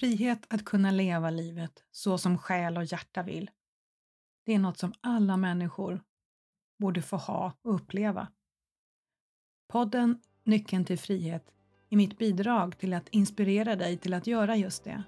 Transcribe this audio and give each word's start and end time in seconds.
Frihet 0.00 0.46
att 0.48 0.64
kunna 0.64 0.90
leva 0.90 1.30
livet 1.30 1.84
så 1.90 2.18
som 2.18 2.38
själ 2.38 2.76
och 2.76 2.84
hjärta 2.84 3.22
vill. 3.22 3.50
Det 4.46 4.54
är 4.54 4.58
något 4.58 4.78
som 4.78 4.92
alla 5.00 5.36
människor 5.36 6.02
borde 6.78 7.02
få 7.02 7.16
ha 7.16 7.52
och 7.62 7.74
uppleva. 7.74 8.28
Podden 9.68 10.18
Nyckeln 10.44 10.84
till 10.84 10.98
frihet 10.98 11.52
är 11.90 11.96
mitt 11.96 12.18
bidrag 12.18 12.78
till 12.78 12.94
att 12.94 13.08
inspirera 13.08 13.76
dig 13.76 13.96
till 13.96 14.14
att 14.14 14.26
göra 14.26 14.56
just 14.56 14.84
det. 14.84 15.02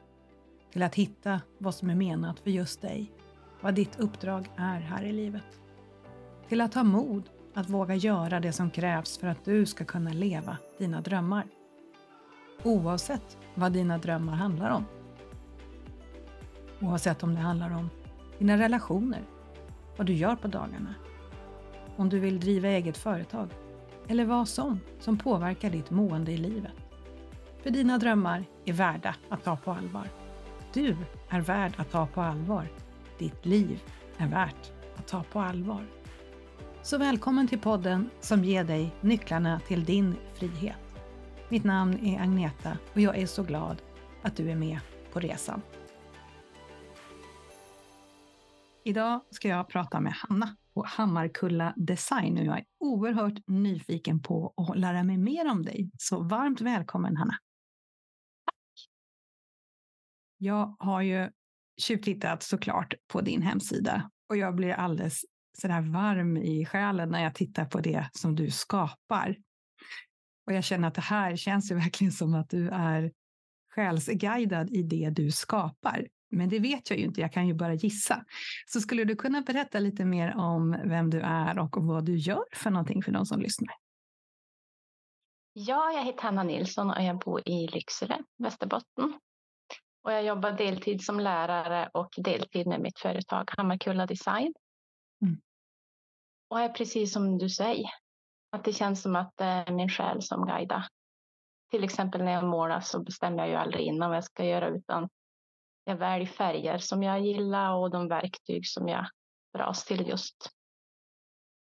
Till 0.72 0.82
att 0.82 0.94
hitta 0.94 1.40
vad 1.58 1.74
som 1.74 1.90
är 1.90 1.94
menat 1.94 2.40
för 2.40 2.50
just 2.50 2.80
dig, 2.80 3.12
vad 3.60 3.74
ditt 3.74 4.00
uppdrag 4.00 4.50
är 4.56 4.80
här 4.80 5.04
i 5.04 5.12
livet. 5.12 5.60
Till 6.48 6.60
att 6.60 6.74
ha 6.74 6.82
mod 6.82 7.30
att 7.54 7.70
våga 7.70 7.94
göra 7.94 8.40
det 8.40 8.52
som 8.52 8.70
krävs 8.70 9.18
för 9.18 9.26
att 9.26 9.44
du 9.44 9.66
ska 9.66 9.84
kunna 9.84 10.12
leva 10.12 10.58
dina 10.78 11.00
drömmar. 11.00 11.61
Oavsett 12.64 13.38
vad 13.54 13.72
dina 13.72 13.98
drömmar 13.98 14.32
handlar 14.32 14.70
om. 14.70 14.84
Oavsett 16.80 17.22
om 17.22 17.34
det 17.34 17.40
handlar 17.40 17.70
om 17.70 17.90
dina 18.38 18.58
relationer, 18.58 19.22
vad 19.96 20.06
du 20.06 20.12
gör 20.12 20.36
på 20.36 20.48
dagarna, 20.48 20.94
om 21.96 22.08
du 22.08 22.18
vill 22.18 22.40
driva 22.40 22.68
eget 22.68 22.96
företag 22.96 23.48
eller 24.08 24.24
vad 24.24 24.48
som 24.48 24.80
som 25.00 25.18
påverkar 25.18 25.70
ditt 25.70 25.90
mående 25.90 26.32
i 26.32 26.36
livet. 26.36 26.72
För 27.62 27.70
dina 27.70 27.98
drömmar 27.98 28.44
är 28.64 28.72
värda 28.72 29.14
att 29.28 29.44
ta 29.44 29.56
på 29.56 29.72
allvar. 29.72 30.08
Du 30.72 30.96
är 31.28 31.40
värd 31.40 31.72
att 31.76 31.90
ta 31.90 32.06
på 32.06 32.20
allvar. 32.20 32.68
Ditt 33.18 33.46
liv 33.46 33.82
är 34.18 34.26
värt 34.26 34.72
att 34.96 35.08
ta 35.08 35.22
på 35.22 35.40
allvar. 35.40 35.86
Så 36.82 36.98
välkommen 36.98 37.48
till 37.48 37.60
podden 37.60 38.10
som 38.20 38.44
ger 38.44 38.64
dig 38.64 38.94
nycklarna 39.00 39.60
till 39.60 39.84
din 39.84 40.14
frihet. 40.34 40.91
Mitt 41.52 41.64
namn 41.64 41.98
är 41.98 42.20
Agneta 42.20 42.78
och 42.94 43.00
jag 43.00 43.18
är 43.18 43.26
så 43.26 43.42
glad 43.42 43.82
att 44.22 44.36
du 44.36 44.50
är 44.50 44.56
med 44.56 44.78
på 45.12 45.20
resan. 45.20 45.62
Idag 48.84 49.20
ska 49.30 49.48
jag 49.48 49.68
prata 49.68 50.00
med 50.00 50.12
Hanna 50.12 50.56
på 50.74 50.84
Hammarkulla 50.86 51.74
Design 51.76 52.38
och 52.38 52.44
jag 52.44 52.58
är 52.58 52.64
oerhört 52.78 53.48
nyfiken 53.48 54.22
på 54.22 54.54
att 54.56 54.78
lära 54.78 55.02
mig 55.02 55.18
mer 55.18 55.50
om 55.50 55.62
dig. 55.62 55.90
Så 55.98 56.22
varmt 56.22 56.60
välkommen 56.60 57.16
Hanna! 57.16 57.34
Tack! 58.44 58.88
Jag 60.38 60.76
har 60.78 61.02
ju 61.02 61.30
tjuvtittat 61.76 62.42
såklart 62.42 62.94
på 63.06 63.20
din 63.20 63.42
hemsida 63.42 64.10
och 64.28 64.36
jag 64.36 64.54
blir 64.54 64.72
alldeles 64.72 65.24
sådär 65.58 65.80
varm 65.80 66.36
i 66.36 66.66
själen 66.66 67.08
när 67.08 67.22
jag 67.22 67.34
tittar 67.34 67.64
på 67.64 67.80
det 67.80 68.10
som 68.12 68.36
du 68.36 68.50
skapar. 68.50 69.36
Och 70.52 70.56
jag 70.56 70.64
känner 70.64 70.88
att 70.88 70.94
det 70.94 71.00
här 71.00 71.36
känns 71.36 71.70
ju 71.70 71.74
verkligen 71.74 72.12
som 72.12 72.34
att 72.34 72.50
du 72.50 72.68
är 72.68 73.12
själsguidad 73.74 74.70
i 74.70 74.82
det 74.82 75.10
du 75.10 75.30
skapar. 75.30 76.08
Men 76.30 76.48
det 76.48 76.58
vet 76.58 76.90
jag 76.90 76.98
ju 76.98 77.04
inte, 77.04 77.20
jag 77.20 77.32
kan 77.32 77.46
ju 77.46 77.54
bara 77.54 77.74
gissa. 77.74 78.24
Så 78.66 78.80
skulle 78.80 79.04
du 79.04 79.16
kunna 79.16 79.40
berätta 79.40 79.78
lite 79.78 80.04
mer 80.04 80.36
om 80.36 80.76
vem 80.84 81.10
du 81.10 81.20
är 81.20 81.58
och 81.58 81.76
vad 81.76 82.04
du 82.04 82.16
gör 82.16 82.44
för 82.54 82.70
någonting 82.70 83.02
för 83.02 83.12
de 83.12 83.26
som 83.26 83.40
lyssnar? 83.40 83.74
Ja, 85.52 85.92
jag 85.92 86.04
heter 86.04 86.22
Hanna 86.22 86.42
Nilsson 86.42 86.90
och 86.90 87.02
jag 87.02 87.18
bor 87.18 87.48
i 87.48 87.66
Lycksele, 87.66 88.18
Västerbotten. 88.38 89.20
Och 90.02 90.12
jag 90.12 90.24
jobbar 90.24 90.52
deltid 90.52 91.04
som 91.04 91.20
lärare 91.20 91.90
och 91.94 92.14
deltid 92.16 92.66
med 92.66 92.80
mitt 92.80 92.98
företag 92.98 93.50
Hammarkulla 93.56 94.06
Design. 94.06 94.54
Mm. 95.22 95.40
Och 96.48 96.60
är 96.60 96.68
precis 96.68 97.12
som 97.12 97.38
du 97.38 97.50
säger, 97.50 97.90
att 98.52 98.64
det 98.64 98.72
känns 98.72 99.02
som 99.02 99.16
att 99.16 99.36
det 99.36 99.44
är 99.44 99.72
min 99.72 99.88
själ 99.88 100.22
som 100.22 100.46
guidar. 100.46 100.86
Till 101.70 101.84
exempel 101.84 102.24
när 102.24 102.32
jag 102.32 102.44
målar 102.44 102.80
så 102.80 103.02
bestämmer 103.02 103.38
jag 103.38 103.48
ju 103.48 103.54
aldrig 103.54 103.86
innan 103.86 104.08
vad 104.08 104.16
jag 104.16 104.24
ska 104.24 104.44
göra 104.44 104.68
utan 104.68 105.08
jag 105.84 105.96
väljer 105.96 106.26
färger 106.26 106.78
som 106.78 107.02
jag 107.02 107.20
gillar 107.20 107.74
och 107.74 107.90
de 107.90 108.08
verktyg 108.08 108.66
som 108.66 108.88
jag 108.88 109.06
dras 109.54 109.84
till 109.84 110.08
just 110.08 110.50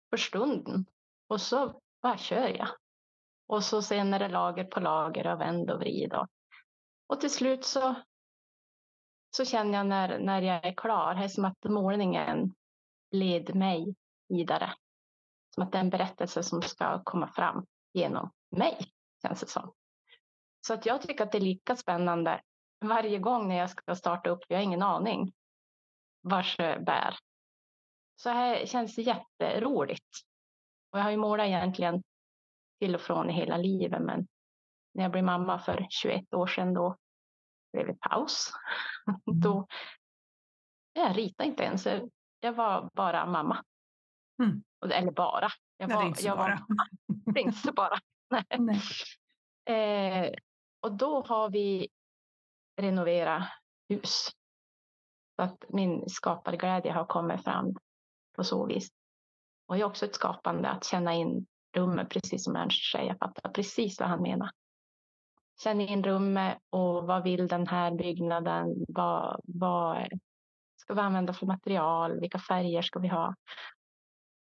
för 0.10 0.18
stunden. 0.18 0.86
Och 1.28 1.42
så 1.42 1.82
bara 2.02 2.18
kör 2.18 2.48
jag. 2.48 2.68
Och 3.48 3.64
så 3.64 3.82
sen 3.82 4.14
är 4.14 4.20
det 4.20 4.28
lager 4.28 4.64
på 4.64 4.80
lager 4.80 5.34
och 5.34 5.42
vänd 5.42 5.72
och 5.72 5.80
vrid. 5.80 6.14
Och, 6.14 6.28
och 7.08 7.22
till 7.22 7.34
slut 7.34 7.66
så, 7.66 7.96
så 9.36 9.46
känner 9.46 9.78
jag 9.78 9.88
när, 9.88 10.20
när 10.20 10.42
jag 10.42 10.66
är 10.66 10.74
klar, 10.74 11.16
det 11.16 11.24
är 11.24 11.28
som 11.28 11.46
att 11.46 11.64
målningen 11.64 12.54
led 13.12 13.56
mig 13.56 13.96
vidare. 14.30 14.74
Som 15.54 15.64
att 15.64 15.72
det 15.72 15.78
är 15.78 15.84
en 15.84 15.90
berättelse 15.90 16.44
som 16.44 16.62
ska 16.62 17.04
komma 17.04 17.28
fram 17.28 17.66
genom 17.94 18.32
mig, 18.52 18.78
känns 19.22 19.40
det 19.40 19.48
som. 19.48 19.74
Så 20.68 20.74
att 20.74 20.86
jag 20.86 21.02
tycker 21.02 21.24
att 21.24 21.32
det 21.32 21.38
är 21.38 21.42
lika 21.42 21.76
spännande 21.76 22.42
varje 22.86 23.20
gång 23.20 23.48
när 23.48 23.56
jag 23.56 23.70
ska 23.70 23.96
starta 23.96 24.30
upp. 24.30 24.40
Jag 24.48 24.58
har 24.58 24.64
ingen 24.64 24.82
aning 24.82 25.34
vars 26.22 26.58
bär. 26.58 27.16
Så 28.16 28.30
här 28.30 28.66
känns 28.66 28.96
det 28.96 29.02
jätteroligt. 29.02 30.08
Och 30.92 31.00
jag 31.00 31.04
har 31.04 31.12
ju 31.12 31.18
målat 31.18 31.48
egentligen 31.48 32.04
till 32.80 32.96
och 32.96 33.02
från 33.02 33.30
i 33.30 33.34
hela 33.34 33.58
livet, 33.58 34.02
men 34.02 34.28
när 34.94 35.04
jag 35.04 35.12
blev 35.12 35.24
mamma 35.24 35.60
för 35.60 35.88
21 35.90 36.34
år 36.34 36.48
sedan 36.48 36.74
då 36.74 36.98
blev 37.74 37.88
det 37.88 38.00
paus. 38.00 38.52
Mm. 39.08 39.42
då, 39.42 39.68
jag 40.94 41.18
ritade 41.18 41.50
inte 41.50 41.64
ens. 41.64 41.88
Jag 42.40 42.54
var 42.54 42.90
bara 42.94 43.26
mamma. 43.26 43.64
Mm. 44.44 44.64
Eller 44.92 45.12
bara. 45.12 45.50
Jag 45.78 45.88
var, 45.88 46.04
Nej, 46.04 46.14
jag 46.20 46.38
bara. 46.38 46.66
Var, 46.68 47.34
det 47.34 47.40
är 47.40 47.44
inte 47.44 47.58
så 47.58 47.74
bara. 47.74 48.00
Nej. 48.58 48.82
Eh, 49.66 50.34
och 50.80 50.92
då 50.92 51.22
har 51.22 51.50
vi 51.50 51.88
renovera 52.82 53.48
hus. 53.90 54.30
Så 55.36 55.44
att 55.44 55.64
min 55.70 56.10
skaparglädje 56.10 56.92
har 56.92 57.06
kommit 57.06 57.44
fram 57.44 57.76
på 58.36 58.44
så 58.44 58.66
vis. 58.66 58.90
Och 59.68 59.78
är 59.78 59.84
också 59.84 60.06
ett 60.06 60.16
skapande 60.16 60.70
att 60.70 60.84
känna 60.84 61.14
in 61.14 61.46
rummet, 61.76 62.10
precis 62.10 62.44
som 62.44 62.56
Ernst 62.56 62.92
säger. 62.92 63.08
Jag 63.08 63.20
fattar 63.20 63.50
precis 63.50 64.00
vad 64.00 64.10
han 64.10 64.22
menar. 64.22 64.50
Känna 65.64 65.84
in 65.84 66.04
rummet 66.04 66.58
och 66.70 67.08
vad 67.08 67.24
vill 67.24 67.48
den 67.48 67.68
här 67.68 67.92
byggnaden? 67.92 68.86
Vad, 68.88 69.42
vad 69.44 70.08
ska 70.76 70.94
vi 70.94 71.02
använda 71.02 71.34
för 71.34 71.46
material? 71.46 72.20
Vilka 72.20 72.40
färger 72.40 72.82
ska 72.82 73.00
vi 73.00 73.08
ha? 73.08 73.36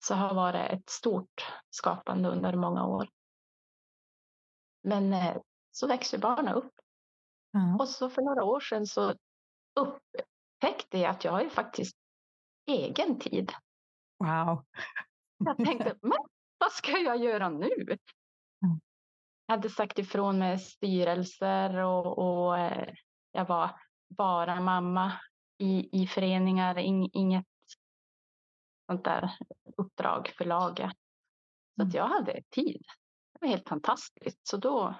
Så 0.02 0.14
har 0.14 0.34
varit 0.34 0.70
ett 0.70 0.90
stort 0.90 1.46
skapande 1.70 2.28
under 2.28 2.56
många 2.56 2.86
år. 2.86 3.08
Men 4.82 5.12
eh, 5.12 5.36
så 5.70 5.86
växer 5.86 6.18
barnen 6.18 6.54
upp 6.54 6.72
Mm. 7.54 7.76
Och 7.76 7.88
så 7.88 8.10
för 8.10 8.22
några 8.22 8.44
år 8.44 8.60
sedan 8.60 8.86
så 8.86 9.14
upptäckte 9.74 10.98
jag 10.98 11.10
att 11.10 11.24
jag 11.24 11.32
har 11.32 11.42
ju 11.42 11.50
faktiskt 11.50 11.96
egen 12.66 13.18
tid. 13.18 13.52
Wow. 14.18 14.64
Jag 15.38 15.56
tänkte, 15.56 15.94
men 16.02 16.18
vad 16.58 16.72
ska 16.72 16.98
jag 16.98 17.16
göra 17.16 17.48
nu? 17.48 17.82
Mm. 17.82 18.80
Jag 19.46 19.54
hade 19.54 19.70
sagt 19.70 19.98
ifrån 19.98 20.38
med 20.38 20.60
styrelser 20.60 21.74
och, 21.76 22.18
och 22.18 22.58
eh, 22.58 22.94
jag 23.32 23.44
var 23.44 23.80
bara 24.08 24.60
mamma 24.60 25.12
i, 25.58 26.02
i 26.02 26.06
föreningar, 26.06 26.78
in, 26.78 27.10
inget 27.12 27.46
sånt 28.90 29.04
där 29.04 29.30
uppdrag 29.76 30.28
för 30.38 30.44
laget. 30.44 30.92
Så 31.76 31.82
att 31.82 31.94
mm. 31.94 31.96
jag 31.96 32.08
hade 32.08 32.42
tid. 32.50 32.82
Det 33.32 33.38
var 33.40 33.48
helt 33.48 33.68
fantastiskt. 33.68 34.48
Så 34.48 34.56
då 34.56 34.94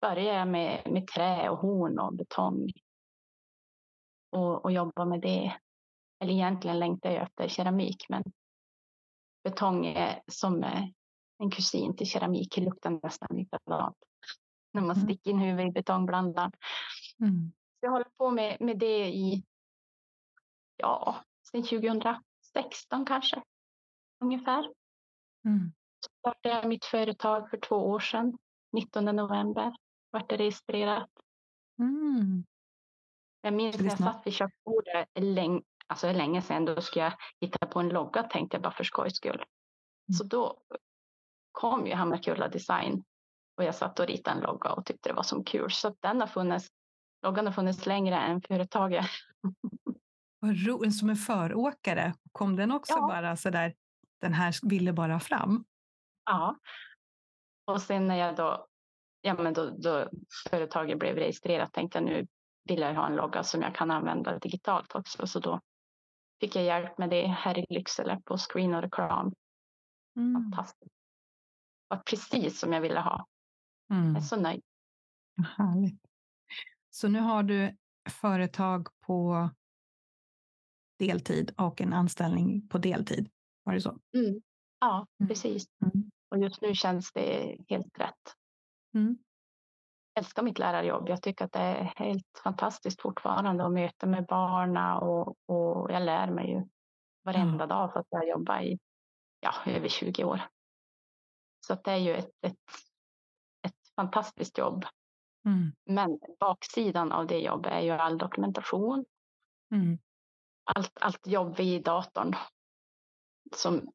började 0.00 0.38
jag 0.38 0.48
med, 0.48 0.92
med 0.92 1.06
trä 1.06 1.50
och 1.50 1.58
horn 1.58 1.98
och 1.98 2.14
betong. 2.14 2.72
Och, 4.30 4.64
och 4.64 4.72
jobba 4.72 5.04
med 5.04 5.20
det. 5.20 5.56
Eller 6.22 6.32
egentligen 6.32 6.78
längtar 6.78 7.10
jag 7.10 7.22
efter 7.22 7.48
keramik, 7.48 8.06
men 8.08 8.22
betong 9.44 9.86
är 9.86 10.22
som 10.26 10.64
en 11.38 11.50
kusin 11.50 11.96
till 11.96 12.06
keramik. 12.06 12.54
Det 12.54 12.60
luktar 12.60 13.00
nästan 13.02 13.36
likadant 13.36 13.96
när 14.72 14.82
man 14.82 14.96
mm. 14.96 15.04
sticker 15.04 15.30
in 15.30 15.38
huvudet 15.38 15.70
i 15.70 15.72
betongblandaren. 15.72 16.52
Mm. 17.20 17.52
Så 17.80 17.86
jag 17.86 17.90
håller 17.90 18.10
på 18.16 18.30
med, 18.30 18.56
med 18.60 18.78
det 18.78 19.08
i, 19.08 19.44
ja, 20.76 21.24
sedan 21.50 21.62
2016 22.54 23.04
kanske, 23.04 23.42
ungefär. 24.24 24.72
Mm. 25.44 25.72
Så 26.00 26.10
startade 26.18 26.54
jag 26.54 26.68
mitt 26.68 26.84
företag 26.84 27.50
för 27.50 27.56
två 27.56 27.76
år 27.76 28.00
sedan, 28.00 28.38
19 28.72 29.04
november 29.04 29.74
vart 30.10 30.28
det 30.28 30.36
registrerat. 30.36 31.10
Mm. 31.78 32.44
Jag 33.40 33.54
minns 33.54 33.78
när 33.78 33.84
jag 33.84 33.98
satt 33.98 34.26
vid 34.26 34.34
köksbordet 34.34 35.08
länge, 35.14 35.62
alltså 35.86 36.12
länge 36.12 36.42
sedan, 36.42 36.64
då 36.64 36.80
skulle 36.80 37.04
jag 37.04 37.12
hitta 37.40 37.66
på 37.66 37.80
en 37.80 37.88
logga 37.88 38.22
tänkte 38.22 38.54
jag 38.54 38.62
bara 38.62 38.72
för 38.72 38.84
skojs 38.84 39.16
skull. 39.16 39.34
Mm. 39.34 40.16
Så 40.18 40.24
då 40.24 40.62
kom 41.52 41.86
ju 41.86 41.94
Hammarkulla 41.94 42.48
Design 42.48 43.04
och 43.56 43.64
jag 43.64 43.74
satt 43.74 44.00
och 44.00 44.06
ritade 44.06 44.36
en 44.36 44.42
logga 44.42 44.72
och 44.72 44.86
tyckte 44.86 45.08
det 45.08 45.14
var 45.14 45.22
så 45.22 45.44
kul. 45.44 45.70
Så 45.70 45.94
den 46.00 46.20
har 46.20 46.26
funnits, 46.26 46.68
loggan 47.22 47.46
har 47.46 47.52
funnits 47.52 47.86
längre 47.86 48.16
än 48.16 48.42
företaget. 48.42 49.06
Vad 50.40 50.66
roligt, 50.66 50.96
som 50.96 51.10
en 51.10 51.16
föråkare, 51.16 52.14
kom 52.32 52.56
den 52.56 52.72
också 52.72 52.92
ja. 52.92 53.06
bara 53.08 53.36
så 53.36 53.50
där, 53.50 53.74
den 54.20 54.32
här 54.32 54.68
ville 54.68 54.92
bara 54.92 55.20
fram? 55.20 55.64
Ja. 56.24 56.56
Och 57.64 57.82
sen 57.82 58.06
när 58.06 58.16
jag 58.16 58.36
då 58.36 58.66
ja, 59.20 59.34
men 59.34 59.52
då, 59.52 59.70
då 59.70 60.10
företaget 60.50 60.98
blev 60.98 61.16
registrerat 61.16 61.72
tänkte 61.72 61.98
jag 61.98 62.04
nu 62.04 62.26
ville 62.64 62.86
jag 62.86 62.94
ha 62.94 63.06
en 63.06 63.16
logga 63.16 63.42
som 63.42 63.62
jag 63.62 63.74
kan 63.74 63.90
använda 63.90 64.38
digitalt 64.38 64.94
också. 64.94 65.26
Så 65.26 65.40
då 65.40 65.60
fick 66.40 66.56
jag 66.56 66.64
hjälp 66.64 66.98
med 66.98 67.10
det 67.10 67.26
här 67.26 67.58
i 67.58 67.66
Lycksele 67.68 68.20
på 68.24 68.38
Screen 68.38 68.74
och 68.74 68.82
Reklam. 68.82 69.34
Mm. 70.16 70.42
Fantastiskt. 70.42 70.92
Det 71.88 71.96
var 71.96 72.02
precis 72.06 72.60
som 72.60 72.72
jag 72.72 72.80
ville 72.80 73.00
ha. 73.00 73.26
Mm. 73.90 74.08
Jag 74.08 74.16
är 74.16 74.20
så 74.20 74.36
nöjd. 74.36 74.62
Härligt. 75.56 76.00
Så 76.90 77.08
nu 77.08 77.20
har 77.20 77.42
du 77.42 77.76
företag 78.10 78.88
på 79.00 79.50
deltid 81.00 81.54
och 81.56 81.80
en 81.80 81.92
anställning 81.92 82.68
på 82.68 82.78
deltid. 82.78 83.30
Var 83.64 83.74
det 83.74 83.80
så? 83.80 83.90
Mm. 83.90 84.42
Ja, 84.80 85.06
mm. 85.20 85.28
precis. 85.28 85.66
Mm. 85.82 86.10
Och 86.30 86.38
just 86.38 86.60
nu 86.60 86.74
känns 86.74 87.12
det 87.12 87.56
helt 87.68 87.98
rätt. 87.98 88.34
Mm. 88.94 89.18
Jag 90.14 90.24
älskar 90.24 90.42
mitt 90.42 90.58
lärarjobb. 90.58 91.08
Jag 91.08 91.22
tycker 91.22 91.44
att 91.44 91.52
det 91.52 91.58
är 91.58 91.92
helt 91.96 92.40
fantastiskt 92.44 93.02
fortfarande 93.02 93.64
att 93.64 93.72
möta 93.72 94.06
med 94.06 94.26
barnen 94.26 94.96
och, 94.96 95.28
och 95.28 95.92
jag 95.92 96.02
lär 96.02 96.30
mig 96.30 96.50
ju 96.50 96.62
varenda 97.24 97.66
dag 97.66 97.92
för 97.92 98.00
att 98.00 98.06
jag 98.10 98.28
jobbar 98.28 98.60
i 98.60 98.78
ja, 99.40 99.52
över 99.66 99.88
20 99.88 100.24
år. 100.24 100.40
Så 101.66 101.74
det 101.74 101.90
är 101.90 101.96
ju 101.96 102.14
ett, 102.14 102.30
ett, 102.46 102.56
ett 103.62 103.94
fantastiskt 103.96 104.58
jobb. 104.58 104.84
Mm. 105.44 105.72
Men 105.86 106.18
baksidan 106.40 107.12
av 107.12 107.26
det 107.26 107.38
jobbet 107.38 107.72
är 107.72 107.80
ju 107.80 107.90
all 107.90 108.18
dokumentation. 108.18 109.04
Mm. 109.74 109.98
Allt, 110.74 110.92
allt 111.00 111.26
jobb 111.26 111.56
vid 111.56 111.84
datorn 111.84 112.34
som 113.56 113.92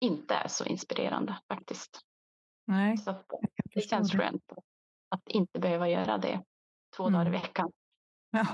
inte 0.00 0.34
är 0.34 0.48
så 0.48 0.64
inspirerande 0.64 1.38
faktiskt. 1.48 2.00
Nej, 2.66 2.96
så 2.96 3.24
det 3.74 3.80
känns 3.80 4.10
det. 4.10 4.18
skönt 4.18 4.52
att 5.08 5.28
inte 5.28 5.58
behöva 5.58 5.88
göra 5.88 6.18
det 6.18 6.44
två 6.96 7.06
mm. 7.06 7.12
dagar 7.12 7.26
i 7.26 7.30
veckan. 7.30 7.72
Ja. 8.30 8.46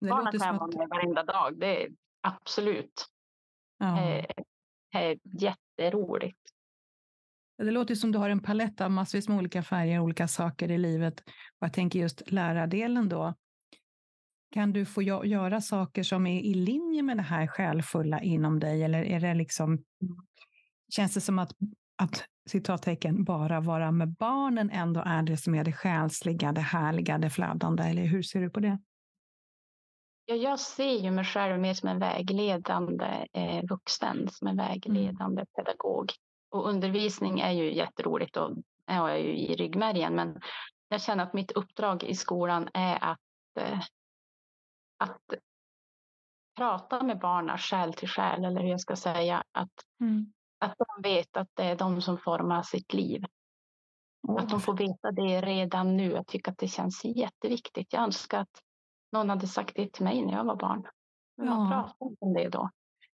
Barnen 0.00 0.38
kan 0.38 0.46
jag 0.46 0.58
vara 0.58 0.78
med 0.78 0.88
varenda 0.88 1.22
dag, 1.22 1.58
det 1.60 1.84
är 1.84 1.90
absolut 2.20 3.06
ja. 3.78 4.00
eh, 4.00 4.24
är 4.94 5.18
jätteroligt. 5.22 6.38
Det 7.58 7.70
låter 7.70 7.94
som 7.94 8.12
du 8.12 8.18
har 8.18 8.30
en 8.30 8.42
palett 8.42 8.80
av 8.80 8.90
massvis 8.90 9.28
med 9.28 9.38
olika 9.38 9.62
färger, 9.62 10.00
olika 10.00 10.28
saker 10.28 10.70
i 10.70 10.78
livet. 10.78 11.20
Och 11.60 11.66
jag 11.66 11.72
tänker 11.72 11.98
just 11.98 12.30
lärardelen 12.30 13.08
då. 13.08 13.34
Kan 14.54 14.72
du 14.72 14.84
få 14.84 15.02
göra 15.02 15.60
saker 15.60 16.02
som 16.02 16.26
är 16.26 16.40
i 16.40 16.54
linje 16.54 17.02
med 17.02 17.16
det 17.16 17.22
här 17.22 17.46
själfulla 17.46 18.20
inom 18.20 18.60
dig? 18.60 18.82
Eller 18.82 19.04
är 19.04 19.20
det 19.20 19.34
liksom, 19.34 19.84
känns 20.88 21.14
det 21.14 21.20
som 21.20 21.38
att, 21.38 21.50
att 22.02 22.24
citattecken, 22.50 23.24
bara 23.24 23.60
vara 23.60 23.92
med 23.92 24.08
barnen 24.08 24.70
ändå 24.70 25.02
är 25.06 25.22
det 25.22 25.36
som 25.36 25.54
är 25.54 25.64
det 25.64 25.72
själsliga, 25.72 26.52
det 26.52 26.60
härliga, 26.60 27.18
det 27.18 27.30
flödande? 27.30 27.82
Eller 27.82 28.02
hur 28.02 28.22
ser 28.22 28.40
du 28.40 28.50
på 28.50 28.60
det? 28.60 28.78
Ja, 30.24 30.34
jag 30.34 30.60
ser 30.60 31.02
ju 31.02 31.10
mig 31.10 31.24
själv 31.24 31.60
mer 31.60 31.74
som 31.74 31.88
en 31.88 31.98
vägledande 31.98 33.26
eh, 33.32 33.64
vuxen, 33.68 34.28
som 34.30 34.48
en 34.48 34.56
vägledande 34.56 35.40
mm. 35.40 35.46
pedagog. 35.56 36.12
Och 36.50 36.68
undervisning 36.68 37.40
är 37.40 37.52
ju 37.52 37.74
jätteroligt 37.74 38.36
och 38.36 38.56
jag 38.86 39.20
ju 39.20 39.36
i 39.36 39.56
ryggmärgen. 39.56 40.14
Men 40.14 40.40
jag 40.88 41.02
känner 41.02 41.24
att 41.24 41.34
mitt 41.34 41.50
uppdrag 41.50 42.04
i 42.04 42.14
skolan 42.14 42.68
är 42.74 43.04
att, 43.04 43.18
eh, 43.60 43.80
att 45.04 45.40
prata 46.56 47.02
med 47.02 47.18
barnen 47.18 47.58
själ 47.58 47.92
till 47.92 48.08
själ, 48.08 48.44
eller 48.44 48.60
hur 48.60 48.68
jag 48.68 48.80
ska 48.80 48.96
säga. 48.96 49.44
Att, 49.52 49.72
mm. 50.00 50.32
att 50.58 50.74
de 50.78 51.02
vet 51.08 51.36
att 51.36 51.48
det 51.54 51.64
är 51.64 51.76
de 51.76 52.02
som 52.02 52.18
formar 52.18 52.62
sitt 52.62 52.92
liv. 52.92 53.24
Oh. 54.28 54.42
Att 54.42 54.50
de 54.50 54.60
får 54.60 54.76
veta 54.76 55.12
det 55.12 55.40
redan 55.40 55.96
nu. 55.96 56.10
Jag 56.10 56.26
tycker 56.26 56.52
att 56.52 56.58
det 56.58 56.68
känns 56.68 57.04
jätteviktigt. 57.04 57.92
Jag 57.92 58.02
önskar 58.02 58.40
att 58.40 58.60
någon 59.12 59.30
hade 59.30 59.46
sagt 59.46 59.72
det 59.74 59.92
till 59.92 60.04
mig 60.04 60.26
när 60.26 60.32
jag 60.32 60.44
var 60.44 60.56
barn. 60.56 60.86
Men 61.36 61.46
ja. 61.46 61.54
man 61.54 61.70
pratade 61.70 62.10
inte 62.10 62.24
om 62.24 62.34
det 62.34 62.48
då. 62.48 62.70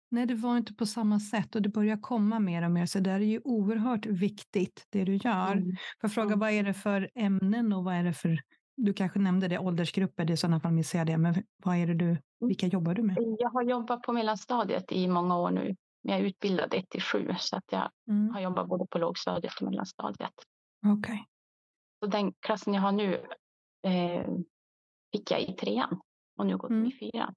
Nej, 0.09 0.27
det 0.27 0.35
var 0.35 0.57
inte 0.57 0.75
på 0.75 0.87
samma 0.87 1.21
sätt 1.21 1.55
och 1.55 1.63
det 1.63 1.69
börjar 1.69 1.97
komma 1.97 2.39
mer 2.39 2.63
och 2.63 2.71
mer. 2.71 2.87
Så 2.87 2.99
det 2.99 3.11
är 3.11 3.19
ju 3.19 3.41
oerhört 3.45 4.07
viktigt 4.07 4.87
det 4.91 5.05
du 5.05 5.17
gör. 5.17 5.53
Mm. 5.53 5.65
Får 5.71 5.77
jag 6.01 6.13
fråga, 6.13 6.27
mm. 6.27 6.39
vad 6.39 6.51
är 6.51 6.63
det 6.63 6.75
för 6.75 7.11
ämnen 7.15 7.73
och 7.73 7.85
vad 7.85 7.95
är 7.95 8.05
det 8.05 8.13
för, 8.13 8.39
du 8.77 8.93
kanske 8.93 9.19
nämnde 9.19 9.49
det, 9.49 9.59
åldersgrupper, 9.59 10.25
det 10.25 10.31
är 10.31 10.35
i 10.35 10.37
sådana 10.37 10.61
fall 10.61 10.73
missar 10.73 10.99
jag 10.99 11.07
det, 11.07 11.19
men 11.19 11.35
vad 11.65 11.77
är 11.77 11.87
det 11.87 11.95
du, 11.95 12.09
mm. 12.09 12.19
vilka 12.41 12.67
jobbar 12.67 12.95
du 12.95 13.03
med? 13.03 13.17
Jag 13.39 13.51
har 13.51 13.63
jobbat 13.63 14.03
på 14.03 14.13
mellanstadiet 14.13 14.93
i 14.93 15.09
många 15.09 15.39
år 15.39 15.51
nu. 15.51 15.77
Jag 16.03 16.19
är 16.19 16.23
utbildad 16.23 16.75
1 16.75 16.91
till 16.91 17.03
7 17.03 17.35
så 17.39 17.57
att 17.57 17.65
jag 17.73 17.91
mm. 18.09 18.35
har 18.35 18.41
jobbat 18.41 18.69
både 18.69 18.87
på 18.87 18.99
lågstadiet 18.99 19.53
och 19.61 19.67
mellanstadiet. 19.67 20.33
Okej. 20.87 20.99
Okay. 20.99 21.19
Så 22.01 22.07
den 22.07 22.33
klassen 22.33 22.75
jag 22.75 22.83
har 22.83 22.93
nu 22.93 23.27
eh, 23.83 24.27
fick 25.13 25.31
jag 25.31 25.43
i 25.43 25.53
trean 25.53 26.01
och 26.39 26.47
nu 26.47 26.57
går 26.57 26.69
de 26.69 26.75
mm. 26.75 26.89
i 26.89 26.93
fyran. 26.93 27.35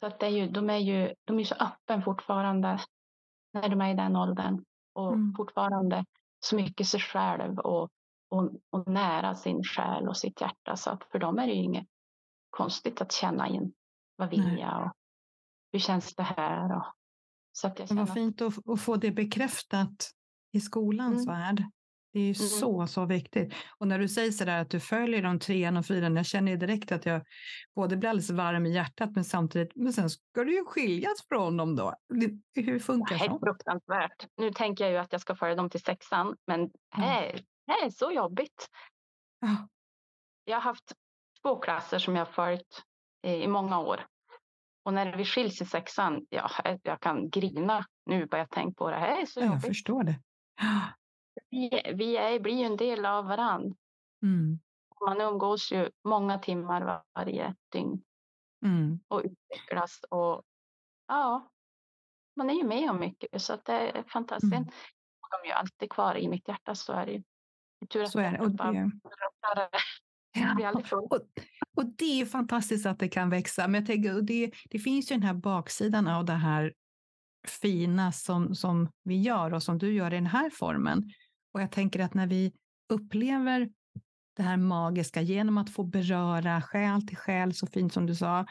Så 0.00 0.06
att 0.06 0.20
det 0.20 0.26
är 0.26 0.30
ju, 0.30 0.48
de 0.48 0.70
är 0.70 0.78
ju 0.78 1.14
de 1.24 1.38
är 1.38 1.44
så 1.44 1.54
öppen 1.54 2.02
fortfarande 2.02 2.80
när 3.52 3.68
de 3.68 3.80
är 3.80 3.90
i 3.90 3.94
den 3.94 4.16
åldern 4.16 4.64
och 4.92 5.12
mm. 5.12 5.34
fortfarande 5.36 6.04
så 6.40 6.56
mycket 6.56 6.86
sig 6.86 7.00
själv 7.00 7.58
och, 7.58 7.90
och, 8.34 8.52
och, 8.70 8.88
nära 8.88 9.34
sin 9.34 9.64
själ 9.64 10.08
och 10.08 10.16
sitt 10.16 10.40
hjärta. 10.40 10.76
Så 10.76 10.90
att 10.90 11.04
för 11.04 11.18
dem 11.18 11.38
är 11.38 11.46
det 11.46 11.52
ju 11.52 11.62
inget 11.62 11.86
konstigt 12.50 13.00
att 13.00 13.12
känna 13.12 13.48
in 13.48 13.72
vad 14.16 14.30
vill 14.30 14.58
jag 14.58 14.86
och 14.86 14.92
hur 15.72 15.78
känns 15.78 16.14
det 16.14 16.22
här. 16.22 16.76
Och, 16.76 16.84
så 17.52 17.66
att 17.66 17.78
jag 17.78 17.88
känner 17.88 18.04
vad 18.04 18.14
fint 18.14 18.42
att, 18.42 18.68
att 18.68 18.80
få 18.80 18.96
det 18.96 19.10
bekräftat 19.10 20.10
i 20.52 20.60
skolans 20.60 21.26
mm. 21.26 21.40
värld. 21.40 21.64
Det 22.12 22.20
är 22.20 22.24
ju 22.24 22.34
mm. 22.34 22.48
så, 22.48 22.86
så 22.86 23.04
viktigt. 23.04 23.54
Och 23.78 23.88
när 23.88 23.98
du 23.98 24.08
säger 24.08 24.30
så 24.30 24.44
där 24.44 24.60
att 24.60 24.70
du 24.70 24.80
följer 24.80 25.22
de 25.22 25.38
trean 25.38 25.76
och 25.76 25.86
fyran, 25.86 26.16
jag 26.16 26.26
känner 26.26 26.52
ju 26.52 26.58
direkt 26.58 26.92
att 26.92 27.06
jag 27.06 27.22
både 27.74 27.96
blir 27.96 28.10
alldeles 28.10 28.30
varm 28.30 28.66
i 28.66 28.74
hjärtat, 28.74 29.10
men 29.14 29.24
samtidigt, 29.24 29.72
men 29.74 29.92
sen 29.92 30.10
ska 30.10 30.44
du 30.44 30.54
ju 30.54 30.64
skiljas 30.64 31.26
från 31.28 31.56
dem 31.56 31.76
då. 31.76 31.94
Hur 32.54 32.78
funkar 32.78 33.18
det? 33.18 33.24
Det 33.24 33.34
är 33.34 33.38
fruktansvärt. 33.38 34.26
Nu 34.36 34.50
tänker 34.50 34.84
jag 34.84 34.92
ju 34.92 34.98
att 34.98 35.12
jag 35.12 35.20
ska 35.20 35.36
föra 35.36 35.54
dem 35.54 35.70
till 35.70 35.82
sexan, 35.82 36.36
men 36.46 36.70
det 36.96 37.02
är, 37.02 37.40
det 37.66 37.72
är 37.72 37.90
så 37.90 38.10
jobbigt. 38.10 38.68
Ja. 39.40 39.68
Jag 40.44 40.56
har 40.56 40.62
haft 40.62 40.92
två 41.42 41.56
klasser 41.56 41.98
som 41.98 42.16
jag 42.16 42.26
har 42.26 42.32
följt 42.32 42.82
i 43.22 43.46
många 43.46 43.78
år. 43.78 44.06
Och 44.84 44.94
när 44.94 45.16
vi 45.16 45.24
skiljs 45.24 45.62
i 45.62 45.66
sexan, 45.66 46.26
ja, 46.30 46.50
jag 46.82 47.00
kan 47.00 47.30
grina 47.30 47.86
nu 48.06 48.26
bara 48.26 48.38
jag 48.38 48.50
tänker 48.50 48.74
på 48.74 48.90
det. 48.90 48.96
Det 48.96 49.06
är 49.06 49.26
så 49.26 49.40
jobbigt. 49.40 49.52
Jag 49.52 49.62
förstår 49.62 50.02
det 50.04 50.20
vi, 51.50 51.92
vi 51.94 52.16
är, 52.16 52.40
blir 52.40 52.54
ju 52.54 52.64
en 52.64 52.76
del 52.76 53.06
av 53.06 53.26
varann. 53.26 53.76
Mm. 54.22 54.58
Man 55.06 55.20
umgås 55.20 55.72
ju 55.72 55.90
många 56.04 56.38
timmar 56.38 57.02
varje 57.14 57.54
dygn 57.72 58.02
mm. 58.64 59.00
och 59.08 59.22
utvecklas. 59.24 60.00
Och 60.10 60.42
ja, 61.08 61.50
man 62.36 62.50
är 62.50 62.54
ju 62.54 62.64
med 62.64 62.90
om 62.90 63.00
mycket 63.00 63.42
så 63.42 63.52
att 63.52 63.64
det 63.64 63.72
är 63.72 64.02
fantastiskt. 64.02 64.52
Mm. 64.52 64.68
De 65.30 65.42
är 65.42 65.46
ju 65.46 65.52
alltid 65.52 65.90
kvar 65.90 66.16
i 66.16 66.28
mitt 66.28 66.48
hjärta, 66.48 66.74
så 66.74 66.92
är 66.92 67.06
det 67.06 67.12
ju. 67.12 67.22
Tur 67.90 68.04
så 68.04 68.18
är 68.18 68.32
det. 68.32 68.40
Och 68.40 68.50
det... 68.50 68.90
Ja. 70.36 70.82
Och, 70.92 71.20
och 71.76 71.86
det 71.98 72.20
är 72.20 72.26
fantastiskt 72.26 72.86
att 72.86 72.98
det 72.98 73.08
kan 73.08 73.30
växa. 73.30 73.68
Men 73.68 73.74
jag 73.74 73.86
tänker, 73.86 74.22
det, 74.22 74.50
det 74.70 74.78
finns 74.78 75.10
ju 75.10 75.14
den 75.14 75.22
här 75.22 75.34
baksidan 75.34 76.08
av 76.08 76.24
det 76.24 76.32
här 76.32 76.72
fina 77.48 78.12
som, 78.12 78.54
som 78.54 78.88
vi 79.04 79.20
gör 79.20 79.54
och 79.54 79.62
som 79.62 79.78
du 79.78 79.92
gör 79.92 80.12
i 80.12 80.14
den 80.14 80.26
här 80.26 80.50
formen. 80.50 81.10
Och 81.52 81.62
jag 81.62 81.70
tänker 81.70 82.00
att 82.00 82.14
när 82.14 82.26
vi 82.26 82.52
upplever 82.88 83.70
det 84.36 84.42
här 84.42 84.56
magiska 84.56 85.20
genom 85.20 85.58
att 85.58 85.70
få 85.70 85.84
beröra 85.84 86.62
själ 86.62 87.06
till 87.06 87.16
själ, 87.16 87.54
så 87.54 87.66
fint 87.66 87.92
som 87.92 88.06
du 88.06 88.14
sa, 88.14 88.46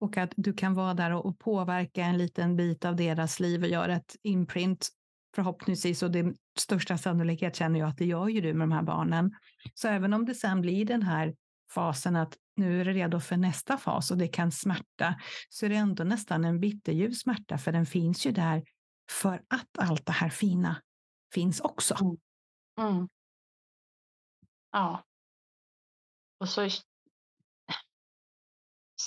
och 0.00 0.16
att 0.16 0.32
du 0.36 0.52
kan 0.52 0.74
vara 0.74 0.94
där 0.94 1.12
och, 1.12 1.38
påverka 1.38 2.04
en 2.04 2.18
liten 2.18 2.56
bit 2.56 2.84
av 2.84 2.96
deras 2.96 3.40
liv 3.40 3.62
och 3.62 3.68
göra 3.68 3.96
ett 3.96 4.16
imprint 4.22 4.88
förhoppningsvis, 5.34 6.02
och 6.02 6.10
det 6.10 6.34
största 6.58 6.98
sannolikhet 6.98 7.56
känner 7.56 7.80
jag 7.80 7.88
att 7.88 7.98
det 7.98 8.04
gör 8.04 8.28
ju 8.28 8.40
du 8.40 8.54
med 8.54 8.68
de 8.68 8.72
här 8.72 8.82
barnen. 8.82 9.34
Så 9.74 9.88
även 9.88 10.12
om 10.12 10.24
det 10.24 10.34
sen 10.34 10.60
blir 10.60 10.84
den 10.84 11.02
här 11.02 11.34
fasen 11.74 12.16
att 12.16 12.36
nu 12.56 12.80
är 12.80 12.84
det 12.84 12.92
redo 12.92 13.20
för 13.20 13.36
nästa 13.36 13.76
fas 13.76 14.10
och 14.10 14.18
det 14.18 14.28
kan 14.28 14.52
smärta, 14.52 15.20
så 15.48 15.66
är 15.66 15.70
det 15.70 15.76
ändå 15.76 16.04
nästan 16.04 16.44
en 16.44 16.60
bitterljuv 16.60 17.10
smärta, 17.12 17.58
för 17.58 17.72
den 17.72 17.86
finns 17.86 18.26
ju 18.26 18.30
där 18.30 18.64
för 19.10 19.42
att 19.48 19.78
allt 19.78 20.06
det 20.06 20.12
här 20.12 20.30
fina 20.30 20.82
finns 21.34 21.60
också. 21.60 21.96
Mm. 22.00 22.16
Mm. 22.78 23.08
Ja. 24.72 25.04
Och 26.38 26.48
så 26.48 26.68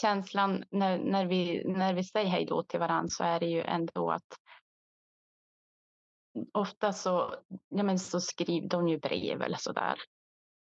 känslan 0.02 0.64
när, 0.72 0.98
när, 0.98 1.26
vi, 1.26 1.64
när 1.68 1.94
vi 1.94 2.04
säger 2.04 2.30
hej 2.30 2.46
då 2.46 2.64
till 2.64 2.80
varandra 2.80 3.10
så 3.10 3.24
är 3.24 3.40
det 3.40 3.46
ju 3.46 3.62
ändå 3.62 4.12
att 4.12 4.38
ofta 6.54 6.94
så, 6.94 7.36
ja 7.70 7.84
men 7.84 8.00
så 8.00 8.22
skriver 8.22 8.68
de 8.68 8.88
ju 8.88 9.00
brev 9.00 9.42
eller 9.42 9.58
så 9.58 9.72
där, 9.72 10.00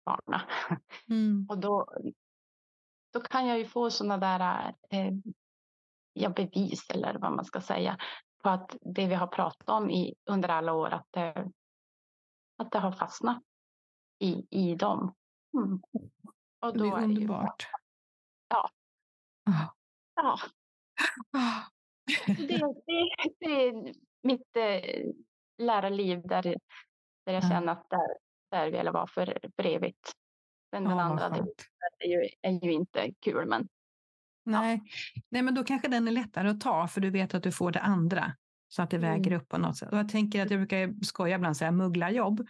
barna. 0.05 0.41
Mm. 1.09 1.45
Och 1.49 1.57
då, 1.57 1.87
då 3.13 3.19
kan 3.19 3.47
jag 3.47 3.57
ju 3.57 3.65
få 3.65 3.91
sådana 3.91 4.17
där 4.17 4.73
eh, 4.89 5.13
ja, 6.13 6.29
bevis 6.29 6.89
eller 6.89 7.17
vad 7.17 7.31
man 7.31 7.45
ska 7.45 7.61
säga 7.61 7.97
på 8.43 8.49
att 8.49 8.75
det 8.81 9.07
vi 9.07 9.15
har 9.15 9.27
pratat 9.27 9.69
om 9.69 9.89
i, 9.89 10.15
under 10.25 10.49
alla 10.49 10.73
år, 10.73 10.89
att 10.89 11.07
det, 11.11 11.51
att 12.57 12.71
det 12.71 12.79
har 12.79 12.91
fastnat 12.91 13.43
i, 14.19 14.47
i 14.49 14.75
dem. 14.75 15.15
Mm. 15.57 15.81
Och 16.59 16.77
då 16.77 16.83
det 16.83 16.89
är 16.89 17.03
underbart. 17.03 17.63
Är 17.63 17.65
det 17.65 17.77
ja. 18.47 18.69
Ah. 19.45 19.69
Ja. 20.15 20.39
Ah. 21.31 21.61
det, 22.27 22.57
det, 22.85 23.11
det 23.39 23.67
är 23.67 23.93
mitt 24.21 24.57
eh, 24.57 25.11
lärarliv 25.57 26.21
där, 26.27 26.43
där 27.25 27.33
jag 27.33 27.43
känner 27.43 27.71
att 27.71 27.89
där, 27.89 28.17
där 28.51 28.65
vill 28.65 28.85
jag 28.85 28.93
vara 28.93 29.07
för, 29.07 29.37
för 29.55 29.65
evigt. 29.65 30.11
Men 30.71 30.83
den 30.83 30.99
andra 30.99 31.29
delen 31.29 31.47
är 31.99 32.07
ju, 32.07 32.29
är 32.41 32.65
ju 32.65 32.71
inte 32.71 33.13
kul. 33.21 33.47
Men, 33.47 33.67
Nej. 34.45 34.81
Ja. 34.85 35.21
Nej, 35.29 35.41
men 35.41 35.55
då 35.55 35.63
kanske 35.63 35.87
den 35.87 36.07
är 36.07 36.11
lättare 36.11 36.49
att 36.49 36.61
ta 36.61 36.87
för 36.87 37.01
du 37.01 37.09
vet 37.09 37.33
att 37.33 37.43
du 37.43 37.51
får 37.51 37.71
det 37.71 37.79
andra 37.79 38.35
så 38.67 38.81
att 38.81 38.89
det 38.89 38.97
mm. 38.97 39.09
väger 39.09 39.31
upp 39.31 39.49
på 39.49 39.57
något 39.57 39.77
sätt. 39.77 39.91
Och 39.91 39.97
jag 39.97 40.09
tänker 40.09 40.45
att 40.45 40.51
jag 40.51 40.59
brukar 40.59 41.03
skoja 41.03 41.35
ibland 41.35 41.57
säga 41.57 41.71
mugglarjobb. 41.71 42.47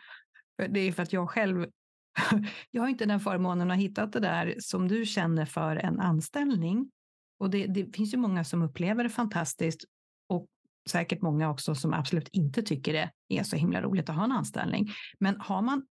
Det 0.70 0.80
är 0.80 0.92
för 0.92 1.04
att 1.04 1.14
jag 1.14 1.30
själv 1.30 1.68
jag 2.72 2.82
har 2.82 2.90
inte 2.90 3.06
den 3.06 3.20
förmånen 3.20 3.72
att 3.72 3.78
ha 3.78 3.82
hittat 3.82 4.14
det 4.14 4.20
där 4.20 4.56
som 4.60 4.88
du 4.88 5.06
känner 5.06 5.46
för 5.46 5.76
en 5.76 6.00
anställning. 6.00 6.92
Och 7.40 7.50
det, 7.50 7.68
det, 7.68 7.96
finns 7.96 8.14
ju 8.14 8.18
många 8.18 8.44
som 8.44 8.62
upplever 8.62 9.04
det 9.04 9.10
fantastiskt 9.10 9.86
och 10.30 10.48
säkert 10.90 11.22
många 11.22 11.50
också 11.50 11.76
som 11.76 11.94
absolut 11.94 12.28
inte 12.28 12.62
tycker 12.62 12.94
det 12.94 13.12
är 13.30 13.44
så 13.44 13.56
himla 13.56 13.82
roligt 13.82 14.10
att 14.10 14.16
ha 14.16 14.24
en 14.24 14.32
anställning. 14.32 14.90
Men 15.20 15.40
har 15.40 15.62
man 15.62 15.86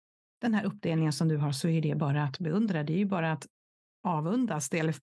den 0.41 0.53
här 0.53 0.63
uppdelningen 0.63 1.13
som 1.13 1.27
du 1.27 1.37
har 1.37 1.51
så 1.51 1.67
är 1.67 1.81
det 1.81 1.95
bara 1.95 2.23
att 2.23 2.39
beundra. 2.39 2.83
Det 2.83 2.93
är 2.93 2.97
ju 2.97 3.05
bara 3.05 3.31
att 3.31 3.47
avundas 4.03 4.73
eller 4.73 4.95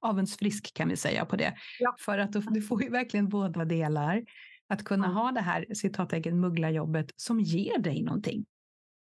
avundsfrisk 0.00 0.74
kan 0.74 0.88
vi 0.88 0.96
säga 0.96 1.24
på 1.24 1.36
det. 1.36 1.54
Ja. 1.78 1.94
För 2.00 2.18
att 2.18 2.32
du 2.32 2.62
får 2.62 2.82
ju 2.82 2.90
verkligen 2.90 3.28
båda 3.28 3.64
delar. 3.64 4.24
Att 4.68 4.84
kunna 4.84 5.04
mm. 5.04 5.16
ha 5.16 5.32
det 5.32 5.40
här 5.40 5.66
citattecken 5.74 6.40
mugglarjobbet 6.40 7.10
som 7.16 7.40
ger 7.40 7.78
dig 7.78 8.02
någonting. 8.02 8.44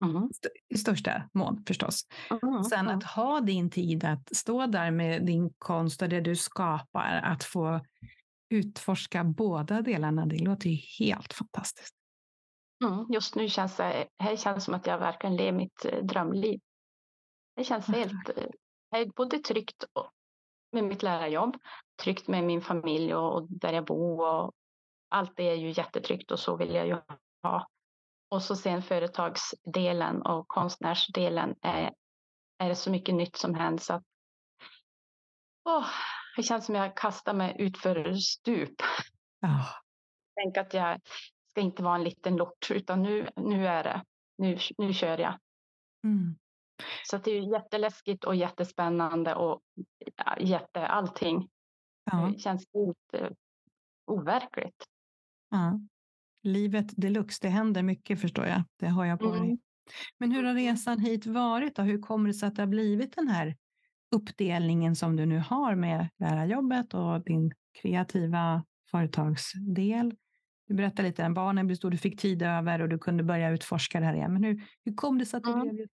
Mm. 0.05 0.31
I 0.69 0.79
största 0.79 1.23
mån 1.33 1.65
förstås. 1.67 2.07
Mm. 2.43 2.65
Sen 2.65 2.89
att 2.89 3.05
ha 3.05 3.41
din 3.41 3.71
tid 3.71 4.05
att 4.05 4.37
stå 4.37 4.67
där 4.67 4.91
med 4.91 5.27
din 5.27 5.51
konst 5.59 6.03
och 6.03 6.09
det 6.09 6.21
du 6.21 6.37
skapar, 6.37 7.21
att 7.25 7.45
få 7.45 7.81
utforska 8.55 9.25
båda 9.25 9.83
delarna, 9.83 10.27
det 10.27 10.39
låter 10.39 10.71
ju 10.71 10.77
helt 10.99 11.33
fantastiskt. 11.33 11.95
Mm, 12.85 13.07
just 13.13 13.35
nu 13.35 13.49
känns 13.49 13.77
det, 13.77 14.09
här 14.19 14.37
känns 14.37 14.65
som 14.65 14.75
att 14.75 14.87
jag 14.87 14.99
verkligen 14.99 15.37
lever 15.37 15.53
mitt 15.53 15.85
eh, 15.85 16.05
drömliv. 16.05 16.61
Det 17.57 17.65
känns 17.65 17.89
mm. 17.89 18.01
helt, 18.01 18.29
är 18.91 19.07
både 19.17 19.39
tryggt 19.39 19.85
med 20.73 20.85
mitt 20.85 21.03
lärarjobb, 21.03 21.57
tryggt 22.03 22.29
med 22.29 22.45
min 22.45 22.63
familj 22.63 23.15
och, 23.15 23.35
och 23.35 23.47
där 23.51 23.73
jag 23.73 23.85
bor 23.85 24.29
och 24.29 24.53
allt 25.09 25.37
det 25.37 25.49
är 25.49 25.55
ju 25.55 25.71
jättetryggt 25.71 26.31
och 26.31 26.39
så 26.39 26.57
vill 26.57 26.75
jag 26.75 26.87
ju 26.87 26.97
ha. 27.43 27.69
Och 28.29 28.43
så 28.43 28.57
sen 28.57 28.83
företagsdelen 28.83 30.23
och 30.23 30.49
konstnärsdelen 30.49 31.55
är, 31.63 31.95
är 32.59 32.69
det 32.69 32.77
så 32.77 32.91
mycket 32.91 33.15
nytt 33.15 33.37
som 33.37 33.55
händer 33.55 33.83
så 33.83 33.95
att 33.95 34.03
åh, 35.65 35.87
det 36.37 36.43
känns 36.43 36.67
som 36.67 36.75
jag 36.75 36.97
kastar 36.97 37.35
mig 37.35 37.57
ut 37.59 37.79
för 37.79 38.15
stup. 38.15 38.81
Oh. 39.43 39.71
Tänk 40.35 40.57
att 40.57 40.75
jag 40.75 41.01
ska 41.51 41.61
inte 41.61 41.83
vara 41.83 41.95
en 41.95 42.05
liten 42.05 42.37
lort 42.37 42.71
utan 42.71 43.03
nu, 43.03 43.29
nu 43.37 43.67
är 43.67 43.85
det, 43.85 44.05
nu, 44.39 44.59
nu 44.79 44.93
kör 44.93 45.19
jag. 45.19 45.39
Mm. 46.05 46.37
Så 47.07 47.19
det 47.19 47.31
är 47.31 47.53
jätteläskigt 47.53 48.25
och 48.25 48.35
jättespännande 48.35 49.35
och 49.35 49.63
jätte 50.39 50.87
allting. 50.87 51.49
Ja. 52.05 52.17
Det 52.17 52.39
känns 52.39 52.65
helt 52.75 53.23
uh, 53.23 53.31
overkligt. 54.07 54.85
Ja. 55.51 55.81
Livet 56.43 56.87
deluxe, 56.97 57.39
det 57.43 57.49
händer 57.49 57.83
mycket 57.83 58.21
förstår 58.21 58.47
jag. 58.47 58.63
Det 58.77 58.87
har 58.87 59.05
jag 59.05 59.19
på 59.19 59.35
mm. 59.35 59.59
Men 60.19 60.33
hur 60.33 60.45
har 60.45 60.55
resan 60.55 60.99
hit 60.99 61.27
varit? 61.27 61.77
Då? 61.77 61.83
Hur 61.83 61.99
kommer 61.99 62.29
det 62.29 62.35
sig 62.35 62.47
att 62.47 62.57
det 62.57 62.63
har 62.63 62.67
blivit 62.67 63.17
den 63.17 63.29
här 63.29 63.57
uppdelningen 64.15 64.97
som 64.97 65.17
du 65.17 65.27
nu 65.27 65.39
har 65.39 65.75
med 65.75 66.09
lärarjobbet 66.19 66.95
och 66.95 67.25
din 67.25 67.53
kreativa 67.83 68.65
företagsdel? 68.91 70.15
Du 70.67 70.75
berättade 70.75 71.09
lite 71.09 71.27
om 71.27 71.35
barnen 71.35 71.67
blev 71.67 71.77
stor, 71.77 71.91
du 71.91 71.99
fick 71.99 72.21
tid 72.21 72.43
över 72.43 72.83
och 72.83 72.89
du 72.89 72.99
kunde 72.99 73.23
börja 73.23 73.51
utforska 73.51 74.01
det 74.01 74.07
här 74.07 74.15
igen. 74.15 74.33
Men 74.33 74.45
hur, 74.45 74.63
hur 74.85 74.95
kom 74.95 75.19
det 75.19 75.27
sig 75.27 75.39
att 75.39 75.45
det 75.45 75.51
mm. 75.51 75.69
blev? 75.69 75.87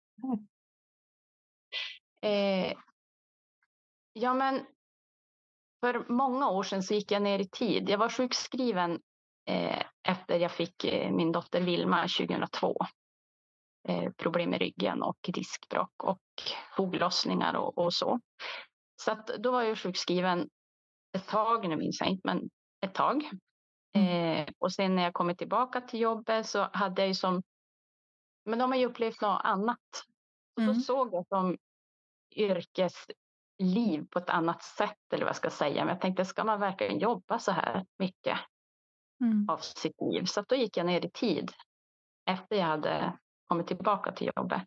Eh, 2.22 2.72
ja, 4.12 4.34
men 4.34 4.60
för 5.80 6.12
många 6.12 6.48
år 6.48 6.62
sedan 6.62 6.82
så 6.82 6.94
gick 6.94 7.12
jag 7.12 7.22
ner 7.22 7.38
i 7.38 7.48
tid. 7.48 7.88
Jag 7.90 7.98
var 7.98 8.08
sjukskriven 8.08 9.00
eh, 9.48 9.82
efter 10.08 10.38
jag 10.38 10.52
fick 10.52 10.84
eh, 10.84 11.12
min 11.12 11.32
dotter 11.32 11.60
Vilma 11.60 12.02
2002. 12.02 12.76
Eh, 13.88 14.10
problem 14.16 14.50
med 14.50 14.60
ryggen 14.60 15.02
och 15.02 15.18
diskbråck 15.22 16.04
och 16.04 16.22
foglossningar 16.76 17.54
och, 17.54 17.78
och 17.78 17.94
så. 17.94 18.20
Så 19.02 19.12
att 19.12 19.26
då 19.26 19.50
var 19.50 19.62
jag 19.62 19.78
sjukskriven 19.78 20.48
ett 21.12 21.26
tag, 21.26 21.68
nu 21.68 21.76
minns 21.76 22.00
jag 22.00 22.08
inte, 22.08 22.22
men 22.24 22.50
ett 22.80 22.94
tag. 22.94 23.30
Mm. 23.92 24.08
Eh, 24.08 24.48
och 24.58 24.72
sen 24.72 24.96
när 24.96 25.02
jag 25.02 25.14
kommit 25.14 25.38
tillbaka 25.38 25.80
till 25.80 26.00
jobbet 26.00 26.46
så 26.46 26.68
hade 26.72 27.02
jag 27.02 27.08
ju 27.08 27.14
som, 27.14 27.42
men 28.44 28.58
de 28.58 28.70
har 28.70 28.78
ju 28.78 28.86
upplevt 28.86 29.20
något 29.20 29.40
annat. 29.44 29.78
Och 30.56 30.62
mm. 30.62 30.74
Då 30.74 30.80
såg 30.80 31.14
jag 31.14 31.26
som 31.28 31.56
yrkesliv 32.36 34.06
på 34.10 34.18
ett 34.18 34.30
annat 34.30 34.62
sätt 34.62 35.12
eller 35.12 35.24
vad 35.24 35.28
jag 35.28 35.36
ska 35.36 35.50
säga. 35.50 35.84
Men 35.84 35.94
jag 35.94 36.00
tänkte, 36.00 36.24
ska 36.24 36.44
man 36.44 36.60
verkligen 36.60 36.98
jobba 36.98 37.38
så 37.38 37.52
här 37.52 37.86
mycket 37.98 38.38
mm. 39.20 39.48
av 39.48 39.58
sitt 39.58 40.00
liv? 40.00 40.24
Så 40.24 40.44
då 40.48 40.54
gick 40.54 40.76
jag 40.76 40.86
ner 40.86 41.04
i 41.04 41.10
tid 41.10 41.52
efter 42.26 42.56
jag 42.56 42.66
hade 42.66 43.18
kommit 43.50 43.66
tillbaka 43.66 44.12
till 44.12 44.30
jobbet. 44.36 44.62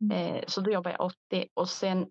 Mm. 0.00 0.34
Eh, 0.34 0.44
så 0.46 0.60
då 0.60 0.70
jobbade 0.70 0.96
jag 0.98 1.06
80 1.06 1.48
och 1.54 1.68
sen 1.68 2.10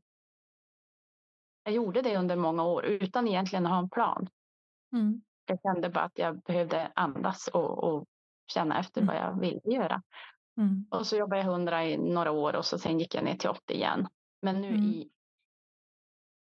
jag 1.63 1.73
gjorde 1.73 2.01
det 2.01 2.17
under 2.17 2.35
många 2.35 2.63
år 2.63 2.85
utan 2.85 3.27
egentligen 3.27 3.65
att 3.65 3.71
ha 3.71 3.79
en 3.79 3.89
plan. 3.89 4.27
Mm. 4.93 5.21
Jag 5.45 5.59
kände 5.61 5.89
bara 5.89 6.03
att 6.03 6.17
jag 6.17 6.41
behövde 6.41 6.91
andas 6.95 7.47
och, 7.47 7.83
och 7.83 8.05
känna 8.53 8.79
efter 8.79 9.01
mm. 9.01 9.07
vad 9.07 9.23
jag 9.23 9.39
ville 9.39 9.75
göra. 9.75 10.01
Mm. 10.57 10.87
Och 10.91 11.07
så 11.07 11.17
jobbade 11.17 11.41
jag 11.41 11.51
100 11.51 11.85
i 11.85 11.97
några 11.97 12.31
år 12.31 12.55
och 12.55 12.65
så 12.65 12.79
sen 12.79 12.99
gick 12.99 13.15
jag 13.15 13.23
ner 13.23 13.37
till 13.37 13.49
80 13.49 13.73
igen. 13.73 14.07
Men 14.41 14.61
nu 14.61 14.69
mm. 14.69 14.83
i, 14.83 15.09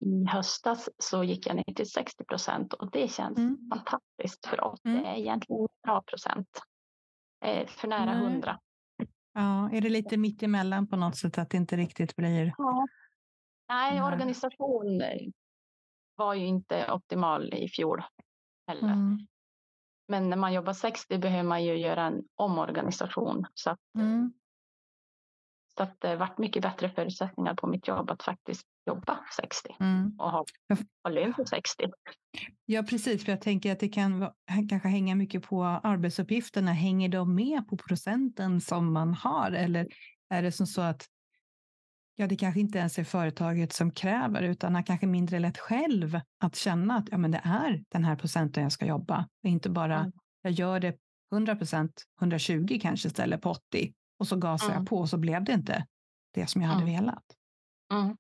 i 0.06 0.26
höstas 0.26 0.90
så 0.98 1.24
gick 1.24 1.48
jag 1.48 1.56
ner 1.56 1.74
till 1.76 1.90
60 1.90 2.24
procent 2.24 2.74
och 2.74 2.92
det 2.92 3.12
känns 3.12 3.38
mm. 3.38 3.70
fantastiskt 3.74 4.46
för 4.46 4.64
80 4.64 4.90
mm. 4.90 5.06
är 5.06 5.16
egentligen 5.16 5.68
bra 5.84 6.02
procent. 6.02 6.62
Eh, 7.46 7.68
för 7.68 7.88
nära 7.88 8.12
100. 8.12 8.60
Ja, 9.40 9.70
är 9.72 9.82
det 9.82 9.90
lite 9.90 10.18
mitt 10.18 10.44
emellan 10.44 10.88
på 10.88 10.96
något 10.96 11.18
sätt 11.18 11.38
att 11.38 11.50
det 11.50 11.58
inte 11.58 11.78
riktigt 11.78 12.16
blir? 12.16 12.54
Ja. 12.58 12.88
Nej, 13.70 14.02
organisation 14.02 15.02
var 16.16 16.34
ju 16.34 16.46
inte 16.46 16.92
optimal 16.92 17.54
i 17.54 17.70
fjol 17.70 18.04
heller. 18.68 18.94
Mm. 18.94 19.28
Men 20.08 20.30
när 20.30 20.38
man 20.38 20.54
jobbar 20.54 20.74
60 20.74 21.18
behöver 21.18 21.44
man 21.44 21.64
ju 21.64 21.78
göra 21.78 22.06
en 22.06 22.24
omorganisation 22.36 23.46
så 23.54 23.70
att, 23.70 23.80
mm. 23.96 24.34
så 25.78 25.84
att 25.84 26.02
det 26.02 26.16
varit 26.16 26.38
mycket 26.38 26.62
bättre 26.62 26.90
förutsättningar 26.90 27.54
på 27.54 27.68
mitt 27.68 27.88
jobb 27.88 28.12
att 28.12 28.24
faktiskt 28.24 28.68
jobba 28.88 29.20
60 29.36 29.76
mm. 29.80 30.16
och 30.20 30.32
ha, 30.32 30.46
ha 31.04 31.12
lön 31.12 31.34
på 31.34 31.46
60. 31.46 31.86
Ja, 32.66 32.84
precis, 32.84 33.26
för 33.26 33.32
jag 33.32 33.42
tänker 33.42 33.72
att 33.72 33.80
det 33.80 33.90
kan 33.90 34.32
kanske 34.70 34.88
hänga 34.88 35.16
mycket 35.16 35.44
på 35.44 35.64
arbetsuppgifterna. 35.64 36.72
Hänger 36.72 37.10
de 37.10 37.36
med 37.36 37.68
på 37.68 37.78
procenten 37.78 38.62
som 38.62 38.94
man 38.94 39.14
har 39.14 39.52
eller 39.52 39.88
är 40.30 40.44
det 40.44 40.52
som 40.52 40.68
så 40.68 40.82
att 40.82 41.08
ja, 42.16 42.28
det 42.28 42.36
kanske 42.36 42.60
inte 42.60 42.78
ens 42.78 43.00
är 43.00 43.04
företaget 43.04 43.74
som 43.74 43.92
kräver, 43.92 44.42
utan 44.42 44.76
han 44.76 44.84
kanske 44.84 45.08
mindre 45.08 45.40
lätt 45.40 45.58
själv 45.58 46.20
att 46.40 46.56
känna 46.56 46.98
att 46.98 47.10
ja, 47.12 47.18
men 47.18 47.32
det 47.32 47.42
är 47.44 47.84
den 47.90 48.04
här 48.04 48.16
procenten 48.16 48.64
jag 48.64 48.72
ska 48.72 48.86
jobba. 48.86 49.28
Och 49.44 49.50
inte 49.50 49.70
bara 49.70 50.00
mm. 50.00 50.12
jag 50.42 50.54
gör 50.54 50.80
det 50.80 50.98
100 51.32 51.56
procent, 51.56 52.04
120 52.22 52.80
kanske 52.82 53.08
istället 53.08 53.42
på 53.42 53.50
80 53.50 53.94
och 54.20 54.28
så 54.28 54.36
gasar 54.36 54.68
mm. 54.68 54.78
jag 54.78 54.88
på 54.90 54.98
och 54.98 55.10
så 55.10 55.18
blev 55.18 55.44
det 55.44 55.54
inte 55.54 55.86
det 56.34 56.48
som 56.48 56.62
jag 56.62 56.70
hade 56.70 56.82
mm. 56.82 56.94
velat. 56.96 57.24
Mm. 57.94 58.18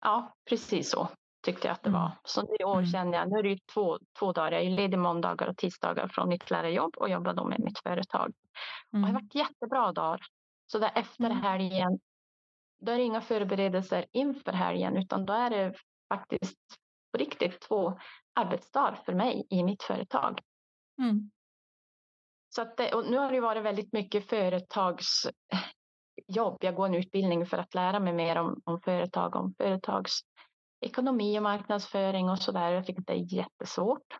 Ja, 0.00 0.34
precis 0.48 0.90
så 0.90 1.08
tyckte 1.42 1.68
jag 1.68 1.74
att 1.74 1.82
det 1.82 1.90
var. 1.90 2.06
Mm. 2.06 2.12
Så 2.24 2.56
i 2.60 2.64
år 2.64 2.78
mm. 2.78 2.86
kände 2.86 3.16
jag, 3.16 3.30
nu 3.30 3.38
är 3.38 3.42
det 3.42 3.48
ju 3.48 3.58
två, 3.74 3.98
två 4.18 4.32
dagar, 4.32 4.52
jag 4.52 4.62
är 4.62 4.70
ledig 4.70 4.98
måndagar 4.98 5.46
och 5.46 5.56
tisdagar 5.56 6.08
från 6.08 6.28
mitt 6.28 6.50
lärarjobb 6.50 6.96
och 6.96 7.10
jobbar 7.10 7.34
då 7.34 7.44
med 7.44 7.60
mitt 7.60 7.78
företag. 7.78 8.32
Och 8.92 8.98
det 8.98 9.06
har 9.06 9.12
varit 9.12 9.34
jättebra 9.34 9.92
dagar. 9.92 10.20
Så 10.66 10.78
där 10.78 10.92
efter 10.94 11.30
helgen 11.30 11.98
då 12.80 12.92
är 12.92 12.96
det 12.96 13.02
inga 13.02 13.20
förberedelser 13.20 14.06
inför 14.12 14.52
helgen 14.52 14.96
utan 14.96 15.26
då 15.26 15.32
är 15.32 15.50
det 15.50 15.74
faktiskt 16.08 16.58
på 17.12 17.18
riktigt 17.18 17.60
två 17.60 17.98
arbetsdagar 18.34 18.94
för 19.04 19.14
mig 19.14 19.46
i 19.50 19.62
mitt 19.62 19.82
företag. 19.82 20.40
Mm. 20.98 21.30
Så 22.48 22.62
att 22.62 22.76
det, 22.76 22.94
och 22.94 23.10
nu 23.10 23.18
har 23.18 23.32
det 23.32 23.40
varit 23.40 23.62
väldigt 23.62 23.92
mycket 23.92 24.28
företagsjobb. 26.26 26.58
Jag 26.60 26.74
går 26.74 26.86
en 26.86 26.94
utbildning 26.94 27.46
för 27.46 27.58
att 27.58 27.74
lära 27.74 28.00
mig 28.00 28.12
mer 28.12 28.36
om, 28.36 28.60
om 28.64 28.80
företag, 28.80 29.36
om 29.36 29.54
företagsekonomi 29.58 31.38
och 31.38 31.42
marknadsföring 31.42 32.30
och 32.30 32.38
så 32.38 32.52
där. 32.52 32.72
Jag 32.72 32.86
tycker 32.86 33.00
att 33.00 33.06
det 33.06 33.12
är 33.12 33.34
jättesvårt. 33.34 34.18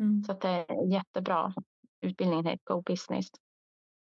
Mm. 0.00 0.22
Så 0.22 0.32
att 0.32 0.40
det 0.40 0.48
är 0.48 0.92
jättebra. 0.92 1.54
Utbildningen 2.00 2.46
heter 2.46 2.74
Go 2.74 2.82
Business. 2.82 3.26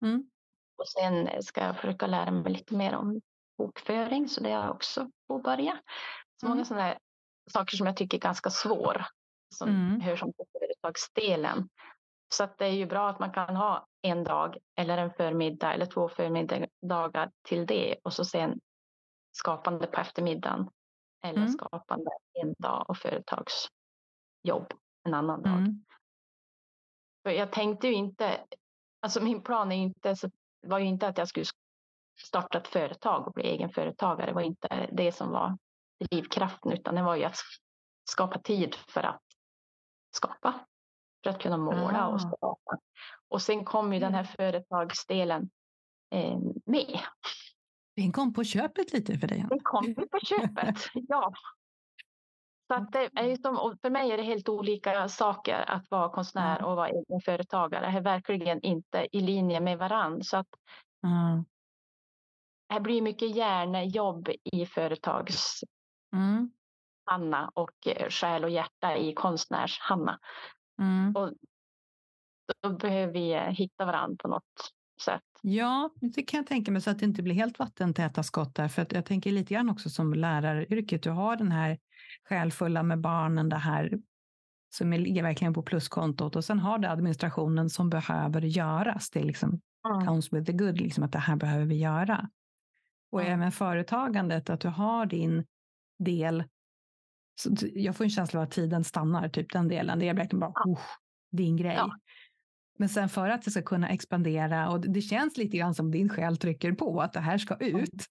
Mm. 0.04 0.30
Och 0.78 0.88
sen 0.88 1.42
ska 1.42 1.60
jag 1.60 1.76
försöka 1.76 2.06
lära 2.06 2.30
mig 2.30 2.52
lite 2.52 2.74
mer 2.74 2.94
om 2.94 3.20
bokföring, 3.58 4.28
så 4.28 4.40
det 4.40 4.52
har 4.52 4.64
jag 4.64 4.74
också 4.74 5.10
påbörja. 5.28 5.80
Så 6.40 6.46
många 6.46 6.54
mm. 6.54 6.64
sådana 6.64 6.94
saker 7.50 7.76
som 7.76 7.86
jag 7.86 7.96
tycker 7.96 8.18
är 8.18 8.20
ganska 8.20 8.50
svår 8.50 9.06
som 9.54 9.68
mm. 9.68 10.00
hör 10.00 10.16
som 10.16 10.32
på 10.32 10.44
företagsdelen. 10.52 11.68
Så 12.34 12.44
att 12.44 12.58
det 12.58 12.66
är 12.66 12.72
ju 12.72 12.86
bra 12.86 13.10
att 13.10 13.18
man 13.18 13.32
kan 13.32 13.56
ha 13.56 13.86
en 14.04 14.24
dag 14.24 14.56
eller 14.76 14.98
en 14.98 15.10
förmiddag 15.10 15.72
eller 15.72 15.86
två 15.86 16.08
förmiddagar 16.08 17.30
till 17.42 17.66
det 17.66 17.96
och 18.04 18.12
så 18.12 18.24
sen 18.24 18.60
skapande 19.32 19.86
på 19.86 20.00
eftermiddagen 20.00 20.70
eller 21.24 21.38
mm. 21.38 21.52
skapande 21.52 22.10
en 22.32 22.54
dag 22.58 22.84
och 22.88 22.98
företagsjobb 22.98 24.72
en 25.04 25.14
annan 25.14 25.42
dag. 25.42 25.58
Mm. 25.58 25.84
För 27.22 27.30
jag 27.30 27.52
tänkte 27.52 27.88
ju 27.88 27.94
inte, 27.94 28.44
alltså 29.00 29.22
min 29.22 29.42
plan 29.42 29.72
är 29.72 29.76
inte, 29.76 30.16
var 30.66 30.78
ju 30.78 30.86
inte 30.86 31.08
att 31.08 31.18
jag 31.18 31.28
skulle 31.28 31.46
starta 32.22 32.58
ett 32.58 32.68
företag 32.68 33.26
och 33.26 33.32
bli 33.32 33.44
egenföretagare. 33.44 34.26
Det 34.26 34.34
var 34.34 34.42
inte 34.42 34.88
det 34.92 35.12
som 35.12 35.30
var 35.30 35.58
drivkraften 36.10 36.72
utan 36.72 36.94
det 36.94 37.02
var 37.02 37.16
ju 37.16 37.24
att 37.24 37.36
skapa 38.10 38.38
tid 38.38 38.74
för 38.74 39.02
att 39.02 39.22
skapa. 40.16 40.66
För 41.22 41.30
att 41.30 41.42
kunna 41.42 41.56
måla 41.56 42.08
och 42.08 42.14
ah. 42.14 42.18
skapa. 42.18 42.78
Och 43.34 43.42
sen 43.42 43.64
kom 43.64 43.92
ju 43.92 44.00
den 44.00 44.14
här 44.14 44.24
företagsdelen 44.24 45.50
eh, 46.14 46.38
med. 46.66 47.00
Den 47.96 48.12
kom 48.12 48.34
på 48.34 48.44
köpet 48.44 48.92
lite 48.92 49.18
för 49.18 49.26
dig? 49.26 49.46
Den 49.48 49.60
kom 49.62 49.94
på 49.94 50.18
köpet, 50.22 50.76
ja. 50.94 51.32
Så 52.66 52.74
att 52.74 52.92
det 52.92 53.10
är 53.14 53.36
som, 53.36 53.78
för 53.82 53.90
mig 53.90 54.12
är 54.12 54.16
det 54.16 54.22
helt 54.22 54.48
olika 54.48 55.08
saker 55.08 55.70
att 55.70 55.90
vara 55.90 56.08
konstnär 56.08 56.64
och 56.64 56.76
vara 56.76 56.88
egen 56.88 57.20
företagare. 57.24 57.90
Det 57.90 57.98
är 57.98 58.02
verkligen 58.02 58.60
inte 58.60 59.08
i 59.12 59.20
linje 59.20 59.60
med 59.60 59.78
varandra. 59.78 60.22
Så 60.22 60.36
att 60.36 60.48
mm. 61.06 61.44
Det 62.74 62.80
blir 62.80 63.02
mycket 63.02 63.36
hjärnjobb 63.36 64.28
i 64.44 64.66
företags 64.66 65.60
mm. 66.12 66.50
Hanna 67.04 67.50
och 67.54 67.86
eh, 67.86 68.08
själ 68.08 68.44
och 68.44 68.50
hjärta 68.50 68.96
i 68.96 69.14
konstnärs 69.14 69.78
Hanna. 69.80 70.18
Mm. 70.78 71.16
Och 71.16 71.32
då 72.62 72.70
behöver 72.70 73.12
vi 73.12 73.32
eh, 73.32 73.40
hitta 73.40 73.84
varandra 73.84 74.16
på 74.22 74.28
något 74.28 74.72
sätt. 75.04 75.22
Ja, 75.42 75.90
det 76.00 76.22
kan 76.22 76.38
jag 76.38 76.46
tänka 76.46 76.72
mig 76.72 76.80
så 76.80 76.90
att 76.90 76.98
det 76.98 77.04
inte 77.04 77.22
blir 77.22 77.34
helt 77.34 77.58
vattentäta 77.58 78.22
skott 78.22 78.54
där. 78.54 78.68
För 78.68 78.82
att 78.82 78.92
jag 78.92 79.04
tänker 79.04 79.32
lite 79.32 79.54
grann 79.54 79.70
också 79.70 79.90
som 79.90 80.14
läraryrket. 80.14 81.02
Du 81.02 81.10
har 81.10 81.36
den 81.36 81.52
här 81.52 81.78
själfulla 82.28 82.82
med 82.82 83.00
barnen, 83.00 83.48
det 83.48 83.56
här 83.56 83.98
som 84.74 84.92
ligger 84.92 85.22
verkligen 85.22 85.54
på 85.54 85.62
pluskontot 85.62 86.36
och 86.36 86.44
sen 86.44 86.58
har 86.58 86.78
du 86.78 86.88
administrationen 86.88 87.70
som 87.70 87.90
behöver 87.90 88.40
göras. 88.40 89.10
Det 89.10 89.20
är 89.20 89.24
liksom 89.24 89.60
mm. 89.88 90.06
counts 90.06 90.32
with 90.32 90.46
the 90.46 90.52
good, 90.52 90.80
liksom 90.80 91.04
att 91.04 91.12
det 91.12 91.18
här 91.18 91.36
behöver 91.36 91.64
vi 91.64 91.78
göra. 91.78 92.28
Och 93.10 93.20
mm. 93.20 93.32
även 93.32 93.52
företagandet, 93.52 94.50
att 94.50 94.60
du 94.60 94.68
har 94.68 95.06
din 95.06 95.44
del. 95.98 96.44
Så 97.40 97.50
jag 97.74 97.96
får 97.96 98.04
en 98.04 98.10
känsla 98.10 98.40
av 98.40 98.44
att 98.44 98.50
tiden 98.50 98.84
stannar, 98.84 99.28
typ 99.28 99.52
den 99.52 99.68
delen. 99.68 99.98
Det 99.98 100.08
är 100.08 100.14
verkligen 100.14 100.40
bara 100.40 100.52
oh, 100.64 100.80
din 101.30 101.56
grej. 101.56 101.74
Ja. 101.74 101.90
Men 102.78 102.88
sen 102.88 103.08
för 103.08 103.28
att 103.28 103.42
det 103.42 103.50
ska 103.50 103.62
kunna 103.62 103.88
expandera 103.88 104.70
och 104.70 104.80
det 104.80 105.00
känns 105.00 105.36
lite 105.36 105.56
grann 105.56 105.74
som 105.74 105.90
din 105.90 106.08
själ 106.08 106.36
trycker 106.36 106.72
på 106.72 107.02
att 107.02 107.12
det 107.12 107.20
här 107.20 107.38
ska 107.38 107.56
ut. 107.56 108.06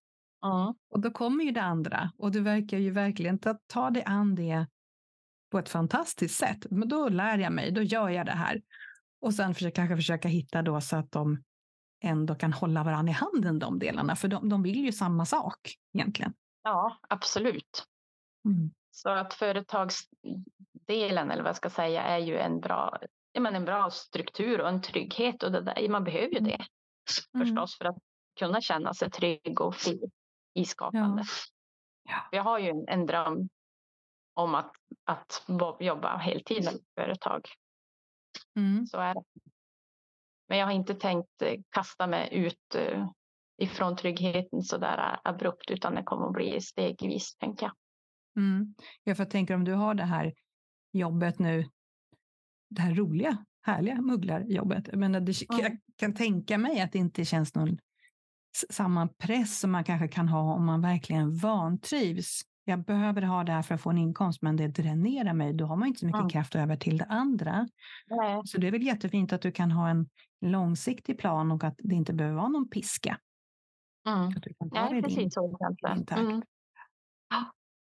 Mm. 0.46 0.74
Och 0.90 1.00
då 1.00 1.12
kommer 1.12 1.44
ju 1.44 1.52
det 1.52 1.62
andra 1.62 2.12
och 2.18 2.32
du 2.32 2.40
verkar 2.40 2.78
ju 2.78 2.92
verkligen 2.92 3.40
ta, 3.40 3.58
ta 3.68 3.90
dig 3.90 4.04
an 4.06 4.36
det 4.36 4.66
på 5.52 5.60
ett 5.60 5.70
fantastiskt 5.70 6.40
sätt. 6.40 6.66
Men 6.70 6.90
då 6.90 7.10
lär 7.10 7.38
jag 7.38 7.54
mig, 7.54 7.72
då 7.72 7.82
gör 7.82 8.10
jag 8.10 8.26
det 8.26 8.32
här. 8.32 8.62
Och 9.22 9.34
sen 9.34 9.54
försöka, 9.54 9.76
kanske 9.76 9.96
försöka 9.96 10.28
hitta 10.28 10.62
då 10.62 10.82
så 10.82 10.96
att 10.96 11.12
de 11.12 11.44
ändå 12.04 12.36
kan 12.36 12.54
hålla 12.54 12.84
varandra 12.84 13.12
i 13.12 13.14
handen 13.14 13.60
de 13.60 13.80
delarna, 13.80 14.16
för 14.16 14.28
de, 14.28 14.50
de 14.50 14.64
vill 14.64 14.86
ju 14.86 14.92
samma 14.92 15.26
sak 15.26 15.74
egentligen. 15.94 16.34
Ja, 16.64 16.98
absolut. 17.10 17.88
Mm. 18.46 18.72
Så 18.92 19.10
att 19.10 19.34
företagsdelen, 19.34 21.32
eller 21.32 21.44
vad 21.44 21.50
jag 21.50 21.56
ska 21.56 21.70
säga, 21.70 22.04
är 22.04 22.18
ju 22.18 22.38
en 22.38 22.60
bra, 22.60 23.00
men 23.40 23.56
en 23.56 23.66
bra 23.66 23.90
struktur 23.90 24.62
och 24.62 24.70
en 24.70 24.82
trygghet 24.82 25.44
och 25.44 25.52
det 25.52 25.62
där, 25.62 25.90
man 25.90 26.04
behöver 26.04 26.32
ju 26.32 26.38
mm. 26.38 26.44
det 26.44 26.66
mm. 27.36 27.48
förstås 27.48 27.78
för 27.78 27.86
att 27.86 27.98
kunna 28.40 28.62
känna 28.62 28.94
sig 28.94 29.12
trygg 29.12 29.62
och 29.62 29.76
fri 29.76 30.00
i 30.54 30.66
skapande. 30.66 31.22
Ja. 31.22 31.26
Ja. 32.10 32.38
Jag 32.38 32.44
har 32.44 32.60
ju 32.60 32.70
en, 32.70 32.88
en 32.88 33.06
dröm 33.06 33.50
om 34.34 34.56
att, 34.56 34.72
att 35.06 35.46
jobba 35.80 36.18
heltid 36.18 36.64
med 36.64 36.80
företag. 36.96 37.46
Mm. 38.56 38.86
Så 38.86 38.98
är 38.98 39.14
det. 39.14 39.24
Men 40.48 40.58
jag 40.58 40.66
har 40.66 40.74
inte 40.74 40.96
tänkt 40.96 41.42
eh, 41.42 41.60
kasta 41.70 42.08
mig 42.08 42.30
ut 42.32 42.76
eh, 42.76 43.08
ifrån 43.58 43.96
tryggheten 43.96 44.62
så 44.62 44.78
där 44.78 45.20
abrupt 45.24 45.72
utan 45.72 45.96
det 45.96 46.04
kommer 46.04 46.28
att 46.28 46.34
bli 46.34 46.62
stegvis 46.62 47.36
tänker 47.36 47.66
jag. 47.66 47.76
Mm. 48.38 48.76
Ja, 49.04 49.16
för 49.16 49.24
jag 49.24 49.32
tänker 49.32 49.56
om 49.56 49.64
du 49.64 49.74
har 49.74 49.94
det 49.94 50.04
här 50.04 50.34
jobbet 50.92 51.40
nu, 51.40 51.70
det 52.76 52.82
här 52.82 52.94
roliga, 52.94 53.38
härliga 53.62 54.02
mugglarjobbet. 54.02 54.90
Men 54.94 55.12
det, 55.12 55.18
mm. 55.18 55.62
Jag 55.62 55.78
kan 55.98 56.14
tänka 56.14 56.58
mig 56.58 56.82
att 56.82 56.92
det 56.92 56.98
inte 56.98 57.26
känns 57.26 57.56
någon 57.56 57.78
samma 58.70 59.08
press 59.08 59.60
som 59.60 59.72
man 59.72 59.84
kanske 59.84 60.08
kan 60.08 60.30
ha 60.30 60.54
om 60.54 60.66
man 60.66 60.82
verkligen 60.82 61.38
vantrivs. 61.38 62.42
Jag 62.66 62.84
behöver 62.84 63.22
ha 63.22 63.44
det 63.44 63.52
här 63.52 63.62
för 63.62 63.76
att 63.76 63.82
få 63.82 63.90
en 63.90 63.98
inkomst, 63.98 64.42
men 64.42 64.56
det 64.56 64.68
dränerar 64.68 65.34
mig. 65.34 65.54
Då 65.54 65.66
har 65.66 65.76
man 65.76 65.88
inte 65.88 66.00
så 66.00 66.06
mycket 66.06 66.20
mm. 66.20 66.30
kraft 66.30 66.56
över 66.56 66.76
till 66.76 66.98
det 66.98 67.06
andra. 67.06 67.68
Nej. 68.08 68.42
Så 68.46 68.58
det 68.58 68.68
är 68.68 68.72
väl 68.72 68.84
jättefint 68.84 69.34
att 69.34 69.42
du 69.42 69.52
kan 69.52 69.72
ha 69.72 69.90
en 69.90 70.10
långsiktig 70.42 71.20
plan 71.20 71.52
och 71.52 71.64
att 71.64 71.76
det 71.78 71.96
inte 71.96 72.14
behöver 72.14 72.36
vara 72.36 72.48
någon 72.48 72.70
piska. 72.70 73.18
Mm. 74.08 74.28
Att 74.28 74.44
du 74.44 74.54
kan 74.54 74.70
ta 74.70 74.90
Nej, 74.90 75.02
precis 75.02 75.18
din, 75.18 75.32
så. 75.32 75.58
Mm. 76.12 76.42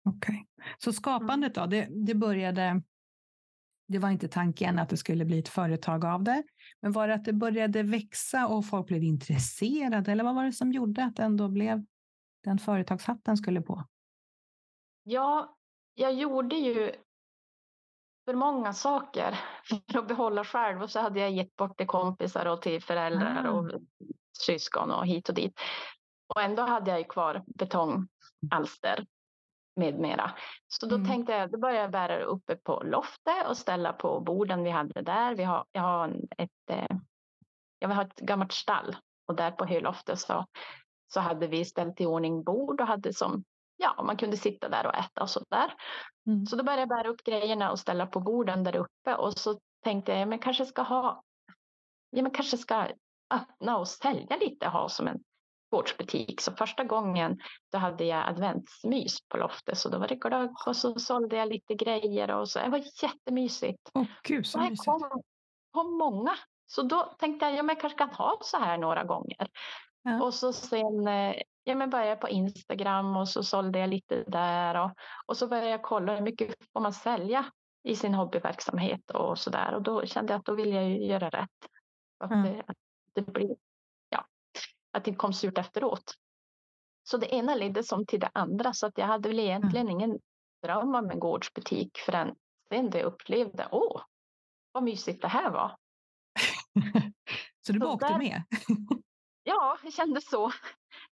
Okay. 0.04 0.38
Så 0.78 0.94
skapandet 0.94 1.56
då, 1.56 1.66
det, 1.66 1.88
det 1.92 2.16
började 2.16 2.82
det 3.90 4.00
var 4.00 4.10
inte 4.10 4.28
tanken 4.28 4.80
att 4.80 4.90
det 4.90 4.98
skulle 4.98 5.26
bli 5.26 5.40
ett 5.40 5.50
företag 5.50 6.06
av 6.06 6.24
det. 6.24 6.44
Men 6.82 6.92
var 6.92 7.08
det 7.08 7.14
att 7.14 7.26
det 7.26 7.34
började 7.34 7.84
växa 7.84 8.48
och 8.48 8.66
folk 8.66 8.88
blev 8.88 9.04
intresserade? 9.04 10.12
Eller 10.12 10.24
vad 10.24 10.36
var 10.36 10.44
det 10.44 10.52
som 10.52 10.72
gjorde 10.72 11.04
att 11.04 11.16
det 11.16 11.24
ändå 11.24 11.48
blev 11.48 11.86
den 12.44 12.58
företagshatten 12.58 13.38
skulle 13.38 13.62
på? 13.62 13.84
Ja, 15.04 15.58
jag 15.94 16.14
gjorde 16.14 16.56
ju 16.56 16.92
för 18.26 18.34
många 18.34 18.74
saker 18.74 19.40
för 19.92 20.00
att 20.00 20.08
behålla 20.08 20.44
själv 20.44 20.82
och 20.82 20.90
så 20.90 21.00
hade 21.00 21.20
jag 21.20 21.32
gett 21.32 21.56
bort 21.56 21.78
till 21.78 21.88
kompisar 21.88 22.46
och 22.46 22.62
till 22.62 22.82
föräldrar 22.82 23.46
ah. 23.46 23.52
och 23.52 23.72
syskon 24.38 24.92
och 24.92 25.08
hit 25.08 25.30
och 25.30 25.36
dit. 25.36 25.60
Och 26.36 26.42
ändå 26.42 26.64
hade 26.64 26.92
jag 26.92 27.00
ju 27.00 27.06
kvar 27.06 27.44
betongalster 27.48 29.06
med 29.76 30.00
mera. 30.00 30.32
Så 30.68 30.86
då 30.86 30.96
mm. 30.96 31.08
tänkte 31.08 31.32
jag, 31.32 31.52
då 31.52 31.58
började 31.58 31.82
jag 31.82 31.92
bära 31.92 32.24
uppe 32.24 32.56
på 32.56 32.84
loftet 32.86 33.48
och 33.48 33.58
ställa 33.58 33.94
på 33.94 34.20
borden 34.20 34.64
vi 34.64 34.70
hade 34.70 35.02
där. 35.02 35.36
Vi 35.36 35.44
har, 35.44 35.66
jag 35.72 35.82
har 35.82 36.16
ett, 36.38 36.70
eh, 36.70 36.98
jag 37.80 37.90
har 37.90 38.06
ett 38.06 38.20
gammalt 38.20 38.52
stall 38.52 38.96
och 39.28 39.36
där 39.36 39.52
på 39.52 39.66
högloftet 39.66 40.20
så, 40.20 40.46
så 41.14 41.20
hade 41.20 41.48
vi 41.48 41.66
ställt 41.66 42.02
i 42.02 42.06
ordning 42.06 42.44
bord 42.44 42.82
och 42.82 42.88
hade 42.88 43.14
som 43.14 43.44
ja, 43.78 44.04
man 44.04 44.18
kunde 44.18 44.38
sitta 44.38 44.70
där 44.70 44.88
och 44.88 44.96
äta 44.96 45.22
och 45.22 45.30
så 45.30 45.44
där. 45.50 45.74
Mm. 46.28 46.46
Så 46.46 46.56
då 46.56 46.64
började 46.64 46.82
jag 46.82 46.90
bära 46.90 47.08
upp 47.08 47.24
grejerna 47.24 47.72
och 47.72 47.80
ställa 47.80 48.08
på 48.08 48.20
borden 48.20 48.64
där 48.64 48.76
uppe 48.76 49.16
och 49.16 49.34
så 49.34 49.60
tänkte 49.84 50.12
jag, 50.12 50.28
men 50.28 50.40
kanske 50.40 50.66
ska 50.66 50.82
ha, 50.82 51.24
ja, 52.10 52.22
men 52.22 52.32
kanske 52.32 52.58
ska 52.58 52.88
öppna 53.34 53.78
och 53.78 53.88
sälja 53.88 54.38
lite, 54.38 54.68
ha 54.68 54.90
som 54.90 55.08
en 55.08 55.24
gårdsbutik. 55.70 56.42
Så 56.42 56.52
första 56.52 56.84
gången 56.84 57.40
då 57.72 57.78
hade 57.78 58.04
jag 58.04 58.28
adventsmys 58.28 59.28
på 59.28 59.38
loftet 59.38 59.78
så 59.78 59.90
då 59.90 59.98
var 60.00 60.08
det 60.08 60.16
glögg 60.16 60.52
och 60.68 60.76
så 60.76 61.00
sålde 61.00 61.38
jag 61.38 61.50
lite 61.50 61.76
grejer 61.76 62.32
och 62.32 62.50
så. 62.50 62.60
Det 62.60 62.70
var 62.70 62.84
jättemysigt. 63.04 63.92
Åh 63.94 64.06
gud 64.24 64.46
så 64.46 64.60
mysigt. 64.60 64.86
Kom, 64.86 65.22
kom 65.72 65.98
många. 65.98 66.36
Så 66.66 66.82
då 66.82 67.16
tänkte 67.20 67.46
jag, 67.46 67.56
ja, 67.56 67.64
men 67.64 67.74
jag 67.76 67.82
kanske 67.82 67.98
kan 67.98 68.10
ha 68.10 68.38
så 68.42 68.58
här 68.58 68.78
några 68.78 69.04
gånger. 69.04 69.48
Ja. 70.04 70.24
Och 70.24 70.34
så 70.34 70.54
sen 70.54 71.08
eh, 71.08 71.36
ja, 71.64 71.76
men 71.76 71.90
började 71.90 72.10
jag 72.10 72.22
på 72.22 72.30
Instagram 72.30 73.18
och 73.18 73.30
så 73.30 73.44
sålde 73.44 73.80
jag 73.80 73.90
lite 73.90 74.24
där. 74.24 74.84
Och, 74.84 74.92
och 75.26 75.38
så 75.38 75.48
började 75.48 75.70
jag 75.70 75.82
kolla 75.82 76.16
hur 76.16 76.22
mycket 76.22 76.56
får 76.74 76.80
man 76.80 76.94
sälja 76.94 77.46
i 77.84 77.96
sin 77.96 78.14
hobbyverksamhet 78.14 79.12
och 79.12 79.40
så 79.40 79.50
där. 79.50 79.74
Och 79.74 79.82
då 79.82 80.06
kände 80.06 80.34
jag 80.34 80.40
att 80.40 80.46
då 80.46 80.56
vill 80.56 80.74
jag 80.74 80.90
göra 80.90 81.30
rätt. 81.30 81.70
Att, 82.20 82.32
mm. 82.32 82.44
det, 82.44 82.64
att 82.68 82.78
det 83.14 83.22
blir, 83.22 83.56
att 84.92 85.06
det 85.06 85.16
kom 85.16 85.34
surt 85.34 85.58
efteråt. 85.58 86.14
Så 87.04 87.18
det 87.18 87.34
ena 87.36 87.56
ledde 87.56 87.84
som 87.84 88.06
till 88.06 88.20
det 88.20 88.30
andra. 88.34 88.74
Så 88.74 88.88
att 88.88 88.98
jag 88.98 89.06
hade 89.06 89.30
väl 89.30 89.40
egentligen 89.40 89.88
mm. 89.88 90.00
ingen 90.00 90.20
dröm 90.64 90.96
om 90.96 91.10
en 91.12 91.20
gårdsbutik 91.20 91.98
förrän 91.98 92.36
sen 92.70 92.90
det 92.90 93.04
upplevde, 93.04 93.68
åh, 93.72 94.02
vad 94.72 94.84
mysigt 94.84 95.22
det 95.22 95.28
här 95.28 95.52
var. 95.52 95.78
så 97.62 97.74
du 97.74 97.80
bara 97.80 97.94
åkte 97.94 98.18
med? 98.18 98.44
ja, 99.44 99.78
det 99.84 99.92
kändes 99.92 100.30
så. 100.30 100.52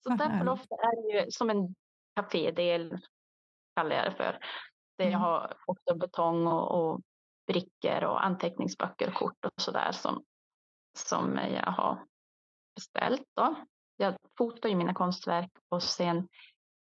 Så 0.04 0.10
där 0.10 0.40
på 0.40 0.46
loftet 0.46 0.80
är 0.80 1.14
ju 1.14 1.32
som 1.32 1.50
en 1.50 1.76
kafédel, 2.16 3.00
kallar 3.76 3.96
jag 3.96 4.06
det 4.06 4.16
för. 4.16 4.40
Där 4.98 5.06
jag 5.06 5.08
mm. 5.08 5.22
har 5.22 5.58
också 5.66 5.96
betong 5.96 6.48
och, 6.48 6.72
och 6.72 7.02
brickor 7.48 8.04
och 8.04 8.26
anteckningsböcker 8.26 9.08
och 9.08 9.14
kort 9.14 9.46
och 9.46 9.62
sådär 9.62 9.92
som, 9.92 10.24
som 10.98 11.38
jag 11.38 11.72
har 11.72 12.06
beställt. 12.76 13.28
Då. 13.36 13.56
Jag 13.98 14.16
fotar 14.38 14.70
ju 14.70 14.76
mina 14.76 14.94
konstverk 14.94 15.52
och 15.70 15.84
sen 15.84 16.28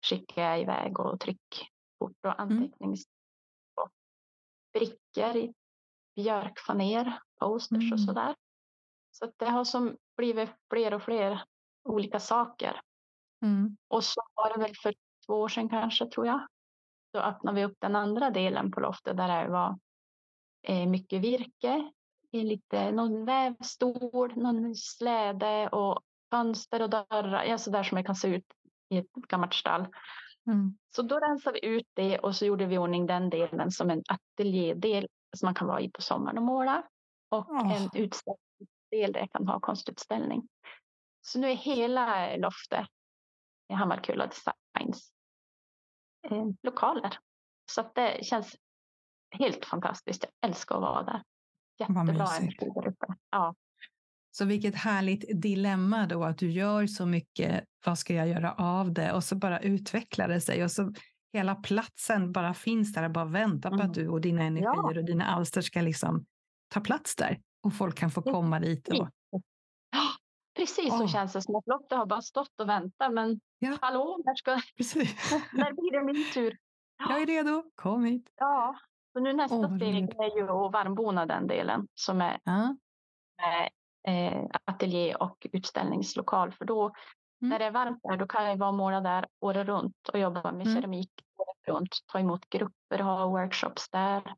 skickar 0.06 0.42
jag 0.42 0.60
iväg 0.60 1.00
och 1.00 1.20
tryckkort 1.20 2.16
och 2.26 2.40
antecknings 2.40 3.04
mm. 3.78 3.90
brickor 4.72 5.36
i 5.36 5.54
björkfaner, 6.14 7.20
posters 7.40 7.82
mm. 7.82 7.92
och 7.92 8.00
sådär. 8.00 8.34
Så 9.10 9.32
det 9.36 9.48
har 9.48 9.64
som 9.64 9.96
blivit 10.16 10.50
fler 10.70 10.94
och 10.94 11.02
fler 11.02 11.44
olika 11.84 12.20
saker. 12.20 12.80
Mm. 13.42 13.76
Och 13.88 14.04
så 14.04 14.22
var 14.34 14.54
det 14.54 14.60
väl 14.60 14.74
för 14.82 14.94
två 15.26 15.34
år 15.34 15.48
sedan 15.48 15.68
kanske, 15.68 16.06
tror 16.06 16.26
jag. 16.26 16.46
Då 17.12 17.20
öppnade 17.20 17.60
vi 17.60 17.64
upp 17.64 17.76
den 17.78 17.96
andra 17.96 18.30
delen 18.30 18.70
på 18.70 18.80
loftet 18.80 19.16
där 19.16 19.42
det 19.44 19.50
var 19.50 19.78
eh, 20.62 20.88
mycket 20.88 21.20
virke, 21.20 21.92
lite, 22.32 22.92
någon 22.92 23.24
vävstol, 23.24 24.36
någon 24.36 24.74
släde 24.74 25.68
och 25.68 26.02
fönster 26.30 26.82
och 26.82 26.90
dörrar, 26.90 27.44
ja, 27.44 27.58
så 27.58 27.70
där 27.70 27.82
som 27.82 27.96
det 27.96 28.02
kan 28.02 28.16
se 28.16 28.28
ut 28.28 28.44
i 28.88 28.98
ett 28.98 29.12
gammalt 29.12 29.54
stall. 29.54 29.86
Mm. 30.46 30.78
Så 30.96 31.02
då 31.02 31.18
rensade 31.18 31.58
vi 31.62 31.68
ut 31.68 31.86
det 31.94 32.18
och 32.18 32.36
så 32.36 32.46
gjorde 32.46 32.66
vi 32.66 32.78
ordning 32.78 33.06
den 33.06 33.30
delen 33.30 33.70
som 33.70 33.90
en 33.90 34.02
ateljédel 34.08 35.08
som 35.36 35.46
man 35.46 35.54
kan 35.54 35.68
vara 35.68 35.80
i 35.80 35.90
på 35.90 36.02
sommaren 36.02 36.38
och 36.38 36.44
måla 36.44 36.82
och 37.28 37.50
oh. 37.50 37.82
en 37.82 37.90
utställningsdel 37.94 39.12
där 39.12 39.20
jag 39.20 39.32
kan 39.32 39.48
ha 39.48 39.60
konstutställning. 39.60 40.48
Så 41.20 41.38
nu 41.38 41.50
är 41.50 41.56
hela 41.56 42.36
loftet 42.36 42.86
i 43.68 43.74
Hammarkulla 43.74 44.26
Designs 44.26 45.12
eh, 46.30 46.46
lokaler. 46.62 47.18
Så 47.70 47.90
det 47.94 48.24
känns 48.24 48.56
helt 49.30 49.64
fantastiskt. 49.64 50.24
Jag 50.24 50.48
älskar 50.50 50.74
att 50.74 50.82
vara 50.82 51.02
där. 51.02 51.22
Jättebra 51.78 52.28
energi 52.38 52.70
där 52.74 52.88
uppe. 52.88 53.06
Ja. 53.30 53.54
Så 54.30 54.44
vilket 54.44 54.74
härligt 54.74 55.42
dilemma 55.42 56.06
då 56.06 56.24
att 56.24 56.38
du 56.38 56.50
gör 56.50 56.86
så 56.86 57.06
mycket. 57.06 57.64
Vad 57.84 57.98
ska 57.98 58.14
jag 58.14 58.28
göra 58.28 58.52
av 58.52 58.92
det? 58.92 59.12
Och 59.12 59.24
så 59.24 59.36
bara 59.36 59.60
utvecklar 59.60 60.28
det 60.28 60.40
sig 60.40 60.64
och 60.64 60.70
så 60.70 60.92
hela 61.32 61.54
platsen 61.54 62.32
bara 62.32 62.54
finns 62.54 62.92
där 62.92 63.04
och 63.04 63.10
bara 63.10 63.24
väntar 63.24 63.70
på 63.70 63.74
mm. 63.74 63.86
att 63.86 63.94
du 63.94 64.08
och 64.08 64.20
dina 64.20 64.42
energier 64.42 64.94
ja. 64.94 64.98
och 64.98 65.04
dina 65.04 65.26
alster 65.26 65.60
ska 65.60 65.80
liksom 65.80 66.24
ta 66.68 66.80
plats 66.80 67.16
där 67.16 67.40
och 67.62 67.74
folk 67.74 67.98
kan 67.98 68.10
få 68.10 68.22
komma 68.22 68.60
dit. 68.60 68.88
Och... 68.88 69.08
Precis 70.56 70.88
så 70.88 71.02
oh. 71.02 71.08
känns 71.08 71.32
det 71.32 71.42
som 71.42 71.56
att 71.56 71.66
Lotta 71.66 71.96
har 71.96 72.06
bara 72.06 72.22
stått 72.22 72.60
och 72.60 72.68
väntat. 72.68 73.12
Men 73.12 73.40
ja. 73.58 73.78
hallå, 73.80 74.22
när, 74.24 74.34
ska... 74.34 74.50
när 75.52 75.72
blir 75.72 75.92
det 75.92 76.04
min 76.04 76.32
tur? 76.34 76.58
Jag 76.98 77.22
är 77.22 77.26
redo, 77.26 77.64
kom 77.74 78.04
hit. 78.04 78.32
Ja, 78.36 78.78
så 79.12 79.20
nu 79.20 79.32
nästa 79.32 79.56
oh, 79.56 79.76
steg 79.76 80.14
är 80.20 80.36
ju 80.36 80.42
att 80.42 80.72
varmbona 80.72 81.26
den 81.26 81.46
delen 81.46 81.88
som 81.94 82.20
är 82.20 82.40
ja. 82.44 82.76
eh, 84.08 84.44
ateljé 84.64 85.14
och 85.14 85.46
utställningslokal. 85.52 86.52
För 86.52 86.64
då 86.64 86.82
mm. 86.82 86.94
när 87.50 87.58
det 87.58 87.64
är 87.64 87.70
varmt 87.70 88.00
där, 88.02 88.16
då 88.16 88.26
kan 88.26 88.44
jag 88.44 88.56
vara 88.56 88.72
måla 88.72 89.00
där 89.00 89.26
året 89.40 89.66
runt 89.66 90.08
och 90.12 90.18
jobba 90.18 90.52
med 90.52 90.66
mm. 90.66 90.74
keramik 90.74 91.10
året 91.36 91.76
runt. 91.76 91.98
Ta 92.06 92.18
emot 92.18 92.48
grupper, 92.50 92.98
ha 92.98 93.26
workshops 93.26 93.90
där, 93.90 94.34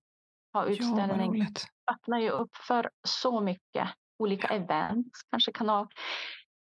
ha 0.53 0.65
utställning. 0.65 1.37
Ja, 1.37 1.95
öppnar 1.95 2.19
ju 2.19 2.31
upp 2.31 2.57
för 2.57 2.91
så 3.09 3.41
mycket 3.41 3.89
olika 4.19 4.49
events, 4.49 5.23
kanske 5.31 5.53
kan 5.53 5.69
ha 5.69 5.89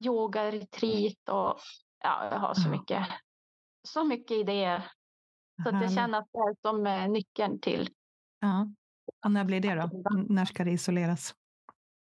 yoga, 0.06 0.52
retreat 0.52 1.30
och 1.30 1.60
ja, 2.04 2.30
jag 2.32 2.40
har 2.40 2.54
så 2.54 2.70
mycket, 2.70 3.08
så 3.88 4.04
mycket 4.04 4.38
idéer. 4.38 4.92
Så 5.64 5.76
att 5.76 5.82
jag 5.82 5.94
känner 5.94 6.20
att 6.20 6.28
det 6.32 6.40
är 6.40 6.56
som 6.62 6.88
eh, 6.88 7.10
nyckeln 7.10 7.60
till. 7.60 7.90
Ja. 8.40 8.68
Och 9.26 9.32
när 9.32 9.44
blir 9.44 9.60
det 9.60 9.76
då? 9.76 10.10
När 10.30 10.46
ska 10.46 10.64
det 10.64 10.72
isoleras? 10.72 11.36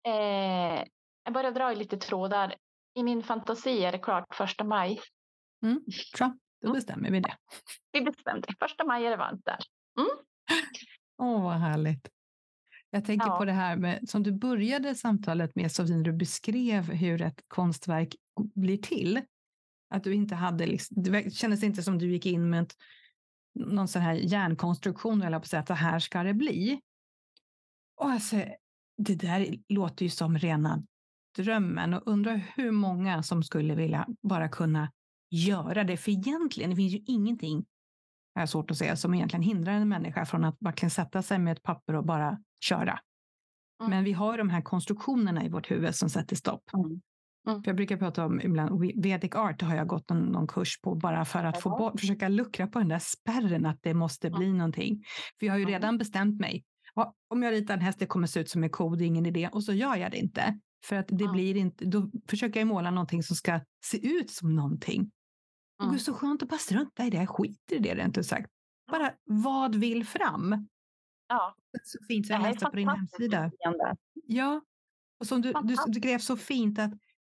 Eh, 0.06 0.84
jag 1.24 1.32
börjar 1.32 1.52
dra 1.52 1.72
i 1.72 1.76
lite 1.76 1.96
trådar. 1.96 2.54
I 2.94 3.02
min 3.02 3.22
fantasi 3.22 3.84
är 3.84 3.92
det 3.92 3.98
klart 3.98 4.34
första 4.34 4.64
maj. 4.64 5.00
Mm, 5.62 5.80
bra, 6.18 6.36
då 6.60 6.68
mm. 6.68 6.74
bestämmer 6.74 7.10
vi 7.10 7.20
det. 7.20 7.36
Vi 7.92 8.00
bestämde. 8.00 8.48
Första 8.58 8.84
maj 8.84 9.06
är 9.06 9.10
det 9.10 9.16
varmt 9.16 9.44
där. 9.44 9.58
Mm. 9.98 10.10
Åh, 11.18 11.36
oh, 11.36 11.42
vad 11.42 11.54
härligt. 11.54 12.08
Jag 12.90 13.04
tänker 13.04 13.26
ja. 13.26 13.38
på 13.38 13.44
det 13.44 13.52
här 13.52 13.76
med, 13.76 14.08
som 14.08 14.22
du 14.22 14.32
började 14.32 14.94
samtalet 14.94 15.54
med, 15.54 15.72
Sofie, 15.72 16.02
du 16.02 16.12
beskrev 16.12 16.92
hur 16.92 17.22
ett 17.22 17.44
konstverk 17.48 18.14
blir 18.54 18.76
till. 18.76 19.20
Att 19.90 20.04
du 20.04 20.14
inte 20.14 20.34
hade, 20.34 20.66
liksom, 20.66 21.02
det 21.02 21.34
kändes 21.34 21.62
inte 21.62 21.82
som 21.82 21.98
du 21.98 22.12
gick 22.12 22.26
in 22.26 22.50
med 22.50 22.62
ett, 22.62 22.74
någon 23.54 23.88
sån 23.88 24.02
här 24.02 24.14
hjärnkonstruktion, 24.14 25.22
eller 25.22 25.38
på 25.38 25.42
att 25.42 25.48
säga 25.48 25.60
att 25.60 25.68
så 25.68 25.74
här 25.74 25.98
ska 25.98 26.22
det 26.22 26.34
bli. 26.34 26.80
Och 27.96 28.10
alltså, 28.10 28.36
det 28.96 29.14
där 29.14 29.56
låter 29.68 30.04
ju 30.04 30.10
som 30.10 30.38
rena 30.38 30.82
drömmen 31.36 31.94
och 31.94 32.02
undrar 32.06 32.36
hur 32.56 32.70
många 32.70 33.22
som 33.22 33.42
skulle 33.42 33.74
vilja 33.74 34.06
bara 34.22 34.48
kunna 34.48 34.92
göra 35.30 35.84
det. 35.84 35.96
För 35.96 36.10
egentligen, 36.10 36.70
det 36.70 36.76
finns 36.76 36.94
ju 36.94 37.02
ingenting, 37.06 37.64
jag 38.34 38.48
svårt 38.48 38.70
att 38.70 38.76
säga, 38.76 38.96
som 38.96 39.14
egentligen 39.14 39.42
hindrar 39.42 39.72
en 39.72 39.88
människa 39.88 40.26
från 40.26 40.44
att 40.44 40.56
verkligen 40.60 40.90
sätta 40.90 41.22
sig 41.22 41.38
med 41.38 41.52
ett 41.52 41.62
papper 41.62 41.94
och 41.94 42.04
bara 42.04 42.38
köra. 42.64 43.00
Mm. 43.80 43.90
Men 43.90 44.04
vi 44.04 44.12
har 44.12 44.38
de 44.38 44.50
här 44.50 44.62
konstruktionerna 44.62 45.44
i 45.44 45.48
vårt 45.48 45.70
huvud 45.70 45.94
som 45.94 46.10
sätter 46.10 46.36
stopp. 46.36 46.62
Mm. 46.74 47.00
Mm. 47.46 47.62
För 47.62 47.68
jag 47.68 47.76
brukar 47.76 47.96
prata 47.96 48.26
om 48.26 48.40
ibland, 48.40 48.80
Vedic 49.02 49.34
Art 49.34 49.62
har 49.62 49.76
jag 49.76 49.86
gått 49.86 50.10
någon, 50.10 50.22
någon 50.22 50.46
kurs 50.46 50.80
på 50.80 50.94
bara 50.94 51.24
för 51.24 51.44
att 51.44 51.62
få 51.62 51.70
bort, 51.70 52.00
försöka 52.00 52.28
luckra 52.28 52.66
på 52.66 52.78
den 52.78 52.88
där 52.88 52.98
spärren 52.98 53.66
att 53.66 53.78
det 53.82 53.94
måste 53.94 54.30
bli 54.30 54.46
mm. 54.46 54.58
någonting. 54.58 55.02
För 55.38 55.46
jag 55.46 55.52
har 55.52 55.58
ju 55.58 55.64
redan 55.64 55.98
bestämt 55.98 56.40
mig. 56.40 56.64
Om 57.28 57.42
jag 57.42 57.52
ritar 57.52 57.74
en 57.74 57.80
häst, 57.80 57.98
det 57.98 58.06
kommer 58.06 58.26
se 58.26 58.40
ut 58.40 58.50
som 58.50 58.64
en 58.64 58.70
ko, 58.70 58.96
det 58.96 59.04
är 59.04 59.06
ingen 59.06 59.26
idé. 59.26 59.48
Och 59.52 59.64
så 59.64 59.72
gör 59.72 59.96
jag 59.96 60.10
det 60.10 60.18
inte. 60.18 60.58
För 60.84 60.96
att 60.96 61.08
det 61.08 61.28
blir 61.28 61.56
inte, 61.56 61.84
då 61.84 62.10
försöker 62.28 62.60
jag 62.60 62.66
måla 62.66 62.90
någonting 62.90 63.22
som 63.22 63.36
ska 63.36 63.60
se 63.84 64.06
ut 64.06 64.30
som 64.30 64.56
någonting. 64.56 65.10
Och 65.82 65.90
det 65.90 65.96
är 65.96 65.98
så 65.98 66.14
skönt 66.14 66.42
att 66.42 66.48
bara 66.48 66.58
strunta 66.58 67.04
i 67.04 67.10
det, 67.10 67.16
jag 67.16 67.28
skiter 67.28 67.76
i 67.76 67.78
det 67.78 67.94
rent 67.94 68.18
ut 68.18 68.26
sagt. 68.26 68.50
Bara 68.90 69.12
vad 69.24 69.74
vill 69.74 70.06
fram? 70.06 70.68
Ja. 71.28 71.56
Så 71.82 71.98
fint, 72.08 72.26
så 72.26 72.32
jag 72.32 72.42
läste 72.42 72.64
på 72.64 72.76
din 72.76 72.88
hemsida. 72.88 73.50
Ja, 74.26 74.60
och 75.20 75.26
som 75.26 75.42
du, 75.42 75.52
du, 75.52 75.76
du 75.86 76.00
skrev 76.00 76.18
så 76.18 76.36
fint 76.36 76.78
att 76.78 76.90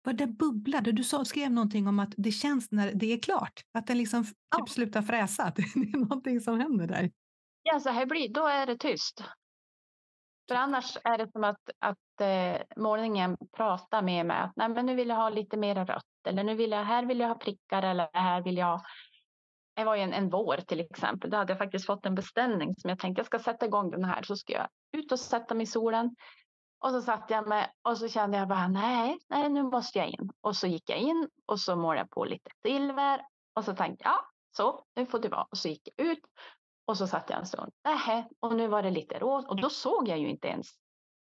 vad 0.07 0.15
det 0.15 0.27
bubblade. 0.27 0.91
Du 0.91 1.03
sa, 1.03 1.25
skrev 1.25 1.51
någonting 1.51 1.87
om 1.87 1.99
att 1.99 2.13
det 2.17 2.31
känns 2.31 2.71
när 2.71 2.91
det 2.93 3.13
är 3.13 3.19
klart, 3.19 3.61
att 3.73 3.87
den 3.87 3.97
liksom 3.97 4.25
ja. 4.49 4.57
typ 4.57 4.69
slutar 4.69 5.01
fräsa. 5.01 5.53
det 5.55 5.61
är 5.61 5.97
någonting 5.97 6.41
som 6.41 6.59
händer 6.59 6.87
där. 6.87 7.11
Ja, 7.63 7.79
så 7.79 7.89
här 7.89 8.05
blir 8.05 8.33
då 8.33 8.47
är 8.47 8.65
det 8.65 8.77
tyst. 8.77 9.23
För 10.47 10.55
annars 10.55 10.97
är 11.03 11.17
det 11.17 11.31
som 11.31 11.43
att, 11.43 11.69
att 11.79 12.21
eh, 12.21 12.61
målningen 12.77 13.37
pratar 13.57 14.01
med 14.01 14.25
mig 14.25 14.37
att 14.37 14.51
Nej, 14.55 14.69
men 14.69 14.85
nu 14.85 14.95
vill 14.95 15.09
jag 15.09 15.15
ha 15.15 15.29
lite 15.29 15.57
mer 15.57 15.85
rött 15.85 16.27
eller 16.27 16.43
nu 16.43 16.55
vill 16.55 16.71
jag, 16.71 16.83
här 16.83 17.05
vill 17.05 17.19
jag 17.19 17.27
ha 17.27 17.35
prickar 17.35 17.83
eller 17.83 18.09
här 18.13 18.41
vill 18.41 18.57
jag 18.57 18.81
det 19.75 19.83
var 19.83 19.95
ju 19.95 20.01
en, 20.01 20.13
en 20.13 20.29
vår 20.29 20.57
till 20.57 20.79
exempel. 20.79 21.29
Då 21.29 21.37
hade 21.37 21.51
jag 21.51 21.57
faktiskt 21.57 21.85
fått 21.85 22.05
en 22.05 22.15
beställning 22.15 22.75
som 22.75 22.89
jag 22.89 22.99
tänkte 22.99 23.19
jag 23.19 23.25
ska 23.25 23.39
sätta 23.39 23.65
igång 23.65 23.91
den 23.91 24.03
här. 24.03 24.23
Så 24.23 24.35
ska 24.35 24.53
jag 24.53 24.67
ut 24.97 25.11
och 25.11 25.19
sätta 25.19 25.55
mig 25.55 25.63
i 25.63 25.67
solen. 25.67 26.15
Och 26.79 26.91
så 26.91 27.01
satt 27.01 27.29
jag 27.29 27.47
med 27.47 27.71
och 27.81 27.97
så 27.97 28.07
kände 28.07 28.37
jag 28.37 28.47
bara 28.47 28.67
nej, 28.67 29.19
nej, 29.29 29.49
nu 29.49 29.63
måste 29.63 29.99
jag 29.99 30.07
in. 30.07 30.29
Och 30.41 30.55
så 30.55 30.67
gick 30.67 30.89
jag 30.89 30.99
in 30.99 31.29
och 31.45 31.59
så 31.59 31.75
målade 31.75 31.99
jag 31.99 32.09
på 32.09 32.25
lite 32.25 32.51
silver. 32.65 33.21
Och 33.55 33.63
så 33.65 33.75
tänkte 33.75 34.03
jag, 34.03 34.13
ja, 34.13 34.19
så 34.51 34.83
nu 34.95 35.05
får 35.05 35.19
det 35.19 35.29
vara. 35.29 35.47
Och 35.51 35.57
så 35.57 35.67
gick 35.67 35.87
jag 35.95 36.07
ut 36.07 36.19
och 36.85 36.97
så 36.97 37.07
satt 37.07 37.29
jag 37.29 37.39
en 37.39 37.45
stund. 37.45 37.71
Nähä, 37.83 38.27
och 38.39 38.55
nu 38.55 38.67
var 38.67 38.83
det 38.83 38.91
lite 38.91 39.19
råd. 39.19 39.45
Och 39.45 39.61
då 39.61 39.69
såg 39.69 40.07
jag 40.07 40.19
ju 40.19 40.29
inte 40.29 40.47
ens 40.47 40.67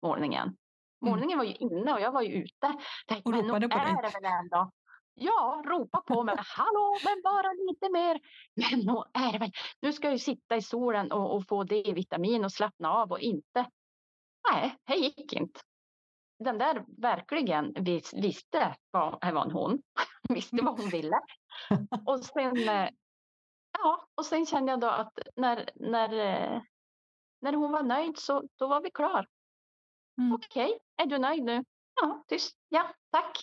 målningen. 0.04 0.44
Mm. 0.44 0.56
Målningen 1.02 1.38
var 1.38 1.46
ju 1.46 1.54
inne 1.54 1.94
och 1.94 2.02
jag 2.02 2.12
var 2.12 2.22
ju 2.22 2.34
ute. 2.34 2.74
Tänkte, 3.08 3.30
och 3.30 3.36
ropade 3.36 3.70
på 3.70 3.78
dig. 3.78 3.96
Det 4.02 4.20
väl 4.22 4.32
ändå. 4.44 4.72
Ja, 5.14 5.64
ropa 5.66 6.02
på 6.02 6.24
mig. 6.24 6.36
Hallå, 6.38 6.98
men 7.04 7.22
bara 7.24 7.54
lite 7.54 7.90
mer. 7.90 8.20
Men 8.56 8.80
nu 8.80 9.26
är 9.26 9.32
det 9.32 9.38
väl. 9.38 9.52
Nu 9.82 9.94
ska 9.94 10.08
jag 10.08 10.14
ju 10.14 10.20
sitta 10.20 10.56
i 10.56 10.62
solen 10.62 11.12
och, 11.12 11.36
och 11.36 11.48
få 11.48 11.64
D-vitamin 11.64 12.46
och 12.46 12.52
slappna 12.52 12.90
av 12.90 13.12
och 13.12 13.20
inte. 13.20 13.66
Nej, 14.52 14.78
det 14.86 14.96
gick 14.96 15.34
inte. 15.34 15.60
Den 16.40 16.58
där 16.58 16.86
verkligen 16.98 17.74
vis, 17.74 18.14
visste 18.14 18.76
vad 18.92 19.24
en 19.24 19.52
hon. 19.52 19.82
visste 20.30 20.58
vad 20.62 20.80
hon 20.80 20.90
ville. 20.90 21.20
Och 22.06 22.26
sen, 22.26 22.70
eh, 22.70 22.90
ja, 23.78 24.08
och 24.16 24.26
sen 24.26 24.46
kände 24.46 24.72
jag 24.72 24.80
då 24.80 24.88
att 24.88 25.20
när, 25.36 25.70
när, 25.76 26.14
eh, 26.14 26.62
när 27.42 27.54
hon 27.54 27.72
var 27.72 27.84
nöjd 27.84 28.18
så 28.18 28.44
då 28.56 28.68
var 28.68 28.82
vi 28.82 28.92
klar. 28.92 29.28
Mm. 30.18 30.34
Okej, 30.34 30.66
okay, 30.66 30.80
är 30.98 31.06
du 31.06 31.18
nöjd 31.18 31.44
nu? 31.44 31.64
Ja, 32.02 32.24
tyst. 32.28 32.58
Ja, 32.70 32.94
tack. 33.12 33.38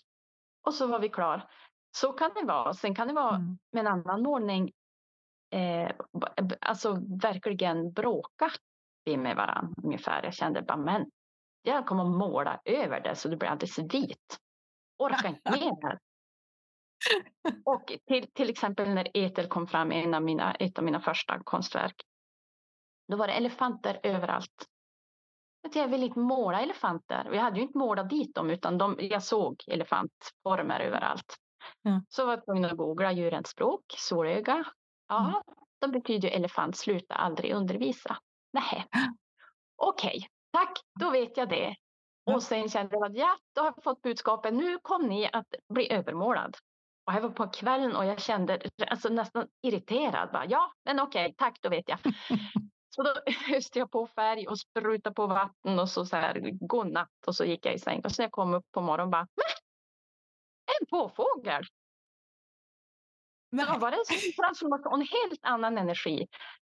Och 0.67 0.75
så 0.75 0.87
var 0.87 0.99
vi 0.99 1.09
klar. 1.09 1.51
Så 1.97 2.13
kan 2.13 2.31
det 2.35 2.45
vara. 2.45 2.75
Sen 2.75 2.95
kan 2.95 3.09
det 3.09 3.15
vara 3.15 3.35
mm. 3.35 3.59
med 3.73 3.81
en 3.81 3.87
annan 3.87 4.23
målning. 4.23 4.73
Eh, 5.51 5.91
alltså 6.61 6.93
verkligen 7.23 7.93
bråka 7.93 8.51
vi 9.05 9.17
med 9.17 9.37
varandra 9.37 9.75
ungefär. 9.83 10.23
Jag 10.23 10.35
kände 10.35 10.63
bara, 10.63 10.77
men 10.77 11.11
jag 11.63 11.87
kommer 11.87 12.05
att 12.05 12.17
måla 12.19 12.61
över 12.65 13.01
det 13.01 13.17
så 13.17 13.29
det 13.29 13.37
blir 13.37 13.49
alldeles 13.49 13.79
vit. 13.79 14.39
Orkar 14.99 15.29
inte 15.29 15.51
med 15.51 15.61
det. 15.61 15.99
Och 17.65 17.93
till, 18.07 18.33
till 18.33 18.51
exempel 18.51 18.95
när 18.95 19.09
Etel 19.15 19.47
kom 19.47 19.67
fram, 19.67 19.93
en 19.93 20.15
av 20.15 20.23
mina, 20.23 20.55
ett 20.55 20.79
av 20.79 20.85
mina 20.85 21.01
första 21.01 21.43
konstverk. 21.45 21.95
Då 23.09 23.17
var 23.17 23.27
det 23.27 23.33
elefanter 23.33 24.01
överallt. 24.03 24.67
Jag 25.75 25.89
ville 25.89 26.07
inte 26.07 26.19
måla 26.19 26.61
elefanter. 26.61 27.31
Jag 27.33 27.43
hade 27.43 27.57
ju 27.57 27.63
inte 27.63 27.79
målat 27.79 28.11
dit 28.11 28.35
dem 28.35 28.51
utan 28.51 28.79
de, 28.79 28.97
jag 29.01 29.23
såg 29.23 29.65
elefantformer 29.67 30.81
överallt. 30.81 31.37
Ja. 31.83 32.03
Så 32.09 32.27
var 32.27 32.33
jag 32.33 32.45
tvungen 32.45 32.65
att 32.65 32.77
googla 32.77 33.13
djurens 33.13 33.49
språk, 33.49 33.85
solöga. 33.89 34.65
Ja, 35.09 35.29
mm. 35.29 35.43
då 35.81 35.89
betyder 35.89 36.29
elefant 36.29 36.77
sluta 36.77 37.15
aldrig 37.15 37.53
undervisa. 37.53 38.19
Nej. 38.53 38.87
Okej, 39.77 40.09
okay, 40.09 40.29
tack, 40.51 40.79
då 41.01 41.11
vet 41.11 41.37
jag 41.37 41.49
det. 41.49 41.77
Och 42.25 42.43
sen 42.43 42.69
kände 42.69 42.97
jag 42.97 43.05
att 43.05 43.17
ja, 43.17 43.37
då 43.55 43.61
har 43.61 43.73
jag 43.77 43.85
fått 43.85 44.03
budskapet. 44.03 44.55
Nu 44.55 44.79
kom 44.79 45.09
ni 45.09 45.31
att 45.33 45.55
bli 45.69 45.93
övermålad. 45.93 46.57
Och 47.07 47.13
jag 47.13 47.21
var 47.21 47.31
på 47.31 47.49
kvällen 47.49 47.97
och 47.97 48.07
jag 48.07 48.21
kände 48.21 48.71
alltså, 48.87 49.09
nästan 49.09 49.49
irriterad. 49.63 50.33
Bara, 50.33 50.47
ja, 50.47 50.73
men 50.85 51.01
okej, 51.01 51.25
okay, 51.25 51.35
tack, 51.39 51.59
då 51.61 51.69
vet 51.69 51.89
jag. 51.89 51.99
så 52.95 53.03
då 53.03 53.15
öste 53.57 53.79
jag 53.79 53.91
på 53.91 54.07
färg 54.07 54.49
och 54.49 54.59
sprutade 54.59 55.15
på 55.15 55.27
vatten 55.27 55.79
och 55.79 55.89
så, 55.89 56.07
så 56.07 56.17
här, 56.17 56.67
godnatt. 56.67 57.27
Och 57.27 57.37
så 57.37 57.45
gick 57.45 57.67
jag 57.67 57.75
i 57.75 57.79
säng. 57.79 58.01
Och 58.05 58.11
när 58.19 58.25
jag 58.25 58.33
kom 58.33 58.55
upp 58.55 58.67
på 58.73 58.81
morgonen 58.81 59.11
bara, 59.11 59.27
en 60.81 60.87
påfågel. 60.91 61.65
Men 63.51 63.67
då 63.67 63.79
var 63.79 63.91
det 63.91 63.97
en 63.97 64.33
transformation, 64.33 65.01
en 65.01 65.01
helt 65.01 65.41
annan 65.43 65.79
energi. 65.79 66.27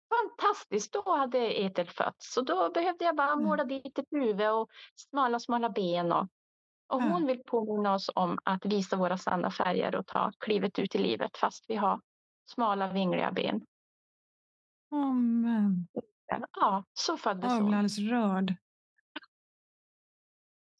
Fantastiskt, 0.08 0.92
då 0.92 1.16
hade 1.16 1.38
Ethel 1.38 1.88
fötts. 1.88 2.32
Så 2.34 2.40
då 2.40 2.70
behövde 2.70 3.04
jag 3.04 3.16
bara 3.16 3.36
måla 3.36 3.62
mm. 3.62 3.68
dit 3.68 3.98
ett 3.98 4.06
huvud 4.10 4.50
och 4.50 4.68
smala, 4.96 5.40
smala 5.40 5.70
ben. 5.70 6.12
Och, 6.12 6.28
och 6.88 7.02
hon 7.02 7.26
vill 7.26 7.42
påminna 7.46 7.94
oss 7.94 8.10
om 8.14 8.38
att 8.44 8.66
visa 8.66 8.96
våra 8.96 9.18
sanna 9.18 9.50
färger 9.50 9.94
och 9.94 10.06
ta 10.06 10.32
klivet 10.38 10.78
ut 10.78 10.94
i 10.94 10.98
livet 10.98 11.36
fast 11.36 11.64
vi 11.68 11.76
har 11.76 12.00
smala, 12.50 12.92
vingliga 12.92 13.32
ben. 13.32 13.66
Amen. 14.90 15.88
Ja, 16.60 16.84
så 16.92 17.16
föddes 17.16 17.52
hon. 17.52 17.56
Jag 17.56 17.66
blir 17.66 17.76
alldeles 17.76 17.98
rörd. 17.98 18.54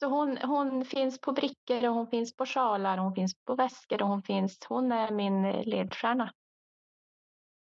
Så 0.00 0.06
hon, 0.06 0.38
hon 0.38 0.84
finns 0.84 1.20
på 1.20 1.32
brickor 1.32 1.88
och 1.88 1.94
hon 1.94 2.06
finns 2.06 2.36
på 2.36 2.46
sjalar, 2.46 2.98
hon 2.98 3.14
finns 3.14 3.34
på 3.44 3.54
väskor 3.54 4.02
och 4.02 4.08
hon 4.08 4.22
finns, 4.22 4.58
hon 4.68 4.92
är 4.92 5.10
min 5.10 5.42
ledstjärna. 5.52 6.32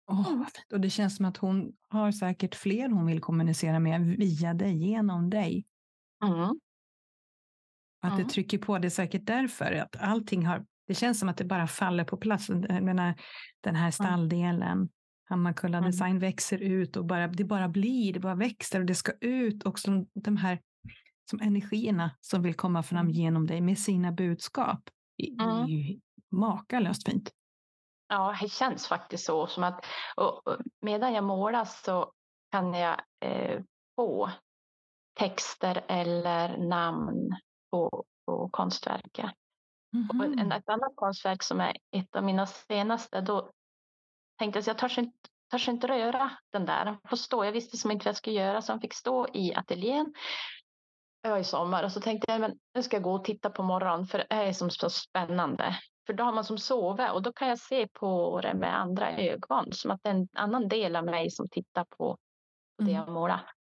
Oh. 0.09 0.47
Och 0.73 0.81
det 0.81 0.91
känns 0.91 1.17
som 1.17 1.27
att 1.27 1.37
hon 1.37 1.73
har 1.89 2.13
säkert 2.13 2.55
fler 2.55 2.89
hon 2.89 3.07
vill 3.07 3.21
kommunicera 3.21 3.79
med 3.79 4.01
via 4.01 4.55
dig, 4.55 4.77
genom 4.77 5.31
dig. 5.31 5.67
Mm. 6.25 6.61
Att 8.01 8.13
mm. 8.13 8.23
det 8.23 8.31
trycker 8.31 8.59
på, 8.59 8.79
det 8.79 8.89
är 8.89 8.91
säkert 8.91 9.27
därför 9.27 9.73
att 9.73 9.97
allting 9.97 10.47
har, 10.47 10.67
det 10.87 10.95
känns 10.95 11.19
som 11.19 11.29
att 11.29 11.37
det 11.37 11.45
bara 11.45 11.67
faller 11.67 12.05
på 12.05 12.17
plats. 12.17 12.49
Jag 12.49 12.83
menar, 12.83 13.15
den 13.61 13.75
här 13.75 13.83
mm. 13.83 13.93
stalldelen, 13.93 14.89
Hammarkulla 15.25 15.79
mm. 15.79 15.91
Design 15.91 16.19
växer 16.19 16.59
ut 16.59 16.97
och 16.97 17.07
bara, 17.07 17.29
det 17.29 17.45
bara 17.45 17.69
blir, 17.69 18.13
det 18.13 18.21
bara 18.21 18.35
växer 18.35 18.81
och 18.81 18.87
det 18.87 18.95
ska 18.95 19.13
ut. 19.21 19.63
Och 19.63 19.79
som, 19.79 20.07
de 20.15 20.37
här 20.37 20.61
som 21.31 21.41
energierna 21.41 22.11
som 22.21 22.43
vill 22.43 22.55
komma 22.55 22.83
fram 22.83 23.07
mm. 23.07 23.13
genom 23.13 23.47
dig 23.47 23.61
med 23.61 23.79
sina 23.79 24.13
budskap. 24.13 24.91
Det 25.17 25.29
är 25.29 25.69
ju 25.69 26.01
makalöst 26.31 27.09
fint. 27.09 27.33
Ja, 28.09 28.37
det 28.41 28.49
känns 28.49 28.87
faktiskt 28.87 29.27
så. 29.27 29.47
Som 29.47 29.65
att, 29.65 29.87
och, 30.17 30.47
och 30.47 30.57
medan 30.81 31.13
jag 31.13 31.25
målar 31.25 31.65
så 31.65 32.13
kan 32.51 32.75
jag 32.75 33.01
eh, 33.21 33.61
få 33.97 34.31
texter 35.19 35.85
eller 35.89 36.57
namn 36.57 37.37
på, 37.71 38.05
på 38.27 38.49
konstverket. 38.49 39.31
Mm 39.95 40.09
-hmm. 40.09 40.59
Ett 40.59 40.69
annat 40.69 40.97
konstverk 40.97 41.43
som 41.43 41.61
är 41.61 41.77
ett 41.91 42.17
av 42.17 42.25
mina 42.25 42.47
senaste, 42.47 43.21
då 43.21 43.51
tänkte 44.39 44.57
jag 44.57 44.61
att 44.61 44.67
jag 44.67 44.79
törs 44.79 44.99
inte, 44.99 45.29
törs 45.51 45.69
inte 45.69 45.89
röra 45.89 46.31
den 46.53 46.67
där. 46.67 46.85
Den 46.85 46.97
får 47.09 47.17
stå. 47.17 47.45
Jag 47.45 47.53
visste 47.53 47.77
som 47.77 47.91
inte 47.91 48.05
vad 48.05 48.09
jag 48.09 48.17
skulle 48.17 48.37
göra 48.37 48.63
så 48.63 48.73
den 48.73 48.81
fick 48.81 48.95
stå 48.95 49.27
i 49.35 49.55
ateljén. 49.55 50.15
Det 51.23 51.31
var 51.31 51.39
i 51.39 51.45
sommar 51.45 51.85
och 51.85 51.93
så 51.93 52.01
tänkte 52.01 52.33
jag 52.33 52.41
men 52.41 52.59
nu 52.75 52.83
ska 52.83 52.97
jag 52.97 53.03
gå 53.03 53.13
och 53.13 53.25
titta 53.25 53.51
på 53.51 53.63
morgonen 53.63 54.07
för 54.07 54.19
det 54.19 54.27
är 54.31 54.53
som 54.53 54.71
så 54.71 54.91
spännande. 54.91 55.79
För 56.09 56.13
då 56.13 56.25
har 56.25 56.33
man 56.33 56.45
som 56.45 56.59
sovit 56.59 57.11
och 57.11 57.23
då 57.23 57.33
kan 57.33 57.49
jag 57.49 57.59
se 57.59 57.89
på 57.89 58.41
det 58.41 58.55
med 58.55 58.81
andra 58.81 59.17
ögon. 59.17 59.73
Som 59.73 59.91
att 59.91 60.03
det 60.03 60.09
är 60.09 60.15
en 60.15 60.29
annan 60.33 60.69
del 60.69 60.97
av 60.97 61.05
mig 61.05 61.31
som 61.31 61.49
tittar 61.49 61.85
på, 61.85 61.97
på 61.97 62.83
det 62.83 62.91
mm. 62.91 62.95
jag 62.95 63.09
målar. 63.09 63.51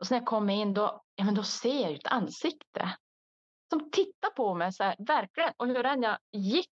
Och 0.00 0.06
så 0.06 0.14
när 0.14 0.20
jag 0.20 0.26
kommer 0.26 0.54
in 0.54 0.74
då, 0.74 1.02
ja, 1.14 1.24
men 1.24 1.34
då 1.34 1.42
ser 1.42 1.82
jag 1.82 1.92
ett 1.92 2.06
ansikte. 2.06 2.96
Som 3.70 3.90
tittar 3.90 4.30
på 4.30 4.54
mig 4.54 4.72
så 4.72 4.84
här, 4.84 4.96
verkligen. 4.98 5.52
Och 5.56 5.66
hur 5.66 5.86
än 5.86 6.02
jag 6.02 6.18
gick. 6.32 6.70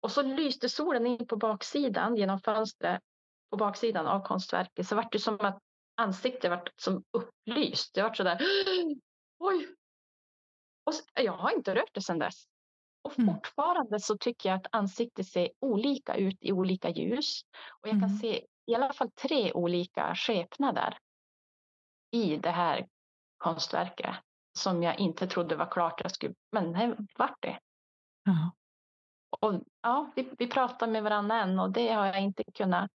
Och 0.00 0.10
så 0.10 0.22
lyste 0.22 0.68
solen 0.68 1.06
in 1.06 1.26
på 1.26 1.36
baksidan 1.36 2.16
genom 2.16 2.40
fönstret. 2.40 3.02
På 3.50 3.56
baksidan 3.56 4.06
av 4.06 4.20
konstverket. 4.20 4.88
Så 4.88 4.96
var 4.96 5.08
det 5.10 5.18
som 5.18 5.40
att 5.40 5.58
ansiktet 5.94 6.50
var 6.50 6.68
som 6.76 7.04
upplyst. 7.12 7.94
Det 7.94 8.02
var 8.02 8.14
så 8.14 8.22
där. 8.22 8.38
Oj. 9.38 9.68
Och 10.84 10.94
så, 10.94 11.02
jag 11.14 11.32
har 11.32 11.50
inte 11.50 11.74
rört 11.74 11.94
det 11.94 12.02
sedan 12.02 12.18
dess. 12.18 12.53
Och 13.04 13.18
mm. 13.18 13.34
fortfarande 13.34 14.00
så 14.00 14.18
tycker 14.18 14.48
jag 14.48 14.56
att 14.56 14.66
ansiktet 14.72 15.26
ser 15.26 15.50
olika 15.60 16.14
ut 16.14 16.38
i 16.40 16.52
olika 16.52 16.90
ljus. 16.90 17.42
Och 17.80 17.88
jag 17.88 17.92
kan 17.92 18.04
mm. 18.04 18.18
se 18.18 18.46
i 18.66 18.74
alla 18.74 18.92
fall 18.92 19.10
tre 19.10 19.52
olika 19.52 20.14
skepnader 20.14 20.98
i 22.10 22.36
det 22.36 22.50
här 22.50 22.86
konstverket 23.38 24.14
som 24.58 24.82
jag 24.82 24.98
inte 24.98 25.26
trodde 25.26 25.56
var 25.56 25.70
klart. 25.70 26.00
Jag 26.02 26.10
skulle, 26.10 26.34
men 26.52 26.72
det 26.72 26.96
vart 27.18 27.42
det. 27.42 27.58
Ja. 28.24 28.52
Och, 29.40 29.62
ja, 29.82 30.12
vi, 30.16 30.30
vi 30.38 30.46
pratar 30.46 30.86
med 30.86 31.02
varandra 31.02 31.42
än 31.42 31.58
och 31.58 31.72
det 31.72 31.92
har 31.92 32.06
jag 32.06 32.22
inte 32.22 32.44
kunnat. 32.54 32.90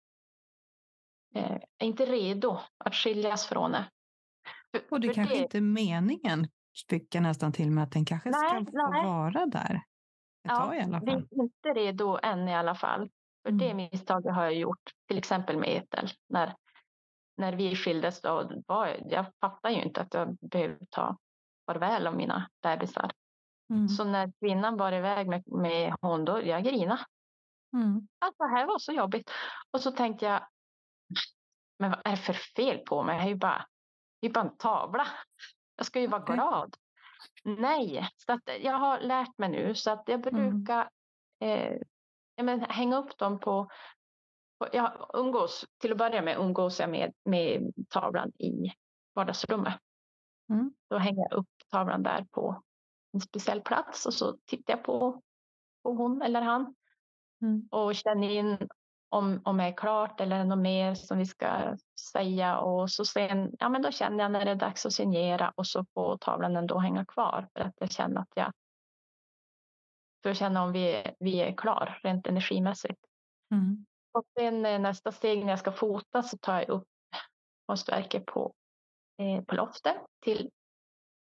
Eh, 1.35 1.51
är 1.77 1.85
inte 1.85 2.05
redo 2.05 2.59
att 2.77 2.95
skiljas 2.95 3.47
från 3.47 3.71
det. 3.71 3.89
För, 4.71 4.93
och 4.93 4.99
det 4.99 5.13
kanske 5.13 5.35
det, 5.35 5.41
inte 5.41 5.57
är 5.57 5.61
meningen, 5.61 6.47
fick 6.89 7.15
jag 7.15 7.23
nästan 7.23 7.51
till 7.51 7.71
med 7.71 7.83
att 7.83 7.91
den 7.91 8.05
kanske 8.05 8.29
nej, 8.29 8.65
ska 8.65 8.71
få 8.71 8.91
nej. 8.91 9.05
vara 9.05 9.45
där. 9.45 9.81
Ett 10.49 10.57
ja, 10.57 10.75
i 10.75 10.79
alla 10.81 10.99
fall. 10.99 11.05
Vi 11.05 11.11
är 11.11 11.43
inte 11.43 11.69
redo 11.69 12.19
än 12.23 12.47
i 12.47 12.55
alla 12.55 12.75
fall. 12.75 13.09
För 13.43 13.49
mm. 13.49 13.57
det 13.57 13.73
misstaget 13.73 14.35
har 14.35 14.43
jag 14.43 14.53
gjort, 14.53 14.91
till 15.07 15.17
exempel 15.17 15.57
med 15.57 15.69
Ethel. 15.69 16.09
När, 16.29 16.55
när 17.37 17.53
vi 17.55 17.75
skildes, 17.75 18.21
då 18.21 18.51
var, 18.67 18.97
jag 19.05 19.25
fattade 19.41 19.73
ju 19.73 19.81
inte 19.81 20.01
att 20.01 20.13
jag 20.13 20.37
behövde 20.41 20.85
ta 20.89 21.17
farväl 21.65 22.07
av 22.07 22.15
mina 22.15 22.49
bebisar. 22.61 23.11
Mm. 23.69 23.87
Så 23.87 24.03
när 24.03 24.31
kvinnan 24.39 24.77
var 24.77 24.91
iväg 24.91 25.27
med, 25.27 25.43
med 25.45 25.95
hon, 26.01 26.25
då 26.25 26.41
jag 26.41 26.63
grina. 26.63 26.99
Mm. 27.73 28.07
Alltså, 28.19 28.43
det 28.43 28.49
här 28.49 28.65
var 28.65 28.79
så 28.79 28.91
jobbigt. 28.91 29.31
Och 29.71 29.81
så 29.81 29.91
tänkte 29.91 30.25
jag, 30.25 30.47
men 31.79 31.91
vad 31.91 31.99
är 32.03 32.11
det 32.11 32.17
för 32.17 32.33
fel 32.33 32.77
på 32.77 33.03
mig? 33.03 33.15
Jag 33.15 33.25
är 33.25 33.29
ju 33.29 33.35
bara, 33.35 33.65
jag 34.19 34.29
är 34.29 34.33
bara 34.33 34.45
en 34.45 34.57
tavla. 34.57 35.07
Jag 35.75 35.85
ska 35.85 35.99
ju 35.99 36.07
vara 36.07 36.23
glad. 36.23 36.75
Nej, 37.43 38.09
så 38.15 38.33
att 38.33 38.49
jag 38.61 38.73
har 38.73 38.99
lärt 38.99 39.37
mig 39.37 39.49
nu 39.49 39.75
så 39.75 39.91
att 39.91 40.03
jag 40.05 40.27
mm. 40.27 40.49
brukar 40.49 40.89
mm. 41.39 41.73
eh, 41.73 41.81
ja, 42.35 42.43
men 42.43 42.61
hänga 42.61 42.97
upp 42.97 43.17
dem 43.17 43.39
på, 43.39 43.69
på 44.59 44.67
jag 44.73 45.09
umgås, 45.13 45.65
till 45.77 45.91
att 45.91 45.97
börja 45.97 46.21
med 46.21 46.37
umgås 46.37 46.79
jag 46.79 46.89
med, 46.89 47.13
med 47.25 47.73
tavlan 47.89 48.29
i 48.29 48.71
vardagsrummet. 49.15 49.79
Mm. 50.49 50.73
Då 50.89 50.97
hänger 50.97 51.27
jag 51.29 51.39
upp 51.39 51.49
tavlan 51.71 52.03
där 52.03 52.25
på 52.31 52.61
en 53.13 53.21
speciell 53.21 53.61
plats 53.61 54.05
och 54.05 54.13
så 54.13 54.37
tittar 54.45 54.73
jag 54.73 54.83
på, 54.83 55.21
på 55.83 55.93
hon 55.93 56.21
eller 56.21 56.41
han 56.41 56.75
mm. 57.41 57.67
och 57.71 57.95
känner 57.95 58.29
in 58.29 58.57
om, 59.09 59.41
om 59.43 59.57
det 59.57 59.63
är 59.63 59.77
klart 59.77 60.21
eller 60.21 60.43
något 60.43 60.59
mer 60.59 60.95
som 60.95 61.17
vi 61.17 61.25
ska 61.25 61.77
säga. 62.11 62.59
Och 62.59 62.91
så 62.91 63.05
sen, 63.05 63.51
ja 63.59 63.69
men 63.69 63.81
då 63.81 63.91
känner 63.91 64.23
jag 64.23 64.31
när 64.31 64.45
det 64.45 64.51
är 64.51 64.55
dags 64.55 64.85
att 64.85 64.93
signera 64.93 65.53
och 65.55 65.67
så 65.67 65.85
får 65.93 66.17
tavlan 66.17 66.55
ändå 66.55 66.79
hänga 66.79 67.05
kvar 67.05 67.47
för 67.53 67.59
att 67.59 67.73
jag 67.79 67.91
känner 67.91 68.21
att 68.21 68.31
jag 68.35 68.51
för 70.23 70.29
att 70.29 70.37
känna 70.37 70.63
om 70.63 70.71
vi, 70.71 71.03
vi 71.19 71.41
är 71.41 71.55
klar 71.55 71.99
rent 72.03 72.27
energimässigt. 72.27 72.99
Mm. 73.51 73.85
Och 74.11 74.23
sen 74.39 74.61
nästa 74.61 75.11
steg 75.11 75.39
när 75.39 75.49
jag 75.49 75.59
ska 75.59 75.71
fota 75.71 76.23
så 76.23 76.37
tar 76.37 76.53
jag 76.59 76.69
upp 76.69 76.87
konstverket 77.65 78.25
på, 78.25 78.53
eh, 79.21 79.43
på 79.43 79.55
loftet 79.55 79.97
till 80.23 80.49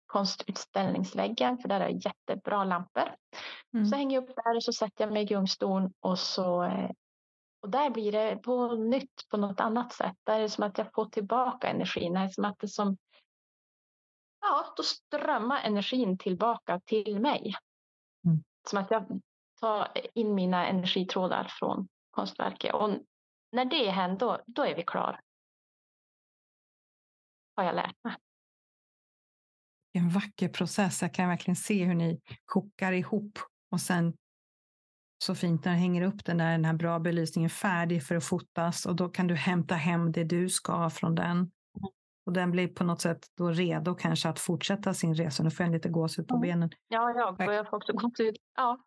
konstutställningsväggen 0.06 1.58
för 1.58 1.70
där 1.70 1.80
är 1.80 2.06
jättebra 2.06 2.64
lampor. 2.64 3.16
Mm. 3.74 3.86
Så 3.86 3.96
hänger 3.96 4.16
jag 4.16 4.24
upp 4.24 4.36
där 4.36 4.56
och 4.56 4.64
så 4.64 4.74
sätter 4.74 5.04
jag 5.04 5.14
mig 5.14 5.24
i 5.24 5.26
gungstol 5.26 5.92
och 6.00 6.20
så 6.20 6.64
eh, 6.64 6.92
och 7.62 7.70
där 7.70 7.90
blir 7.90 8.12
det 8.12 8.38
på 8.38 8.76
nytt 8.76 9.30
på 9.30 9.38
något 9.38 9.60
annat 9.60 9.94
sätt. 9.94 10.16
Där 10.24 10.36
är 10.36 10.42
det 10.42 10.50
som 10.50 10.64
att 10.64 10.78
jag 10.78 10.94
får 10.94 11.06
tillbaka 11.06 11.68
energin. 11.68 12.14
Det 12.14 12.20
är 12.20 12.28
som 12.28 12.46
att 12.46 12.60
det 12.60 12.68
som, 12.68 12.98
ja, 14.42 14.74
då 14.78 14.84
strömmar 14.84 15.62
energin 15.62 16.18
tillbaka 16.18 16.80
till 16.86 17.20
mig. 17.20 17.56
Mm. 18.26 18.44
Som 18.70 18.80
att 18.80 18.92
jag 18.92 19.22
tar 19.60 19.92
in 20.14 20.36
mina 20.36 20.68
energitrådar 20.68 21.48
från 21.60 21.88
konstverket. 22.12 22.74
Och 22.74 22.90
när 23.52 23.66
det 23.66 23.90
händer, 23.90 24.18
då, 24.18 24.42
då 24.46 24.64
är 24.64 24.76
vi 24.76 24.84
klara. 24.84 25.20
Har 27.56 27.64
jag 27.64 27.76
lärt 27.76 28.04
mig. 28.04 28.16
En 29.94 30.10
vacker 30.10 30.50
process. 30.50 31.02
Jag 31.02 31.14
kan 31.14 31.30
verkligen 31.30 31.56
se 31.56 31.86
hur 31.86 31.94
ni 31.94 32.22
kokar 32.46 32.92
ihop 32.92 33.40
och 33.72 33.82
sen 33.82 34.14
så 35.24 35.36
fint 35.36 35.66
när 35.66 35.72
du 35.72 35.78
hänger 35.78 36.02
upp 36.02 36.26
den 36.26 36.38
där, 36.38 36.52
den 36.52 36.66
här 36.66 36.74
bra 36.74 37.00
belysningen 37.00 37.50
färdig 37.50 38.04
för 38.04 38.16
att 38.16 38.24
fotas 38.24 38.86
och 38.86 38.96
då 38.96 39.10
kan 39.10 39.28
du 39.28 39.36
hämta 39.36 39.76
hem 39.76 40.12
det 40.12 40.24
du 40.24 40.50
ska 40.50 40.90
från 40.90 41.16
den. 41.16 41.52
Och 42.26 42.34
den 42.34 42.52
blir 42.52 42.68
på 42.68 42.84
något 42.84 43.02
sätt 43.02 43.28
då 43.38 43.50
redo 43.50 43.96
kanske 43.96 44.30
att 44.30 44.40
fortsätta 44.40 44.94
sin 44.94 45.16
resa. 45.16 45.44
Nu 45.44 45.52
får 45.52 45.66
jag 45.66 45.74
lite 45.74 45.90
gåshud 45.90 46.28
på 46.28 46.38
benen. 46.38 46.70
Ja, 46.88 47.14
jag, 47.16 47.48
och 47.48 47.54
jag 47.54 47.70
får 47.70 47.78
också 47.78 47.94
gått 47.94 48.20
ut. 48.20 48.36
Ja. 48.56 48.84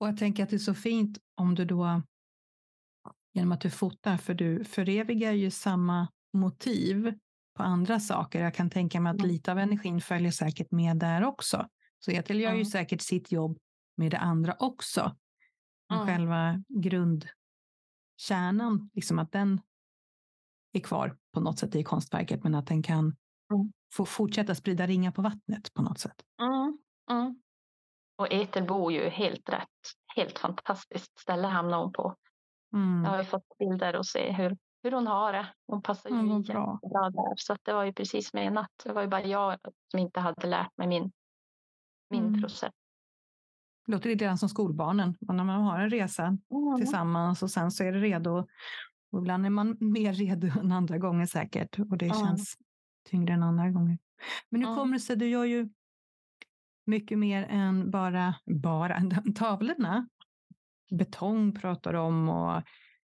Och 0.00 0.08
jag 0.08 0.18
tänker 0.18 0.42
att 0.42 0.50
det 0.50 0.56
är 0.56 0.58
så 0.58 0.74
fint 0.74 1.18
om 1.34 1.54
du 1.54 1.64
då, 1.64 2.02
genom 3.32 3.52
att 3.52 3.60
du 3.60 3.70
fotar, 3.70 4.16
för 4.16 4.34
du 4.34 4.64
förevigar 4.64 5.32
ju 5.32 5.50
samma 5.50 6.08
motiv 6.32 7.14
på 7.56 7.62
andra 7.62 8.00
saker. 8.00 8.42
Jag 8.42 8.54
kan 8.54 8.70
tänka 8.70 9.00
mig 9.00 9.10
att 9.10 9.18
mm. 9.18 9.28
lite 9.28 9.52
av 9.52 9.58
energin 9.58 10.00
följer 10.00 10.30
säkert 10.30 10.70
med 10.70 10.96
där 10.96 11.24
också. 11.24 11.68
Så 11.98 12.10
Ethel 12.10 12.40
gör 12.40 12.48
mm. 12.48 12.58
ju 12.58 12.64
säkert 12.64 13.00
sitt 13.00 13.32
jobb 13.32 13.58
med 13.96 14.10
det 14.10 14.18
andra 14.18 14.56
också. 14.58 15.16
Men 15.88 15.98
mm. 15.98 16.06
själva 16.06 16.62
grundkärnan, 16.68 17.30
liksom 18.94 19.18
att 19.18 19.32
den 19.32 19.60
är 20.72 20.80
kvar 20.80 21.16
på 21.32 21.40
något 21.40 21.58
sätt 21.58 21.74
i 21.74 21.82
konstverket, 21.82 22.42
men 22.42 22.54
att 22.54 22.66
den 22.66 22.82
kan 22.82 23.04
mm. 23.52 23.72
få 23.94 24.04
fortsätta 24.04 24.54
sprida 24.54 24.86
ringar 24.86 25.10
på 25.10 25.22
vattnet 25.22 25.74
på 25.74 25.82
något 25.82 25.98
sätt. 25.98 26.22
Mm. 26.40 26.78
Mm. 27.10 27.42
Och 28.16 28.32
Ethel 28.32 28.64
bor 28.64 28.92
ju 28.92 29.08
helt 29.08 29.48
rätt. 29.48 29.68
Helt 30.16 30.38
fantastiskt 30.38 31.18
ställe 31.18 31.48
hamnar 31.48 31.78
hon 31.78 31.92
på. 31.92 32.16
Mm. 32.72 33.04
Jag 33.04 33.10
har 33.10 33.18
ju 33.18 33.24
fått 33.24 33.58
bilder 33.58 33.96
och 33.96 34.06
se 34.06 34.32
hur, 34.32 34.56
hur 34.82 34.92
hon 34.92 35.06
har 35.06 35.32
det. 35.32 35.46
Hon 35.66 35.82
passar 35.82 36.10
ju 36.10 36.16
mm, 36.16 36.42
bra. 36.42 36.78
bra 36.82 37.10
där. 37.10 37.34
Så 37.36 37.56
det 37.62 37.72
var 37.72 37.84
ju 37.84 37.92
precis 37.92 38.32
menat. 38.32 38.70
Det 38.84 38.92
var 38.92 39.02
ju 39.02 39.08
bara 39.08 39.24
jag 39.24 39.58
som 39.90 40.00
inte 40.00 40.20
hade 40.20 40.46
lärt 40.46 40.76
mig 40.76 40.88
min, 40.88 41.12
min 42.10 42.26
mm. 42.26 42.42
process. 42.42 42.74
Det 43.86 43.92
låter 43.92 44.10
lite 44.10 44.24
grann 44.24 44.38
som 44.38 44.48
skolbarnen. 44.48 45.16
när 45.20 45.44
man 45.44 45.62
har 45.62 45.78
en 45.78 45.90
resa 45.90 46.24
mm. 46.24 46.76
tillsammans 46.76 47.42
och 47.42 47.50
sen 47.50 47.70
så 47.70 47.84
är 47.84 47.92
det 47.92 47.98
redo. 47.98 48.46
Och 49.12 49.18
ibland 49.18 49.46
är 49.46 49.50
man 49.50 49.76
mer 49.80 50.12
redo 50.12 50.46
än 50.60 50.72
andra 50.72 50.98
gånger 50.98 51.26
säkert. 51.26 51.78
Och 51.78 51.98
det 51.98 52.08
känns 52.08 52.56
tyngre 53.10 53.34
än 53.34 53.42
andra 53.42 53.70
gånger. 53.70 53.98
Men 54.48 54.64
hur 54.64 54.74
kommer 54.74 54.92
det 54.92 55.00
sig? 55.00 55.16
Du 55.16 55.28
gör 55.28 55.44
ju 55.44 55.68
mycket 56.86 57.18
mer 57.18 57.46
än 57.50 57.90
bara, 57.90 58.34
bara 58.46 59.02
tavlorna. 59.34 60.08
Betong 60.90 61.54
pratar 61.54 61.92
du 61.92 61.98
om 61.98 62.28
och, 62.28 62.62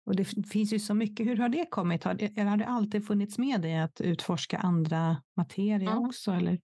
och 0.07 0.17
det 0.17 0.25
finns 0.25 0.73
ju 0.73 0.79
så 0.79 0.95
mycket. 0.95 1.27
Hur 1.27 1.37
har 1.37 1.49
det 1.49 1.67
kommit? 1.71 2.05
Har 2.05 2.15
det, 2.15 2.43
har 2.43 2.57
det 2.57 2.67
alltid 2.67 3.07
funnits 3.07 3.39
med 3.39 3.61
dig 3.61 3.79
att 3.79 4.01
utforska 4.01 4.59
andra 4.59 5.23
materier 5.37 5.93
mm. 5.93 5.99
också? 5.99 6.33
Eller? 6.33 6.61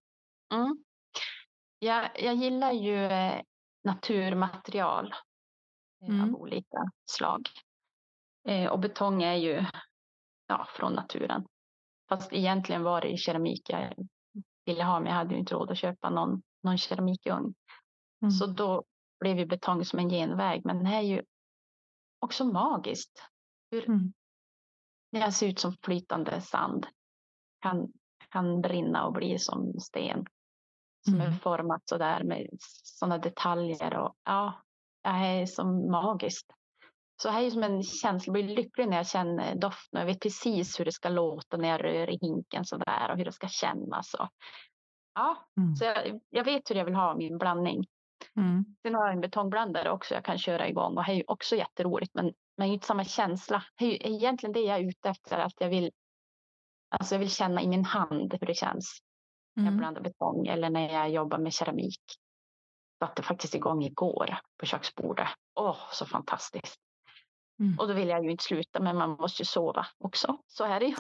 Mm. 0.55 0.85
Jag, 1.79 2.11
jag 2.23 2.35
gillar 2.35 2.73
ju 2.73 3.05
eh, 3.05 3.41
naturmaterial 3.85 5.15
eh, 6.03 6.09
mm. 6.09 6.21
av 6.21 6.41
olika 6.41 6.91
slag. 7.05 7.49
Eh, 8.49 8.71
och 8.71 8.81
betong 8.81 9.23
är 9.23 9.35
ju 9.35 9.65
ja, 10.47 10.67
från 10.69 10.93
naturen. 10.93 11.47
Fast 12.09 12.33
egentligen 12.33 12.83
var 12.83 13.01
det 13.01 13.17
keramik 13.17 13.71
jag 13.71 13.95
ville 14.65 14.85
ha, 14.85 15.01
men 15.01 15.09
jag 15.09 15.15
hade 15.15 15.35
ju 15.35 15.41
inte 15.41 15.55
råd 15.55 15.71
att 15.71 15.79
köpa 15.79 16.11
någon 16.11 16.43
någon 16.63 16.79
keramikugn. 16.79 17.55
Mm. 18.23 18.31
Så 18.31 18.47
då 18.47 18.85
blev 19.21 19.39
ju 19.39 19.47
betong 19.47 19.85
som 19.85 19.99
en 19.99 20.09
genväg. 20.09 20.65
Men 20.65 20.79
det 20.79 20.89
här 20.89 20.99
är 20.99 21.07
ju 21.07 21.23
också 22.19 22.45
magiskt. 22.45 23.23
Hur 23.71 23.89
mm. 23.89 24.13
det 25.11 25.33
ser 25.33 25.49
ut 25.49 25.59
som 25.59 25.77
flytande 25.83 26.41
sand. 26.41 26.87
Kan, 27.61 27.93
kan 28.29 28.61
brinna 28.61 29.07
och 29.07 29.13
bli 29.13 29.39
som 29.39 29.81
sten. 29.81 30.27
Som 31.05 31.15
mm. 31.15 31.27
är 31.27 31.33
format 31.33 31.83
så 31.85 31.99
där 31.99 32.25
med 32.25 32.49
sådana 32.83 33.19
detaljer. 33.19 33.97
Och, 33.97 34.15
ja, 34.25 34.63
det 35.03 35.09
är 35.09 35.47
som 35.47 35.91
magiskt. 35.91 36.53
Så 37.23 37.29
här 37.29 37.43
är 37.43 37.51
som 37.51 37.63
en 37.63 37.83
känsla, 37.83 38.31
jag 38.35 38.45
blir 38.45 38.57
lycklig 38.57 38.89
när 38.89 38.97
jag 38.97 39.07
känner 39.07 39.55
doften. 39.55 40.01
Jag 40.01 40.07
vet 40.07 40.21
precis 40.21 40.81
hur 40.81 40.85
det 40.85 40.93
ska 40.93 41.09
låta 41.09 41.57
när 41.57 41.69
jag 41.69 41.85
rör 41.85 42.11
i 42.11 42.19
hinken 42.23 42.65
så 42.65 42.77
där 42.77 43.11
och 43.11 43.17
hur 43.17 43.25
det 43.25 43.33
ska 43.33 43.49
kännas. 43.49 44.15
Och 44.15 44.29
Ja, 45.15 45.47
mm. 45.57 45.77
så 45.77 45.85
jag, 45.85 46.21
jag, 46.31 46.45
vet 46.45 46.71
hur 46.71 46.75
jag 46.75 46.85
vill 46.85 46.95
ha 46.95 47.15
min 47.15 47.39
blandning. 47.39 47.87
Mm. 48.37 48.65
Sen 48.83 48.95
har 48.95 49.07
jag 49.07 49.15
en 49.15 49.21
betongblandare 49.21 49.91
också 49.91 50.15
jag 50.15 50.25
kan 50.25 50.39
köra 50.39 50.69
igång 50.69 50.97
och 50.97 51.05
det 51.05 51.13
är 51.13 51.17
ju 51.17 51.25
också 51.27 51.57
jätteroligt 51.57 52.15
men, 52.15 52.33
men 52.57 52.69
inte 52.69 52.87
samma 52.87 53.05
känsla. 53.05 53.65
Det 53.79 53.85
är 53.85 54.11
egentligen 54.11 54.53
det 54.53 54.61
jag 54.61 54.79
är 54.79 54.89
ute 54.89 55.09
efter, 55.09 55.39
att 55.39 55.55
jag 55.59 55.69
vill, 55.69 55.91
alltså 56.91 57.15
jag 57.15 57.21
vill 57.21 57.31
känna 57.31 57.63
i 57.63 57.69
min 57.69 57.85
hand 57.85 58.35
hur 58.41 58.47
det 58.47 58.55
känns 58.55 58.99
när 59.55 59.65
jag 59.65 59.73
mm. 59.73 59.79
blandar 59.79 60.03
betong 60.03 60.47
eller 60.47 60.71
när 60.71 60.93
jag 60.93 61.11
jobbar 61.11 61.39
med 61.39 61.53
keramik. 61.53 62.01
Satte 62.99 63.23
faktiskt 63.23 63.55
igång 63.55 63.83
igår 63.83 64.39
på 64.61 64.67
köksbordet. 64.67 65.29
Åh, 65.55 65.77
så 65.93 66.07
fantastiskt. 66.07 66.81
Mm. 67.61 67.79
Och 67.79 67.89
då 67.89 67.95
vill 67.95 68.09
jag 68.09 68.25
ju 68.25 68.31
inte 68.31 68.45
sluta, 68.45 68.81
men 68.81 68.97
man 68.97 69.11
måste 69.11 69.43
ju 69.43 69.47
sova 69.47 69.87
också. 69.99 70.39
Så 70.47 70.65
är 70.65 70.81
det 70.81 70.87
ju. 70.87 70.95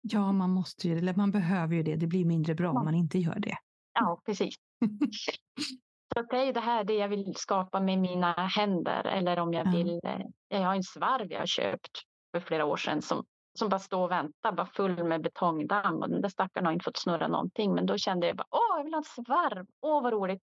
Ja, 0.00 0.32
man 0.32 0.50
måste 0.50 0.88
ju, 0.88 0.98
eller 0.98 1.14
man 1.14 1.30
behöver 1.30 1.74
ju 1.74 1.82
det. 1.82 1.96
Det 1.96 2.06
blir 2.06 2.24
mindre 2.24 2.54
bra 2.54 2.70
om 2.70 2.84
man 2.84 2.94
inte 2.94 3.18
gör 3.18 3.38
det. 3.38 3.56
Ja, 3.94 4.20
precis. 4.26 4.54
Så 6.14 6.22
det 6.22 6.36
är 6.36 6.52
det 6.52 6.60
här 6.60 6.84
det 6.84 6.94
jag 6.94 7.08
vill 7.08 7.34
skapa 7.36 7.80
med 7.80 7.98
mina 7.98 8.32
händer 8.32 9.04
eller 9.04 9.38
om 9.38 9.52
jag 9.52 9.72
vill. 9.72 10.00
Ja. 10.02 10.10
Eh, 10.10 10.26
jag 10.48 10.66
har 10.66 10.74
en 10.74 10.82
svarv 10.82 11.32
jag 11.32 11.38
har 11.38 11.46
köpt 11.46 12.02
för 12.32 12.40
flera 12.40 12.64
år 12.64 12.76
sedan 12.76 13.02
som, 13.02 13.24
som 13.58 13.68
bara 13.68 13.78
står 13.78 14.02
och 14.02 14.10
väntar, 14.10 14.52
bara 14.52 14.66
full 14.66 15.04
med 15.04 15.22
betongdamm 15.22 16.02
och 16.02 16.10
den 16.10 16.20
där 16.20 16.28
stackaren 16.28 16.66
har 16.66 16.72
inte 16.72 16.84
fått 16.84 16.96
snurra 16.96 17.28
någonting. 17.28 17.74
Men 17.74 17.86
då 17.86 17.98
kände 17.98 18.26
jag 18.26 18.36
bara, 18.36 18.46
åh, 18.50 18.76
jag 18.76 18.84
vill 18.84 18.94
ha 18.94 18.98
en 18.98 19.24
svarv. 19.24 19.66
Åh, 19.80 20.02
vad 20.02 20.12
roligt. 20.12 20.42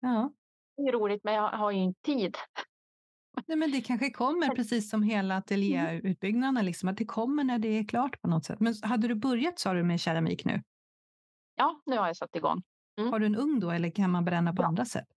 Ja. 0.00 0.32
Det 0.76 0.82
är 0.82 0.92
roligt, 0.92 1.24
men 1.24 1.34
jag 1.34 1.48
har 1.48 1.70
ju 1.70 1.78
inte 1.78 2.02
tid. 2.02 2.36
Nej, 3.46 3.56
men 3.56 3.72
det 3.72 3.80
kanske 3.80 4.10
kommer 4.10 4.54
precis 4.54 4.90
som 4.90 5.02
hela 5.02 5.36
ateljéutbyggnaden, 5.36 6.64
liksom, 6.64 6.88
att 6.88 6.96
det 6.96 7.04
kommer 7.04 7.44
när 7.44 7.58
det 7.58 7.68
är 7.68 7.84
klart 7.84 8.20
på 8.22 8.28
något 8.28 8.44
sätt. 8.44 8.60
Men 8.60 8.74
hade 8.82 9.08
du 9.08 9.14
börjat 9.14 9.58
sa 9.58 9.72
du 9.72 9.82
med 9.82 10.00
keramik 10.00 10.44
nu? 10.44 10.62
Ja, 11.56 11.80
nu 11.86 11.98
har 11.98 12.06
jag 12.06 12.16
satt 12.16 12.36
igång. 12.36 12.62
Mm. 12.98 13.12
Har 13.12 13.18
du 13.18 13.26
en 13.26 13.36
ugn 13.36 13.60
då 13.60 13.70
eller 13.70 13.90
kan 13.90 14.10
man 14.10 14.24
bränna 14.24 14.52
på 14.52 14.62
ja. 14.62 14.66
andra 14.66 14.84
sätt? 14.84 15.08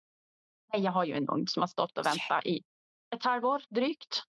Nej, 0.73 0.81
jag 0.81 0.91
har 0.91 1.05
ju 1.05 1.13
en 1.13 1.29
ugn 1.29 1.47
som 1.47 1.62
har 1.62 1.67
stått 1.67 1.97
och 1.97 2.05
väntat 2.05 2.45
i 2.45 2.63
ett 3.15 3.23
halvår 3.23 3.63
drygt. 3.69 4.23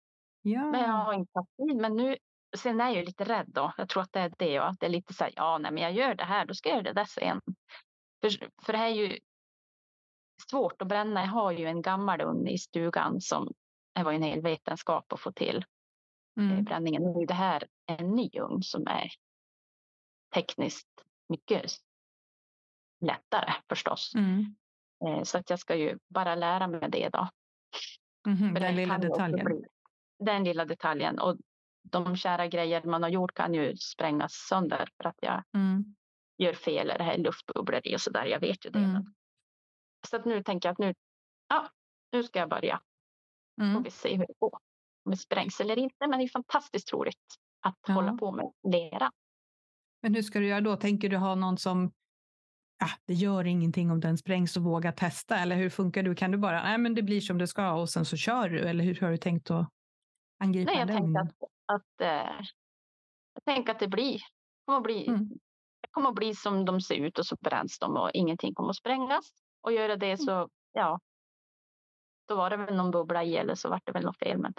Ja. 0.42 0.64
Men 0.64 0.80
jag 0.80 0.88
har 0.88 1.12
inte 1.14 1.30
haft 1.34 1.56
tid. 1.56 1.76
Men 1.76 1.96
nu, 1.96 2.16
sen 2.58 2.80
är 2.80 2.84
jag 2.84 2.96
ju 2.96 3.04
lite 3.04 3.24
rädd 3.24 3.46
då. 3.48 3.72
Jag 3.76 3.88
tror 3.88 4.02
att 4.02 4.12
det 4.12 4.20
är 4.20 4.32
det 4.38 4.60
och 4.60 4.68
att 4.68 4.80
det 4.80 4.86
är 4.86 4.90
lite 4.90 5.14
så 5.14 5.24
här, 5.24 5.32
ja, 5.36 5.58
nej, 5.58 5.72
men 5.72 5.82
jag 5.82 5.92
gör 5.92 6.14
det 6.14 6.24
här, 6.24 6.46
då 6.46 6.54
ska 6.54 6.68
jag 6.68 6.76
göra 6.76 6.92
det 6.92 7.00
där 7.00 7.04
sen. 7.04 7.40
För, 8.20 8.30
för 8.64 8.72
det 8.72 8.78
här 8.78 8.86
är 8.86 8.94
ju 8.94 9.18
svårt 10.50 10.82
att 10.82 10.88
bränna. 10.88 11.20
Jag 11.20 11.28
har 11.28 11.52
ju 11.52 11.66
en 11.66 11.82
gammal 11.82 12.20
ugn 12.20 12.48
i 12.48 12.58
stugan 12.58 13.20
som 13.20 13.52
det 13.94 14.02
var 14.02 14.12
en 14.12 14.22
hel 14.22 14.42
vetenskap 14.42 15.12
att 15.12 15.20
få 15.20 15.32
till 15.32 15.64
eh, 16.40 16.44
mm. 16.50 16.64
bränningen. 16.64 17.02
Nu 17.02 17.22
är 17.22 17.26
det 17.26 17.34
här 17.34 17.68
en 17.86 18.10
ny 18.10 18.30
ugn 18.40 18.62
som 18.62 18.86
är 18.86 19.10
tekniskt 20.34 20.88
mycket 21.28 21.72
lättare 23.00 23.52
förstås. 23.68 24.14
Mm. 24.14 24.54
Eh, 25.06 25.22
så 25.22 25.38
att 25.38 25.50
jag 25.50 25.58
ska 25.58 25.74
ju 25.74 25.98
bara 26.08 26.34
lära 26.34 26.66
mig 26.66 26.90
det 26.90 27.08
då. 27.08 27.28
Mm, 28.28 28.54
den 28.54 28.76
lilla 28.76 28.98
detaljen. 28.98 29.44
Bli, 29.44 29.64
den 30.18 30.44
lilla 30.44 30.64
detaljen. 30.64 31.18
Och 31.18 31.36
de 31.84 32.16
kära 32.16 32.46
grejer 32.46 32.82
man 32.82 33.02
har 33.02 33.10
gjort 33.10 33.34
kan 33.34 33.54
ju 33.54 33.76
sprängas 33.76 34.32
sönder 34.32 34.88
för 34.96 35.08
att 35.08 35.18
jag 35.20 35.42
mm. 35.54 35.94
gör 36.38 36.52
fel. 36.52 36.86
Det 36.86 37.04
här 37.04 37.18
luftbubblor 37.18 37.80
i 37.84 37.96
och 37.96 38.00
så 38.00 38.10
där. 38.10 38.24
Jag 38.24 38.40
vet 38.40 38.66
ju 38.66 38.70
det. 38.70 38.78
Mm. 38.78 39.04
Så 40.08 40.16
att 40.16 40.24
nu 40.24 40.42
tänker 40.42 40.68
jag 40.68 40.72
att 40.72 40.78
nu, 40.78 40.94
ja, 41.48 41.68
nu 42.12 42.22
ska 42.22 42.38
jag 42.38 42.48
börja. 42.48 42.80
Mm. 43.60 43.74
Får 43.74 43.80
vi 43.80 43.90
se 43.90 44.16
hur 44.16 44.26
det 44.26 44.34
går. 44.38 44.58
Om 45.04 45.10
det 45.10 45.16
sprängs 45.16 45.60
eller 45.60 45.78
inte. 45.78 46.06
Men 46.06 46.18
det 46.18 46.24
är 46.24 46.28
fantastiskt 46.28 46.92
roligt 46.92 47.34
att 47.60 47.78
ja. 47.86 47.94
hålla 47.94 48.12
på 48.12 48.32
med 48.32 48.52
lera. 48.72 49.10
Men 50.02 50.14
hur 50.14 50.22
ska 50.22 50.38
du 50.38 50.46
göra 50.46 50.60
då? 50.60 50.76
Tänker 50.76 51.08
du 51.08 51.16
ha 51.16 51.34
någon 51.34 51.58
som 51.58 51.92
ja, 52.78 52.86
det 53.06 53.14
gör 53.14 53.44
ingenting 53.44 53.90
om 53.90 54.00
den 54.00 54.18
sprängs 54.18 54.56
och 54.56 54.62
våga 54.62 54.92
testa? 54.92 55.36
Eller 55.36 55.56
hur 55.56 55.70
funkar 55.70 56.02
du? 56.02 56.14
Kan 56.14 56.30
du 56.30 56.38
bara, 56.38 56.62
nej 56.62 56.78
men 56.78 56.94
det 56.94 57.02
blir 57.02 57.20
som 57.20 57.38
det 57.38 57.46
ska 57.46 57.72
och 57.72 57.90
sen 57.90 58.04
så 58.04 58.16
kör 58.16 58.48
du? 58.48 58.58
Eller 58.58 58.84
hur 58.84 59.00
har 59.00 59.10
du 59.10 59.16
tänkt 59.16 59.50
att 59.50 59.68
angripa 60.38 60.70
nej, 60.70 60.78
jag 60.78 60.88
den? 60.88 60.96
Tänkte 60.96 61.20
att, 61.20 61.50
att, 61.66 62.00
äh, 62.00 62.46
jag 63.34 63.44
tänker 63.44 63.72
att 63.72 63.78
det 63.78 63.88
blir, 63.88 64.20
kommer 64.64 64.80
bli, 64.80 65.06
mm. 65.06 65.28
det 65.80 65.88
kommer 65.90 66.08
att 66.08 66.14
bli 66.14 66.34
som 66.34 66.64
de 66.64 66.80
ser 66.80 66.94
ut 66.94 67.18
och 67.18 67.26
så 67.26 67.36
bränns 67.40 67.78
de 67.78 67.96
och 67.96 68.10
ingenting 68.14 68.54
kommer 68.54 68.70
att 68.70 68.76
sprängas. 68.76 69.32
Och 69.60 69.72
göra 69.72 69.96
det 69.96 70.18
så, 70.18 70.48
ja, 70.72 71.00
då 72.28 72.36
var 72.36 72.50
det 72.50 72.56
väl 72.56 72.76
någon 72.76 72.90
bubbla 72.90 73.24
i 73.24 73.36
eller 73.36 73.54
så 73.54 73.68
var 73.68 73.80
det 73.84 73.92
väl 73.92 74.04
något 74.04 74.18
fel. 74.18 74.38
Men 74.38 74.54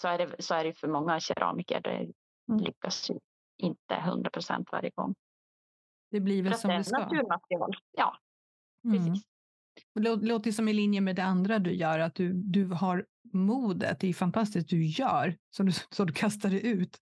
så 0.00 0.08
är 0.08 0.18
det, 0.18 0.42
så 0.42 0.54
är 0.54 0.64
det 0.64 0.74
för 0.74 0.88
många 0.88 1.20
keramiker. 1.20 1.80
Det 1.80 2.12
mm. 2.48 2.64
lyckas 2.64 3.10
ju 3.10 3.18
inte 3.56 3.94
hundra 3.94 4.30
procent 4.30 4.68
varje 4.72 4.90
gång. 4.90 5.14
Det 6.10 6.20
blir 6.20 6.42
väl 6.42 6.54
som 6.54 6.70
det 6.70 6.84
ska. 6.84 6.98
Naturmaterial. 6.98 7.72
Ja, 7.90 8.16
mm. 8.84 9.14
Det 9.94 10.16
låter 10.16 10.52
som 10.52 10.68
i 10.68 10.72
linje 10.72 11.00
med 11.00 11.16
det 11.16 11.24
andra 11.24 11.58
du 11.58 11.72
gör, 11.72 11.98
att 11.98 12.14
du, 12.14 12.32
du 12.32 12.66
har 12.66 13.06
modet. 13.32 14.00
Det 14.00 14.08
är 14.08 14.12
fantastiskt 14.12 14.68
du 14.68 14.84
gör, 14.84 15.36
så 15.50 15.62
du, 15.62 15.72
så 15.90 16.04
du 16.04 16.12
kastar 16.12 16.50
det 16.50 16.60
ut. 16.60 16.98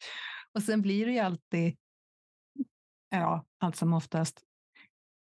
Och 0.54 0.62
sen 0.62 0.82
blir 0.82 1.06
det 1.06 1.12
ju 1.12 1.18
alltid, 1.18 1.76
ja, 3.10 3.44
allt 3.58 3.76
som 3.76 3.92
oftast, 3.92 4.40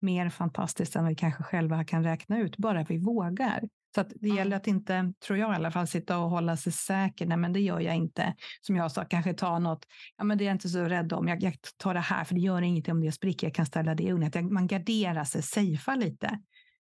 mer 0.01 0.29
fantastiskt 0.29 0.95
än 0.95 1.07
vi 1.07 1.15
kanske 1.15 1.43
själva 1.43 1.83
kan 1.83 2.03
räkna 2.03 2.39
ut, 2.39 2.57
bara 2.57 2.83
vi 2.83 2.97
vågar. 2.97 3.69
Så 3.95 4.01
att 4.01 4.09
det 4.09 4.25
mm. 4.25 4.37
gäller 4.37 4.57
att 4.57 4.67
inte, 4.67 5.13
tror 5.25 5.39
jag 5.39 5.51
i 5.51 5.55
alla 5.55 5.71
fall, 5.71 5.87
sitta 5.87 6.19
och 6.19 6.29
hålla 6.29 6.57
sig 6.57 6.71
säker. 6.71 7.25
Nej, 7.25 7.37
men 7.37 7.53
det 7.53 7.59
gör 7.59 7.79
jag 7.79 7.95
inte. 7.95 8.35
Som 8.61 8.75
jag 8.75 8.91
sa, 8.91 9.05
kanske 9.05 9.33
ta 9.33 9.59
något. 9.59 9.85
Ja, 10.17 10.23
men 10.23 10.37
det 10.37 10.43
är 10.43 10.45
jag 10.45 10.55
inte 10.55 10.69
så 10.69 10.83
rädd 10.83 11.13
om. 11.13 11.27
Jag, 11.27 11.43
jag 11.43 11.53
tar 11.77 11.93
det 11.93 11.99
här, 11.99 12.23
för 12.23 12.35
det 12.35 12.41
gör 12.41 12.61
ingenting 12.61 12.91
om 12.91 13.01
det 13.01 13.11
spricker. 13.11 13.47
Jag 13.47 13.53
kan 13.53 13.65
ställa 13.65 13.95
det 13.95 14.03
i 14.03 14.11
ugnen. 14.11 14.53
Man 14.53 14.67
garderar 14.67 15.23
sig, 15.23 15.41
safear 15.41 15.95
lite. 15.95 16.39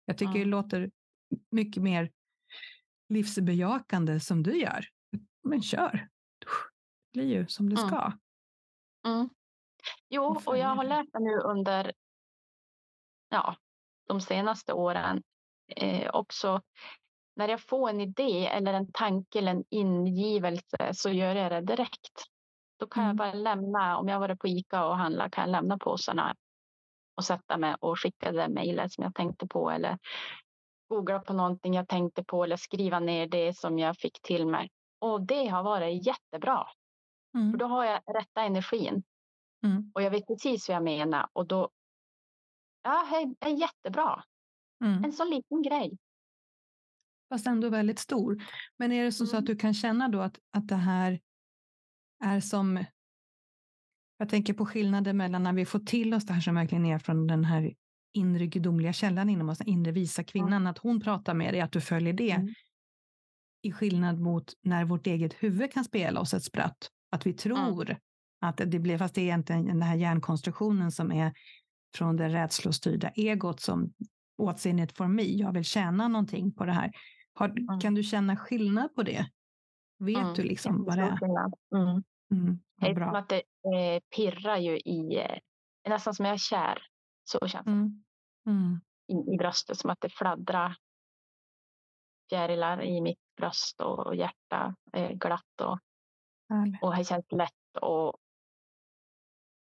Jag 0.05 0.19
tycker 0.19 0.31
mm. 0.31 0.41
det 0.43 0.51
låter 0.51 0.91
mycket 1.51 1.83
mer 1.83 2.11
livsbejakande 3.09 4.21
som 4.21 4.43
du 4.43 4.59
gör, 4.59 4.85
men 5.43 5.63
kör. 5.63 6.09
Det 7.13 7.21
blir 7.21 7.29
ju 7.29 7.47
som 7.47 7.71
det 7.71 7.77
ska. 7.77 8.13
Mm. 9.07 9.29
Jo, 10.09 10.41
Och 10.47 10.59
jag 10.59 10.69
har 10.69 10.85
lärt 10.85 11.13
mig 11.13 11.23
nu 11.23 11.39
under 11.39 11.93
ja, 13.29 13.57
de 14.09 14.21
senaste 14.21 14.73
åren 14.73 15.23
eh, 15.77 16.11
också 16.15 16.63
när 17.37 17.49
jag 17.49 17.61
får 17.61 17.91
en 17.91 18.01
idé 18.01 18.47
eller 18.47 18.75
en 18.75 18.93
tanke 18.93 19.39
eller 19.39 19.51
en 19.51 19.65
ingivelse 19.71 20.91
så 20.93 21.11
gör 21.11 21.35
jag 21.35 21.53
det 21.53 21.61
direkt. 21.61 22.25
Då 22.79 22.87
kan 22.87 23.05
Mm. 23.05 23.09
jag 23.09 23.17
bara 23.17 23.35
lämna, 23.35 23.99
om 23.99 24.09
jag 24.09 24.21
varit 24.21 24.39
på 24.39 24.49
Ica 24.49 24.85
och 24.85 24.97
handlat 24.97 25.33
kan 25.33 25.43
jag 25.43 25.51
lämna 25.51 25.79
påsarna 25.79 26.35
och 27.15 27.25
sätta 27.25 27.57
mig 27.59 27.75
och 27.81 28.01
skicka 28.01 28.33
det 28.33 28.49
mejlet 28.49 28.93
som 28.93 29.05
jag 29.05 29.15
tänkte 29.15 29.47
på 29.47 29.71
eller 29.71 29.99
googla 30.89 31.19
på 31.21 31.33
någonting 31.33 31.75
jag 31.75 31.89
tänkte 31.89 32.25
på 32.25 32.45
eller 32.45 32.57
skriva 32.57 33.01
ner 33.01 33.27
det 33.27 33.59
som 33.59 33.79
jag 33.79 33.97
fick 33.99 34.23
till 34.23 34.47
mig. 34.47 34.71
Och 35.01 35.27
det 35.27 35.47
har 35.47 35.63
varit 35.63 36.07
jättebra. 36.07 36.67
För 37.33 37.39
Mm. 37.39 37.59
då 37.59 37.67
har 37.67 37.85
jag 37.85 38.01
rätta 38.17 38.43
energin 38.43 39.03
Mm. 39.65 39.93
och 39.95 40.03
jag 40.03 40.11
vet 40.11 40.27
precis 40.27 40.69
vad 40.69 40.77
jag 40.77 40.85
menar 40.85 41.29
och 41.33 41.47
då 41.47 41.71
Ja, 42.83 43.07
hej, 43.11 43.35
är 43.41 43.51
jättebra. 43.51 44.25
Mm. 44.85 45.05
En 45.05 45.13
sån 45.13 45.31
liten 45.31 45.63
grej. 45.63 45.99
Fast 47.33 47.47
ändå 47.47 47.69
väldigt 47.69 47.99
stor. 47.99 48.43
Men 48.77 48.93
är 48.93 49.05
det 49.05 49.13
så, 49.13 49.27
så 49.27 49.37
att 49.37 49.41
Mm. 49.41 49.45
du 49.45 49.57
kan 49.57 49.75
känna 49.75 50.09
då 50.09 50.21
att, 50.21 50.39
att 50.57 50.69
det 50.69 50.75
här 50.77 51.21
är 52.25 52.41
som... 52.41 52.85
Jag 54.19 54.29
tänker 54.29 54.55
på 54.55 54.67
skillnaden 54.67 55.17
mellan 55.17 55.43
när 55.43 55.53
vi 55.53 55.65
får 55.67 55.79
till 55.79 56.15
oss 56.15 56.27
det 56.27 56.33
här 56.33 56.41
som 56.41 56.55
verkligen 56.55 56.87
är 56.87 56.99
från 56.99 57.27
den 57.27 57.45
här 57.45 57.75
inre 58.13 58.47
gudomliga 58.47 58.93
källan 58.93 59.29
inom 59.29 59.49
oss, 59.49 59.59
den 59.59 59.69
inre 59.69 59.93
visa 59.93 60.25
kvinnan, 60.25 60.67
att 60.67 60.79
hon 60.79 61.01
pratar 61.01 61.35
med 61.35 61.55
dig, 61.55 61.61
att 61.61 61.73
du 61.73 61.81
följer 61.81 62.13
det. 62.13 62.31
Mm. 62.31 62.55
I 63.63 63.73
skillnad 63.73 64.21
mot 64.21 64.53
när 64.63 64.85
vårt 64.85 65.07
eget 65.07 65.33
huvud 65.35 65.73
kan 65.73 65.85
spela 65.85 66.21
oss 66.21 66.35
ett 66.35 66.45
spratt. 66.45 66.89
Att 67.13 67.27
vi 67.27 67.31
Mm. 67.31 67.37
tror 67.39 67.97
att 68.41 68.57
det 68.67 68.79
blir, 68.79 68.99
fast 68.99 69.15
det 69.15 69.21
är 69.21 69.25
egentligen 69.25 69.67
den 69.67 69.83
här 69.83 69.97
hjärnkonstruktionen 69.97 70.93
som 70.93 71.13
är 71.13 71.33
från 71.97 72.17
det 72.17 72.29
rädslostyrda 72.29 73.09
egot 73.09 73.61
som 73.61 73.93
it 74.65 74.97
for 74.97 75.09
me, 75.09 75.23
jag 75.23 75.53
vill 75.53 75.65
tjäna 75.65 76.09
någonting 76.09 76.53
på 76.53 76.65
det 76.65 76.73
här. 76.73 76.91
Har, 77.35 77.49
Mm. 77.49 77.81
Kan 77.81 77.95
du 77.95 78.03
känna 78.03 78.37
skillnad 78.37 78.95
på 78.95 79.03
det? 79.03 79.27
Vet 79.99 80.17
Mm. 80.17 80.35
du 80.35 80.43
liksom 80.43 80.85
vad 80.85 80.97
det 80.99 81.03
är? 81.03 81.19
Mm. 82.31 82.43
Mm, 82.45 82.59
Det 82.81 82.87
är 82.87 82.95
som 82.95 83.15
att 83.15 83.29
det 83.29 83.43
eh, 83.77 84.01
pirrar 84.17 84.57
ju 84.57 84.79
i, 84.79 85.17
eh, 85.21 85.39
nästan 85.91 86.15
som 86.15 86.25
jag 86.25 86.33
är 86.35 86.39
kär. 86.39 86.83
Så 87.25 87.49
känns 87.49 87.65
det 87.65 87.71
Mm. 87.71 88.05
Mm. 88.47 88.81
i, 89.09 89.35
i 89.35 89.37
bröstet, 89.39 89.79
som 89.79 89.91
att 89.91 90.01
det 90.01 90.09
fladdrar 90.09 90.77
fjärilar 92.31 92.83
i 92.83 93.01
mitt 93.01 93.19
bröst 93.37 93.81
och, 93.81 94.17
hjärta 94.17 94.75
eh, 94.93 95.11
glatt 95.11 95.61
och, 95.63 95.79
Härligt. 96.49 96.83
och 96.83 96.97
det 96.97 97.05
känns 97.05 97.33
lätt 97.33 97.77
och 97.83 98.17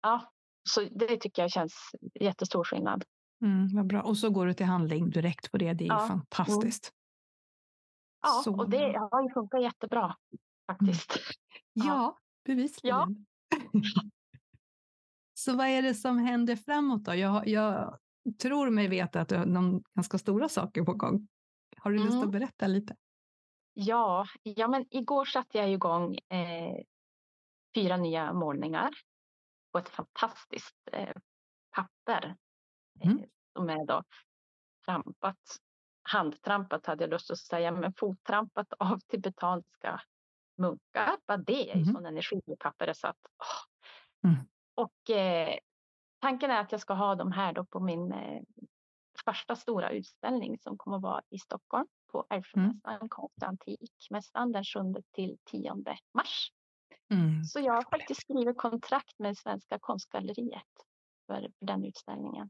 ja, 0.02 0.32
så 0.70 0.82
det 0.82 1.18
tycker 1.18 1.42
jag 1.42 1.52
känns 1.52 1.92
jättestor 2.20 2.64
skillnad. 2.64 3.04
Mm, 3.42 3.76
vad 3.76 3.88
bra. 3.88 4.02
Och 4.02 4.18
så 4.18 4.30
går 4.30 4.46
du 4.46 4.54
till 4.54 4.66
handling 4.66 5.10
direkt 5.10 5.52
på 5.52 5.58
det. 5.58 5.74
Det 5.74 5.84
är 5.84 5.88
Ja. 5.88 6.08
fantastiskt. 6.08 6.92
Ja, 8.22 8.42
Så 8.44 8.58
och 8.58 8.70
det 8.70 8.98
har 9.12 9.24
ju 9.24 9.34
funkat 9.34 9.62
jättebra 9.62 10.16
faktiskt. 10.72 11.14
Ja, 11.74 11.86
Ja. 11.86 12.18
Bevisligen. 12.46 13.26
så 15.34 15.56
vad 15.58 15.68
är 15.68 15.82
det 15.82 15.94
som 15.94 16.18
händer 16.18 16.56
framåt 16.56 17.04
då? 17.06 17.16
Jag, 17.16 17.48
jag 17.48 18.00
tror 18.42 18.70
mig 18.70 18.88
veta 18.88 19.22
att 19.22 19.30
du 19.30 19.36
har 19.38 19.46
någon 19.46 19.84
ganska 19.96 20.18
stora 20.18 20.50
saker 20.50 20.84
på 20.84 20.94
gång. 20.94 21.28
Har 21.78 21.92
du 21.92 21.98
lust 21.98 22.14
Mm. 22.14 22.24
att 22.26 22.32
berätta 22.32 22.68
lite? 22.68 22.96
Ja, 23.74 24.26
ja 24.44 24.68
men 24.68 24.86
igår 24.90 25.26
satte 25.26 25.58
jag 25.58 25.72
igång 25.72 26.16
eh, 26.30 26.84
fyra 27.76 27.98
nya 27.98 28.34
målningar 28.34 28.90
på 29.72 29.80
ett 29.80 29.90
fantastiskt 29.90 30.78
eh, 30.92 31.16
papper. 31.76 32.36
Mm. 33.04 33.18
Eh, 33.20 33.26
som 33.54 33.70
är 33.70 33.86
då 33.86 34.04
trampat, 34.86 35.40
handtrampat 36.04 36.86
hade 36.86 37.04
jag 37.04 37.10
lust 37.12 37.32
att 37.32 37.38
säga, 37.40 37.72
men 37.72 37.94
fottrampat 37.94 38.74
av 38.80 39.00
tibetanska 39.00 40.02
munkar. 40.58 41.18
Bara 41.28 41.38
det 41.38 41.72
är 41.72 41.76
ju 41.76 41.84
Mhm. 41.84 41.94
sån 41.94 42.06
energi 42.06 42.42
i 42.46 42.56
pappret 42.60 42.98
så 42.98 43.08
att 43.08 43.18
åh. 43.40 44.30
Mm. 44.32 44.46
Och 44.76 45.10
eh, 45.16 45.58
tanken 46.22 46.52
är 46.52 46.60
att 46.62 46.72
jag 46.72 46.82
ska 46.82 46.94
ha 46.94 47.16
de 47.16 47.32
här 47.32 47.54
då 47.54 47.66
på 47.66 47.80
min 47.80 48.12
eh, 48.12 48.42
första 49.26 49.56
stora 49.56 49.90
utställning 49.90 50.58
som 50.60 50.78
kommer 50.78 50.98
att 50.98 51.04
vara 51.04 51.22
i 51.30 51.40
Stockholm 51.40 51.88
på 52.12 52.26
Älvsjömässan, 52.30 53.10
konst 53.10 53.38
och 53.42 53.48
antikmässan 53.48 54.52
den 54.52 54.64
7 54.64 54.80
till 55.12 55.38
10 55.44 55.74
mars. 56.14 56.52
Mm. 57.14 57.44
Så 57.44 57.60
jag 57.60 57.74
har 57.74 57.82
faktiskt 57.84 58.22
skrivit 58.22 58.58
kontrakt 58.58 59.20
med 59.20 59.38
Svenska 59.38 59.80
konstgalleriet 59.80 60.64
för, 61.28 61.42
för 61.42 61.66
den 61.66 61.86
utställningen. 61.86 62.50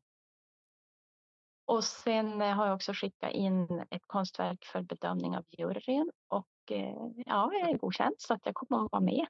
Och 1.66 1.84
sen 1.84 2.42
eh, 2.42 2.56
har 2.56 2.66
jag 2.66 2.76
också 2.76 2.94
skickat 2.94 3.32
in 3.32 3.86
ett 3.90 4.08
konstverk 4.08 4.66
för 4.66 4.82
bedömning 4.82 5.38
av 5.38 5.46
juryn 5.58 6.12
och 6.28 6.72
eh, 6.72 6.96
ja, 7.26 7.50
jag 7.54 7.70
är 7.70 7.78
godkänd 7.78 8.16
så 8.18 8.34
att 8.34 8.46
jag 8.46 8.56
kommer 8.56 8.86
att 8.86 8.92
vara 8.92 9.02
med 9.02 9.28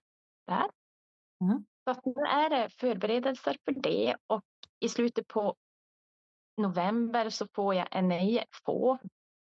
där. 0.47 0.69
Mm. 1.41 1.65
Så 1.83 1.91
att 1.91 2.05
nu 2.05 2.21
är 2.27 2.49
det 2.49 2.69
förberedelser 2.69 3.57
för 3.65 3.71
det 3.71 4.15
och 4.27 4.43
i 4.79 4.89
slutet 4.89 5.27
på 5.27 5.55
november 6.57 7.29
så 7.29 7.47
får 7.55 7.75
jag 7.75 7.87
en 7.91 8.07
nej 8.07 8.43
få 8.65 8.97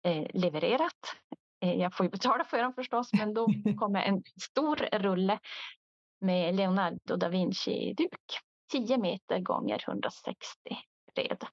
eh, 0.03 0.26
levererat. 0.34 1.16
Eh, 1.61 1.74
jag 1.74 1.97
får 1.97 2.07
ju 2.07 2.11
betala 2.11 2.45
för 2.45 2.62
dem 2.62 2.74
förstås, 2.74 3.12
men 3.12 3.34
då 3.34 3.47
kommer 3.78 4.03
en 4.03 4.22
stor 4.43 4.76
rulle 4.76 5.39
med 6.20 6.55
Leonardo 6.55 7.16
da 7.16 7.28
Vinci-duk. 7.28 8.41
10 8.72 8.99
meter 8.99 9.39
gånger 9.39 9.84
160 9.89 10.37
bred. 11.14 11.47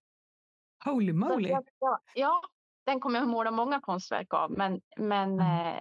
Holy 0.85 1.13
moly! 1.13 1.49
jag 1.49 1.63
ska- 1.63 1.99
Ja, 2.15 2.41
den 2.85 2.99
kommer 2.99 3.19
jag 3.19 3.27
måla 3.27 3.51
många 3.51 3.81
konstverk 3.81 4.33
av, 4.33 4.51
men, 4.51 4.81
men 4.97 5.33
Mm. 5.39 5.67
eh, 5.75 5.79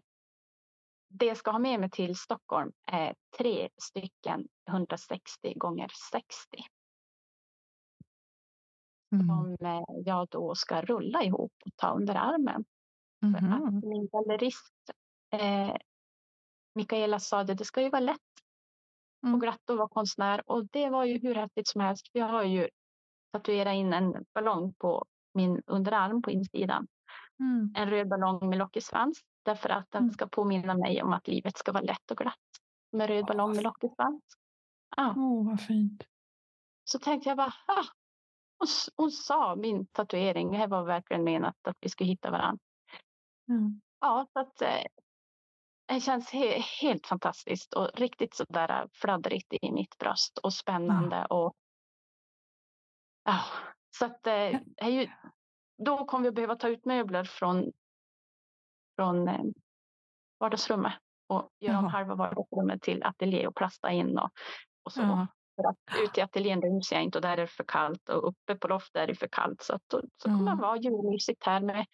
det 1.09 1.26
jag 1.26 1.36
ska 1.36 1.50
ha 1.50 1.59
med 1.59 1.80
mig 1.80 1.90
till 1.90 2.16
Stockholm 2.16 2.72
är 2.86 3.14
tre 3.38 3.68
stycken 3.82 4.48
160 4.70 5.55
gånger 5.57 5.88
60 6.12 6.26
Mm. 9.12 9.26
som 9.26 9.57
eh, 9.66 9.84
jag 10.05 10.28
då 10.30 10.55
ska 10.55 10.82
rulla 10.82 11.22
ihop 11.22 11.53
och 11.64 11.72
ta 11.76 11.90
under 11.90 12.14
armen. 12.14 12.64
För 13.20 13.36
att 13.38 13.42
Mhm. 13.62 13.80
min 13.84 14.09
gallerist 14.09 14.74
eh, 15.32 15.76
Mikaela 16.74 17.18
sa 17.20 17.44
det, 17.44 17.55
det 17.55 17.64
ska 17.64 17.82
ju 17.82 17.90
vara 17.90 18.00
lätt 18.00 18.18
Mm. 19.24 19.34
och 19.34 19.40
glatt 19.40 19.70
att 19.70 19.76
vara 19.76 19.88
konstnär 19.88 20.50
och 20.50 20.66
det 20.66 20.90
var 20.90 21.05
ju 21.05 21.18
hur 21.18 21.34
häftigt 21.34 21.68
som 21.68 21.80
helst. 21.80 22.07
Jag 22.12 22.26
har 22.28 22.42
ju 22.44 22.68
tatuerat 23.32 23.74
in 23.74 23.92
en 23.92 24.24
ballong 24.34 24.74
på 24.74 25.04
min 25.34 25.62
underarm 25.66 26.22
på 26.22 26.30
insidan. 26.30 26.86
Mm. 27.40 27.72
En 27.76 27.90
röd 27.90 28.08
ballong 28.08 28.48
med 28.48 28.58
lockig 28.58 28.82
svans 28.82 29.20
därför 29.44 29.68
att 29.68 29.90
den 29.90 30.02
Mm. 30.02 30.12
ska 30.12 30.26
påminna 30.26 30.74
mig 30.74 31.02
om 31.02 31.12
att 31.12 31.28
livet 31.28 31.58
ska 31.58 31.72
vara 31.72 31.82
lätt 31.84 32.10
och 32.10 32.16
glatt. 32.16 32.38
Med 32.92 33.08
röd 33.08 33.24
ballong 33.26 33.54
med 33.54 33.64
lockig 33.64 33.90
svans. 33.96 34.22
Åh, 35.16 35.46
vad 35.46 35.60
fint. 35.60 36.04
så 36.84 36.98
tänkte 36.98 37.28
jag 37.28 37.36
bara, 37.36 37.54
ah, 37.66 37.84
hon, 38.58 38.68
hon 38.96 39.10
sa 39.10 39.56
min 39.56 39.86
tatuering, 39.86 40.50
det 40.50 40.56
här 40.56 40.66
var 40.68 40.84
verkligen 40.84 41.24
menat 41.24 41.56
att 41.68 41.76
vi 41.80 41.88
skulle 41.88 42.10
hitta 42.10 42.30
varandra. 42.30 42.58
Mm. 43.48 43.80
Ja, 44.00 44.26
så 44.32 44.38
att 44.40 44.62
eh, 44.62 44.82
det 45.86 46.00
känns 46.00 46.30
he 46.30 46.58
helt 46.80 47.06
fantastiskt 47.06 47.74
och 47.74 47.90
riktigt 47.94 48.34
sådär 48.34 48.88
fladdrigt 48.92 49.52
i 49.62 49.72
mitt 49.72 49.98
bröst 49.98 50.38
och 50.38 50.52
spännande. 50.54 51.26
Och, 51.26 51.54
ja, 53.24 53.40
så 53.98 54.04
att 54.04 54.26
eh, 54.26 54.88
ju, 54.88 55.08
då 55.84 56.04
kommer 56.04 56.22
vi 56.22 56.28
att 56.28 56.34
behöva 56.34 56.56
ta 56.56 56.68
ut 56.68 56.84
möbler 56.84 57.24
från, 57.24 57.72
från 58.96 59.28
eh, 59.28 59.40
vardagsrummet 60.40 60.92
och 61.28 61.50
göra 61.60 61.78
om 61.78 61.84
Jaha. 61.84 61.90
halva 61.92 62.14
vardagsrummet 62.14 62.82
till 62.82 63.02
ateljé 63.02 63.46
och 63.46 63.56
plasta 63.56 63.90
in 63.90 64.18
och, 64.18 64.30
och 64.84 64.92
så. 64.92 65.00
Ja. 65.00 65.26
För 65.56 65.68
att 65.68 66.02
ute 66.04 66.20
i 66.20 66.22
ateljén 66.22 66.62
ryms 66.62 66.92
jag 66.92 67.02
inte 67.02 67.18
och 67.18 67.22
där 67.22 67.32
är 67.32 67.36
det 67.36 67.46
för 67.46 67.64
kallt 67.64 68.08
och 68.08 68.28
uppe 68.28 68.54
på 68.54 68.68
loftet 68.68 69.02
är 69.02 69.06
det 69.06 69.14
för 69.14 69.28
kallt. 69.32 69.62
Så, 69.62 69.74
att, 69.74 69.82
så 69.88 70.00
kommer 70.22 70.50
Ja. 70.50 70.56
det 70.56 70.62
vara 70.62 70.76
julmysigt 70.76 71.46
här 71.46 71.60
med 71.60 71.86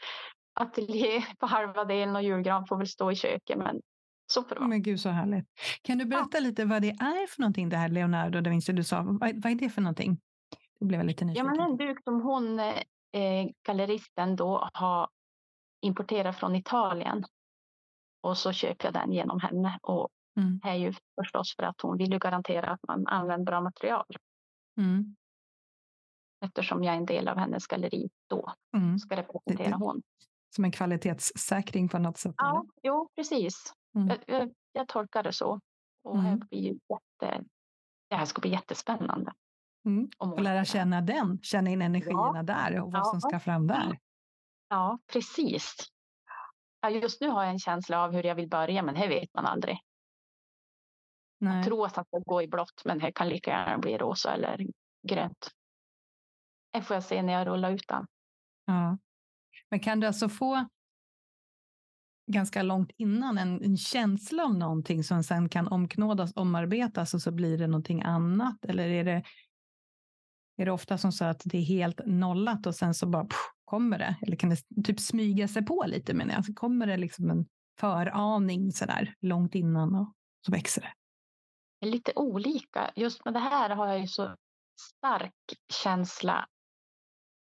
ateljé 0.54 1.24
på 1.38 1.46
halva 1.46 1.84
delen 1.84 2.16
och 2.16 2.22
julgran 2.22 2.66
får 2.66 2.76
väl 2.76 2.86
stå 2.88 3.12
i 3.12 3.16
köket. 3.16 3.58
Men 3.58 3.80
så 4.26 4.42
får 4.42 4.48
det 4.54 4.60
vara. 4.60 4.68
Men 4.68 4.82
gud 4.82 5.00
så 5.00 5.08
härligt. 5.08 5.46
Kan 5.82 5.98
du 5.98 6.04
berätta 6.04 6.40
lite 6.40 6.64
vad 6.64 6.82
det 6.82 6.90
är 6.90 7.26
för 7.26 7.40
någonting 7.40 7.68
det 7.68 7.76
här 7.76 7.88
Leonardo 7.88 8.40
da 8.40 8.50
Vinci 8.50 8.72
du 8.72 8.84
sa? 8.84 9.02
Vad, 9.02 9.20
vad 9.42 9.46
är 9.52 9.54
det 9.54 9.70
för 9.70 9.80
någonting? 9.82 10.20
Det 10.80 10.86
blev 10.86 11.00
jag 11.00 11.06
lite 11.06 11.24
Ja, 11.24 11.26
nyfiken. 11.26 11.46
men 11.46 11.60
en 11.60 11.76
duk 11.76 11.98
som 12.04 12.20
hon, 12.22 12.58
eh, 12.60 13.48
galleristen 13.66 14.36
då 14.36 14.68
har 14.74 15.08
importerat 15.80 16.36
från 16.36 16.56
Italien. 16.56 17.24
Och 18.22 18.38
så 18.38 18.52
köper 18.52 18.84
jag 18.84 18.94
den 18.94 19.12
genom 19.12 19.40
henne. 19.40 19.78
Och 19.82 20.08
Mm. 20.36 20.58
det 20.62 20.68
är 20.68 20.74
ju 20.74 20.94
förstås 21.20 21.56
för 21.56 21.62
att 21.62 21.80
hon 21.82 21.98
vill 21.98 22.12
ju 22.12 22.18
garantera 22.18 22.70
att 22.70 22.80
man 22.88 23.06
använder 23.06 23.44
bra 23.46 23.60
material. 23.60 24.04
Mm. 24.80 25.16
Eftersom 26.44 26.84
jag 26.84 26.94
är 26.94 26.98
en 26.98 27.06
del 27.06 27.28
av 27.28 27.36
hennes 27.38 27.66
galleri 27.66 28.08
då. 28.30 28.52
Mm. 28.76 28.98
Ska 28.98 29.16
representera 29.16 29.68
Det- 29.70 29.84
hon. 29.84 30.02
som 30.54 30.64
en 30.64 30.72
kvalitetssäkring 30.72 31.88
på 31.88 31.98
något 31.98 32.16
sätt? 32.18 32.34
Ja, 32.38 32.50
eller? 32.60 32.70
jo, 32.82 33.08
precis. 33.16 33.72
Mm. 33.94 34.08
Jag, 34.08 34.18
jag, 34.40 34.52
jag, 34.72 34.88
tolkar 34.88 35.22
det 35.22 35.32
så. 35.32 35.60
Och 36.04 36.14
mm. 36.14 36.26
här 36.26 36.36
blir 36.36 36.60
jätte, 36.62 37.44
det 38.10 38.16
här 38.16 38.24
ska 38.24 38.40
bli 38.40 38.50
jättespännande. 38.50 39.32
Mm. 39.88 40.08
Och 40.18 40.40
lära 40.40 40.64
känna 40.64 41.00
den, 41.00 41.38
känna 41.42 41.70
in 41.70 41.82
energierna 41.82 42.32
ja. 42.36 42.42
där 42.42 42.80
och 42.80 42.92
vad 42.92 43.00
ja. 43.00 43.04
som 43.04 43.20
ska 43.20 43.40
fram 43.40 43.66
där. 43.66 43.98
Ja, 44.68 44.98
precis. 45.12 45.76
Ja, 46.80 46.90
just 46.90 47.20
nu 47.20 47.28
har 47.28 47.42
jag 47.42 47.52
en 47.52 47.58
känsla 47.58 48.04
av 48.04 48.12
hur 48.12 48.22
jag 48.22 48.34
vill 48.34 48.48
börja, 48.48 48.82
men 48.82 48.94
det 48.94 49.08
vet 49.08 49.34
man 49.34 49.46
aldrig. 49.46 49.78
Nej. 51.40 51.56
Jag 51.56 51.64
tror 51.64 51.86
att 51.86 51.96
han 51.96 52.04
ska 52.04 52.18
gå 52.18 52.42
i 52.42 52.48
blått, 52.48 52.82
men 52.84 52.98
det 52.98 53.12
kan 53.12 53.28
lika 53.28 53.50
gärna 53.50 53.78
bli 53.78 53.98
rosa 53.98 54.34
eller 54.34 54.66
grönt. 55.08 55.50
Det 56.72 56.82
får 56.82 56.96
jag 56.96 57.04
se 57.04 57.22
när 57.22 57.32
jag 57.32 57.46
rullar 57.46 57.70
ut 57.70 57.88
den. 57.88 58.06
Ja. 58.64 58.98
Men 59.70 59.80
kan 59.80 60.00
du 60.00 60.06
alltså 60.06 60.28
få 60.28 60.68
ganska 62.32 62.62
långt 62.62 62.90
innan 62.96 63.38
en, 63.38 63.62
en, 63.62 63.76
känsla 63.76 64.44
av 64.44 64.54
någonting 64.54 65.04
som 65.04 65.24
sen 65.24 65.48
kan 65.48 65.68
omknådas, 65.68 66.32
omarbetas 66.36 67.14
och 67.14 67.22
så 67.22 67.32
blir 67.32 67.58
det 67.58 67.66
någonting 67.66 68.02
annat? 68.02 68.64
Eller 68.64 68.88
är 68.88 69.04
det, 69.04 69.22
är 70.58 70.64
det 70.64 70.72
ofta 70.72 70.98
som 70.98 71.12
så 71.12 71.24
att 71.24 71.42
det 71.44 71.58
är 71.58 71.62
helt 71.62 72.00
nollat 72.06 72.66
och 72.66 72.74
sen 72.74 72.94
så 72.94 73.06
bara 73.06 73.24
pff, 73.24 73.52
kommer 73.64 73.98
det? 73.98 74.16
Eller 74.22 74.36
kan 74.36 74.50
det 74.50 74.82
typ 74.84 75.00
smyga 75.00 75.48
sig 75.48 75.66
på 75.66 75.84
lite 75.86 76.14
menar 76.14 76.34
jag? 76.34 76.44
Så 76.44 76.54
kommer 76.54 76.86
det 76.86 76.96
liksom 76.96 77.30
en 77.30 77.46
föraning 77.80 78.72
så 78.72 78.86
där 78.86 79.14
långt 79.20 79.54
innan 79.54 79.94
och 79.94 80.12
så 80.46 80.52
växer 80.52 80.82
det? 80.82 80.92
Lite 81.86 82.12
olika. 82.16 82.90
Just 82.96 83.24
med 83.24 83.34
det 83.34 83.40
här 83.40 83.70
har 83.70 83.86
jag 83.86 84.00
ju 84.00 84.06
så 84.06 84.34
stark 84.80 85.34
känsla 85.72 86.46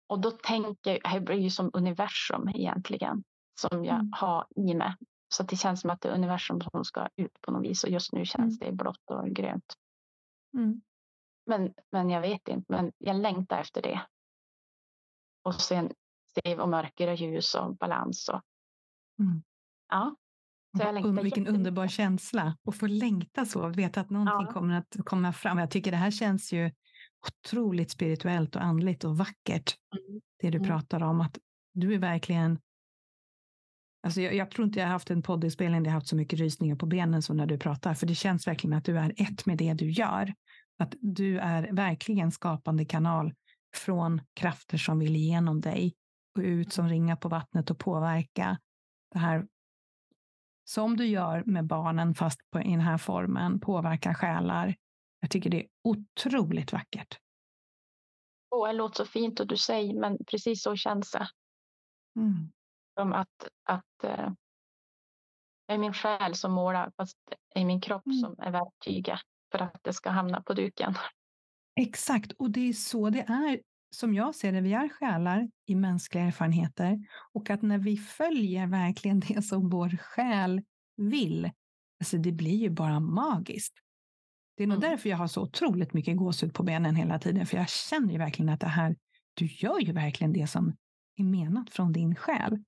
och 0.07 0.19
då 0.19 0.31
tänker 0.31 0.99
jag, 1.03 1.13
det 1.13 1.21
blir 1.21 1.37
ju 1.37 1.49
som 1.49 1.71
universum 1.73 2.49
egentligen 2.49 3.23
som 3.59 3.85
jag 3.85 3.95
mm. 3.95 4.11
har 4.11 4.47
i 4.55 4.73
mig. 4.73 4.95
Så 5.29 5.43
det 5.43 5.55
känns 5.55 5.81
som 5.81 5.89
att 5.89 6.01
det 6.01 6.09
är 6.09 6.13
universum 6.13 6.61
som 6.61 6.85
ska 6.85 7.07
ut 7.15 7.41
på 7.41 7.51
något 7.51 7.63
vis 7.63 7.83
och 7.83 7.89
just 7.89 8.13
nu 8.13 8.25
känns 8.25 8.61
mm. 8.61 8.71
det 8.71 8.83
blått 8.83 9.11
och 9.11 9.29
grönt. 9.29 9.73
Mm. 10.57 10.81
Men, 11.47 11.73
men 11.91 12.09
jag 12.09 12.21
vet 12.21 12.47
inte, 12.47 12.73
men 12.73 12.91
jag 12.97 13.15
längtar 13.15 13.59
efter 13.59 13.81
det. 13.81 14.01
Och 15.43 15.55
sen 15.55 15.91
se 16.33 16.57
och 16.57 16.69
mörker 16.69 17.07
och 17.07 17.15
ljus 17.15 17.55
och 17.55 17.77
balans. 17.77 18.29
Och, 18.29 18.41
mm. 19.19 19.43
Ja. 19.89 20.15
Så 20.77 20.83
jag 20.83 20.93
längtar 20.93 21.23
Vilken 21.23 21.47
underbar 21.47 21.87
känsla 21.87 22.57
att 22.67 22.75
få 22.75 22.87
längta 22.87 23.45
så, 23.45 23.67
veta 23.67 24.01
att 24.01 24.09
någonting 24.09 24.47
ja. 24.47 24.53
kommer 24.53 24.77
att 24.77 24.95
komma 25.05 25.33
fram. 25.33 25.57
Jag 25.57 25.71
tycker 25.71 25.91
det 25.91 25.97
här 25.97 26.11
känns 26.11 26.53
ju 26.53 26.71
otroligt 27.27 27.91
spirituellt 27.91 28.55
och 28.55 28.63
andligt 28.63 29.03
och 29.03 29.17
vackert. 29.17 29.75
Mm. 29.97 30.21
Det 30.39 30.49
du 30.49 30.57
mm. 30.57 30.69
pratar 30.69 31.03
om, 31.03 31.21
att 31.21 31.37
du 31.73 31.93
är 31.93 31.99
verkligen 31.99 32.59
Alltså 34.03 34.21
jag, 34.21 34.33
jag, 34.33 34.51
tror 34.51 34.67
inte 34.67 34.79
jag 34.79 34.85
har 34.85 34.91
haft 34.91 35.09
en 35.09 35.21
poddinspelning 35.21 35.83
där 35.83 35.89
jag 35.89 35.93
haft 35.93 36.07
så 36.07 36.15
mycket 36.15 36.39
rysningar 36.39 36.75
på 36.75 36.85
benen 36.85 37.21
som 37.21 37.37
när 37.37 37.45
du 37.45 37.57
pratar, 37.57 37.93
för 37.93 38.05
det 38.05 38.15
känns 38.15 38.47
verkligen 38.47 38.77
att 38.77 38.85
du 38.85 38.97
är 38.97 39.13
ett 39.17 39.45
med 39.45 39.57
det 39.57 39.73
du 39.73 39.91
gör. 39.91 40.33
Att 40.77 40.95
du 40.99 41.39
är 41.39 41.73
verkligen 41.73 42.31
skapande 42.31 42.85
kanal 42.85 43.33
från 43.75 44.21
krafter 44.33 44.77
som 44.77 44.99
vill 44.99 45.15
igenom 45.15 45.61
dig 45.61 45.95
och 46.35 46.41
ut 46.41 46.73
som 46.73 46.89
ringar 46.89 47.15
på 47.15 47.29
vattnet 47.29 47.71
och 47.71 47.79
påverka 47.79 48.59
det 49.11 49.19
här 49.19 49.47
som 50.63 50.97
du 50.97 51.05
gör 51.05 51.43
med 51.45 51.65
barnen 51.65 52.15
fast 52.15 52.39
på, 52.51 52.61
i 52.61 52.71
den 52.71 52.81
här 52.81 52.97
formen, 52.97 53.59
påverkar 53.59 54.13
själar. 54.13 54.75
Jag 55.19 55.31
tycker 55.31 55.49
det 55.49 55.63
är 55.63 55.67
otroligt 55.83 56.73
vackert. 56.73 57.19
Åh, 58.49 58.67
det 58.67 58.73
låter 58.73 58.95
så 58.95 59.05
fint 59.05 59.39
och 59.39 59.47
du 59.47 59.57
säger, 59.57 59.93
men 59.93 60.17
precis 60.31 60.63
så 60.63 60.75
känns 60.75 61.11
det. 61.11 61.29
Mm. 62.15 62.51
Som 62.99 63.13
att, 63.13 63.49
att 63.63 64.03
eh, 64.03 64.31
det 65.67 65.73
är 65.73 65.77
min 65.77 65.93
själ 65.93 66.35
som 66.35 66.51
målar, 66.51 66.91
fast 66.97 67.17
det 67.53 67.59
är 67.59 67.65
min 67.65 67.81
kropp 67.81 68.05
mm. 68.05 68.17
som 68.17 68.35
är 68.39 68.51
verktyget 68.51 69.19
för 69.51 69.61
att 69.61 69.79
det 69.83 69.93
ska 69.93 70.09
hamna 70.09 70.41
på 70.41 70.53
duken. 70.53 70.93
Exakt, 71.75 72.31
och 72.31 72.51
det 72.51 72.69
är 72.69 72.73
så 72.73 73.09
det 73.09 73.21
är 73.21 73.59
som 73.89 74.13
jag 74.13 74.35
ser 74.35 74.51
det, 74.51 74.61
vi 74.61 74.73
är 74.73 74.89
själar 74.89 75.49
i 75.65 75.75
mänskliga 75.75 76.23
erfarenheter 76.23 76.99
och 77.33 77.49
att 77.49 77.61
när 77.61 77.77
vi 77.77 77.97
följer 77.97 78.67
verkligen 78.67 79.19
det 79.19 79.41
som 79.41 79.69
vår 79.69 79.97
själ 79.97 80.61
vill, 80.97 81.51
alltså 81.99 82.17
det 82.17 82.31
blir 82.31 82.55
ju 82.55 82.69
bara 82.69 82.99
magiskt. 82.99 83.73
Det 84.57 84.63
är 84.63 84.67
nog 84.67 84.77
mm. 84.77 84.89
därför 84.89 85.09
jag 85.09 85.17
har 85.17 85.27
så 85.27 85.41
otroligt 85.41 85.93
mycket 85.93 86.17
gåshud 86.17 86.53
på 86.53 86.63
benen 86.63 86.95
hela 86.95 87.19
tiden, 87.19 87.45
för 87.45 87.57
jag 87.57 87.69
känner 87.69 88.11
ju 88.11 88.17
verkligen 88.17 88.49
att 88.49 88.59
det 88.59 88.67
här, 88.67 88.95
du 89.33 89.45
gör 89.45 89.79
ju 89.79 89.91
verkligen 89.91 90.33
det 90.33 90.47
som 90.47 90.75
är 91.15 91.23
menat 91.23 91.69
från 91.69 91.91
din 91.91 92.15
själ. 92.15 92.63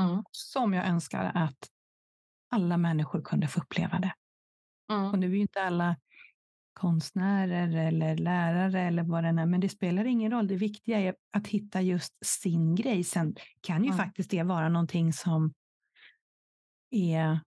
Mm. 0.00 0.22
Som 0.30 0.74
jag 0.74 0.86
önskar 0.86 1.32
att 1.34 1.68
alla 2.50 2.76
människor 2.76 3.22
kunde 3.22 3.48
få 3.48 3.60
uppleva 3.60 3.98
det. 3.98 4.14
Mm. 4.92 5.10
Och 5.10 5.18
nu 5.18 5.26
är 5.26 5.30
ju 5.30 5.40
inte 5.40 5.62
alla 5.62 5.96
konstnärer 6.72 7.76
eller 7.76 8.16
lärare 8.16 8.80
eller 8.82 9.02
vad 9.02 9.24
det 9.24 9.28
är, 9.28 9.46
men 9.46 9.60
det 9.60 9.68
spelar 9.68 10.04
ingen 10.04 10.30
roll. 10.30 10.48
Det 10.48 10.56
viktiga 10.56 11.00
är 11.00 11.14
att 11.32 11.46
hitta 11.46 11.82
just 11.82 12.26
sin 12.26 12.74
grej. 12.74 13.04
Sen 13.04 13.34
kan 13.60 13.84
ju 13.84 13.90
mm. 13.90 13.98
faktiskt 13.98 14.30
det 14.30 14.42
vara 14.42 14.68
någonting 14.68 15.12
som 15.12 15.52
är 16.90 17.40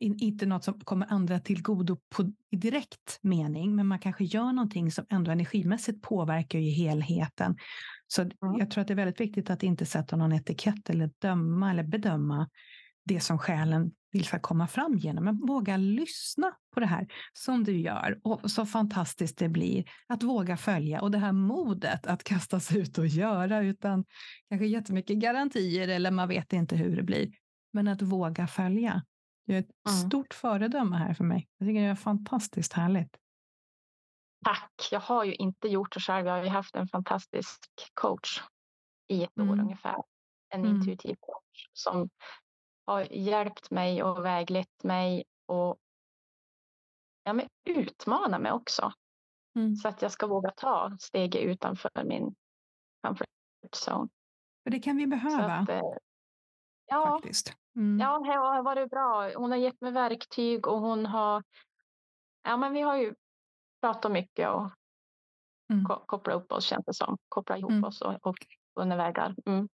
inte 0.00 0.46
något 0.46 0.64
som 0.64 0.80
kommer 0.80 1.06
andra 1.10 1.40
till 1.40 1.62
godo 1.62 1.96
på, 2.08 2.32
i 2.50 2.56
direkt 2.56 3.18
mening, 3.22 3.76
men 3.76 3.86
man 3.86 3.98
kanske 3.98 4.24
gör 4.24 4.52
någonting 4.52 4.90
som 4.90 5.06
ändå 5.08 5.30
energimässigt 5.30 6.02
påverkar 6.02 6.58
ju 6.58 6.70
helheten. 6.70 7.56
Så 8.06 8.22
mm. 8.22 8.32
jag 8.40 8.70
tror 8.70 8.82
att 8.82 8.88
det 8.88 8.94
är 8.94 8.96
väldigt 8.96 9.20
viktigt 9.20 9.50
att 9.50 9.62
inte 9.62 9.86
sätta 9.86 10.16
någon 10.16 10.32
etikett 10.32 10.90
eller 10.90 11.10
döma 11.18 11.70
eller 11.70 11.82
bedöma 11.82 12.48
det 13.04 13.20
som 13.20 13.38
själen 13.38 13.92
vill 14.12 14.24
ska 14.24 14.38
komma 14.38 14.66
fram 14.66 14.96
genom. 14.96 15.24
Men 15.24 15.46
våga 15.46 15.76
lyssna 15.76 16.52
på 16.74 16.80
det 16.80 16.86
här 16.86 17.06
som 17.32 17.64
du 17.64 17.80
gör 17.80 18.20
och 18.24 18.50
så 18.50 18.66
fantastiskt 18.66 19.38
det 19.38 19.48
blir 19.48 19.84
att 20.06 20.22
våga 20.22 20.56
följa 20.56 21.00
och 21.00 21.10
det 21.10 21.18
här 21.18 21.32
modet 21.32 22.06
att 22.06 22.24
kasta 22.24 22.60
sig 22.60 22.78
ut 22.78 22.98
och 22.98 23.06
göra 23.06 23.62
utan 23.62 24.04
kanske 24.48 24.66
jättemycket 24.66 25.16
garantier 25.16 25.88
eller 25.88 26.10
man 26.10 26.28
vet 26.28 26.52
inte 26.52 26.76
hur 26.76 26.96
det 26.96 27.02
blir. 27.02 27.32
Men 27.72 27.88
att 27.88 28.02
våga 28.02 28.46
följa. 28.46 29.02
Du 29.46 29.54
är 29.54 29.58
ett 29.58 29.70
mm. 29.88 29.98
stort 29.98 30.34
föredöme 30.34 30.96
här 30.96 31.14
för 31.14 31.24
mig. 31.24 31.48
Jag 31.58 31.68
tycker 31.68 31.80
det 31.80 31.86
är 31.86 31.94
fantastiskt 31.94 32.72
härligt. 32.72 33.16
Tack. 34.44 34.88
Jag 34.90 35.00
har 35.00 35.24
ju 35.24 35.34
inte 35.34 35.68
gjort 35.68 35.94
det 35.94 36.00
själv. 36.00 36.26
Jag 36.26 36.32
har 36.32 36.42
ju 36.42 36.48
haft 36.48 36.76
en 36.76 36.88
fantastisk 36.88 37.60
coach 37.94 38.40
i 39.08 39.24
ett 39.24 39.38
mm. 39.38 39.50
år 39.50 39.60
ungefär. 39.60 39.96
En 40.54 40.60
mm. 40.60 40.76
intuitiv 40.76 41.16
coach 41.20 41.68
som 41.72 42.08
har 42.90 43.12
hjälpt 43.12 43.70
mig 43.70 44.02
och 44.02 44.24
väglett 44.24 44.84
mig 44.84 45.24
och 45.46 45.78
ja, 47.24 47.32
men 47.32 47.48
utmana 47.64 48.38
mig 48.38 48.52
också. 48.52 48.92
Mm. 49.56 49.76
Så 49.76 49.88
att 49.88 50.02
jag 50.02 50.12
ska 50.12 50.26
våga 50.26 50.50
ta 50.50 50.96
steget 51.00 51.42
utanför 51.42 52.04
min 52.04 52.34
comfort 53.02 53.26
zone. 53.86 54.08
För 54.64 54.70
det 54.70 54.78
kan 54.78 54.96
vi 54.96 55.06
behöva. 55.06 55.52
Att, 55.52 55.68
eh, 55.68 55.80
ja, 56.86 57.06
Faktiskt. 57.06 57.52
Mm. 57.76 57.98
ja, 58.00 58.18
det 58.18 58.32
har 58.32 58.62
varit 58.62 58.90
bra. 58.90 59.30
Hon 59.36 59.50
har 59.50 59.58
gett 59.58 59.80
mig 59.80 59.92
verktyg 59.92 60.66
och 60.66 60.80
hon 60.80 61.06
har... 61.06 61.42
Ja, 62.42 62.56
men 62.56 62.72
vi 62.72 62.80
har 62.80 62.96
ju 62.96 63.14
pratat 63.80 64.12
mycket 64.12 64.48
och 64.48 64.70
mm. 65.72 65.84
kopplat 65.84 66.36
upp 66.36 66.52
oss, 66.52 66.64
känns 66.64 66.84
det 66.84 66.94
som. 66.94 67.18
Kopplat 67.28 67.58
ihop 67.58 67.70
mm. 67.70 67.84
oss 67.84 68.02
och, 68.02 68.26
och 68.26 68.36
funnit 68.74 68.98
vägar. 68.98 69.34
Mm. 69.46 69.68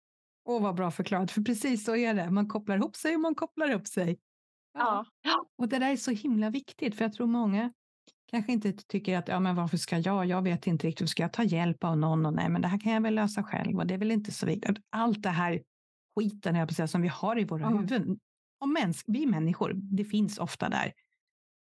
Åh, 0.47 0.61
vad 0.61 0.75
bra 0.75 0.91
förklarat, 0.91 1.31
för 1.31 1.41
precis 1.41 1.85
så 1.85 1.95
är 1.95 2.13
det. 2.13 2.31
Man 2.31 2.47
kopplar 2.47 2.75
ihop 2.77 2.95
sig 2.95 3.15
och 3.15 3.21
man 3.21 3.35
kopplar 3.35 3.71
upp 3.71 3.87
sig. 3.87 4.19
Ja. 4.73 5.05
ja. 5.21 5.45
Och 5.57 5.69
det 5.69 5.79
där 5.79 5.91
är 5.91 5.95
så 5.95 6.11
himla 6.11 6.49
viktigt, 6.49 6.95
för 6.95 7.05
jag 7.05 7.13
tror 7.13 7.27
många 7.27 7.71
kanske 8.27 8.51
inte 8.51 8.71
tycker 8.71 9.17
att 9.17 9.27
ja, 9.27 9.39
men 9.39 9.55
varför 9.55 9.77
ska 9.77 9.97
jag? 9.97 10.25
Jag 10.25 10.41
vet 10.41 10.67
inte 10.67 10.87
riktigt. 10.87 11.09
Ska 11.09 11.23
jag 11.23 11.33
ta 11.33 11.43
hjälp 11.43 11.83
av 11.83 11.97
någon? 11.97 12.25
Och 12.25 12.33
nej, 12.33 12.49
men 12.49 12.61
det 12.61 12.67
här 12.67 12.79
kan 12.79 12.93
jag 12.93 13.01
väl 13.01 13.15
lösa 13.15 13.43
själv. 13.43 13.77
Och 13.77 13.87
det 13.87 13.93
är 13.93 13.97
väl 13.97 14.11
inte 14.11 14.31
så 14.31 14.45
viktigt. 14.45 14.77
Allt 14.89 15.23
det 15.23 15.29
här 15.29 15.61
skiten 16.15 16.55
jag 16.55 16.73
säga, 16.73 16.87
som 16.87 17.01
vi 17.01 17.07
har 17.07 17.39
i 17.39 17.43
våra 17.43 17.65
mm. 17.65 17.77
huvuden. 17.77 18.19
Och 18.59 18.69
mäns 18.69 19.03
vi 19.07 19.25
människor, 19.25 19.73
det 19.73 20.05
finns 20.05 20.37
ofta 20.37 20.69
där. 20.69 20.93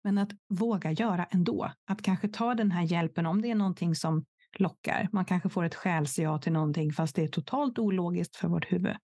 Men 0.04 0.18
att 0.18 0.32
våga 0.50 0.92
göra 0.92 1.26
ändå. 1.26 1.72
Att 1.86 2.02
kanske 2.02 2.28
ta 2.28 2.56
den 2.56 2.72
här 2.72 2.84
hjälpen 2.84 3.26
om 3.26 3.42
det 3.42 3.52
är 3.52 3.56
någonting 3.56 3.96
som 3.96 4.26
lockar. 4.60 5.10
Man 5.12 5.26
kanske 5.26 5.50
får 5.50 5.64
ett 5.64 5.76
själsja 5.76 6.38
till 6.38 6.54
någonting 6.54 6.94
fast 6.94 7.16
det 7.16 7.24
är 7.24 7.28
totalt 7.28 7.80
ologiskt 7.80 8.36
för 8.36 8.48
vårt 8.48 8.72
huvud. 8.72 8.96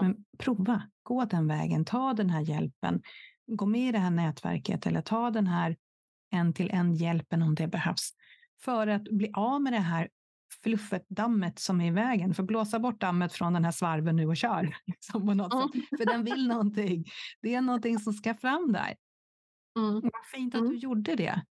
Men 0.00 0.24
prova, 0.38 0.82
gå 1.02 1.24
den 1.24 1.48
vägen, 1.48 1.84
ta 1.84 2.12
den 2.12 2.30
här 2.30 2.40
hjälpen, 2.40 3.02
gå 3.46 3.66
med 3.66 3.88
i 3.88 3.92
det 3.92 3.98
här 3.98 4.10
nätverket 4.10 4.86
eller 4.86 5.02
ta 5.02 5.30
den 5.30 5.46
här 5.46 5.76
en 6.30 6.52
till 6.52 6.70
en 6.70 6.94
hjälpen 6.94 7.42
om 7.42 7.54
det 7.54 7.66
behövs 7.66 8.10
för 8.64 8.86
att 8.86 9.02
bli 9.02 9.30
av 9.34 9.62
med 9.62 9.72
det 9.72 9.78
här 9.78 10.08
fluffet, 10.62 11.06
dammet 11.08 11.58
som 11.58 11.80
är 11.80 11.86
i 11.86 11.90
vägen. 11.90 12.34
För 12.34 12.42
blåsa 12.42 12.78
bort 12.78 13.00
dammet 13.00 13.32
från 13.32 13.52
den 13.52 13.64
här 13.64 13.72
svarven 13.72 14.16
nu 14.16 14.26
och 14.26 14.36
kör. 14.36 14.76
Liksom 14.86 15.26
på 15.26 15.34
något 15.34 15.74
mm. 15.74 15.86
För 15.98 16.06
den 16.06 16.24
vill 16.24 16.48
någonting. 16.48 17.04
Det 17.42 17.54
är 17.54 17.60
någonting 17.60 17.98
som 17.98 18.12
ska 18.12 18.34
fram 18.34 18.72
där. 18.72 18.94
Mm. 19.78 20.00
Vad 20.00 20.26
fint 20.32 20.54
att 20.54 20.60
mm. 20.60 20.72
du 20.72 20.78
gjorde 20.78 21.14
det. 21.16 21.42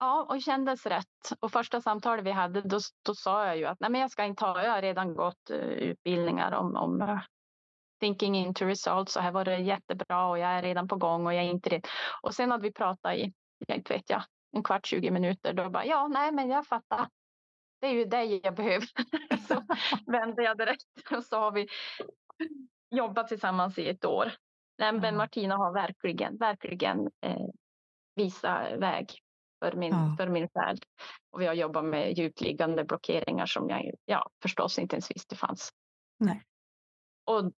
Ja, 0.00 0.26
och 0.28 0.42
kändes 0.42 0.86
rätt. 0.86 1.32
Och 1.40 1.52
första 1.52 1.80
samtalet 1.80 2.24
vi 2.24 2.30
hade, 2.30 2.60
då, 2.60 2.78
då 3.02 3.14
sa 3.14 3.46
jag 3.46 3.56
ju 3.56 3.64
att 3.64 3.80
nej, 3.80 3.90
men 3.90 4.00
jag 4.00 4.10
ska 4.10 4.24
inte 4.24 4.44
ha, 4.44 4.62
jag 4.62 4.70
har 4.70 4.82
redan 4.82 5.14
gått 5.14 5.50
uh, 5.50 5.56
utbildningar 5.56 6.52
om, 6.52 6.76
om 6.76 7.02
uh, 7.02 7.20
thinking 8.00 8.34
into 8.34 8.64
results 8.64 9.12
så 9.12 9.20
här 9.20 9.32
var 9.32 9.44
det 9.44 9.58
jättebra 9.58 10.26
och 10.26 10.38
jag 10.38 10.50
är 10.50 10.62
redan 10.62 10.88
på 10.88 10.96
gång 10.96 11.26
och 11.26 11.34
jag 11.34 11.44
är 11.44 11.50
inte 11.50 11.70
det. 11.70 11.82
Och 12.22 12.34
sen 12.34 12.50
hade 12.50 12.62
vi 12.62 12.72
pratat 12.72 13.14
i, 13.16 13.32
jag 13.66 13.76
inte 13.76 13.92
vet 13.92 14.10
jag, 14.10 14.22
en 14.52 14.62
kvart, 14.62 14.86
20 14.86 15.10
minuter. 15.10 15.52
Då 15.52 15.70
bara, 15.70 15.84
ja, 15.84 16.08
nej, 16.08 16.32
men 16.32 16.50
jag 16.50 16.66
fattar. 16.66 17.08
Det 17.80 17.86
är 17.86 17.92
ju 17.92 18.04
dig 18.04 18.40
jag 18.44 18.54
behöver. 18.54 18.88
så 19.48 19.62
vände 20.06 20.42
jag 20.42 20.58
direkt 20.58 20.84
och 21.10 21.24
så 21.24 21.38
har 21.38 21.52
vi 21.52 21.68
jobbat 22.90 23.28
tillsammans 23.28 23.78
i 23.78 23.88
ett 23.88 24.04
år. 24.04 24.32
Nej, 24.78 24.92
men 24.92 25.16
Martina 25.16 25.56
har 25.56 25.72
verkligen, 25.72 26.36
verkligen 26.36 27.10
eh, 27.20 27.46
visat 28.16 28.78
väg 28.78 29.18
för 29.58 29.72
min, 29.76 29.92
ja. 29.92 30.14
för 30.16 30.28
min 30.28 30.48
färd. 30.48 30.78
Och 31.30 31.40
vi 31.40 31.46
har 31.46 31.54
jobbat 31.54 31.84
med 31.84 32.18
djupliggande 32.18 32.84
blockeringar 32.84 33.46
som 33.46 33.68
jag 33.68 33.90
ja, 34.04 34.30
förstås 34.42 34.78
inte 34.78 34.96
ens 34.96 35.10
visste 35.10 35.36
fanns. 35.36 35.70
Nej. 36.18 36.42
Och 37.26 37.52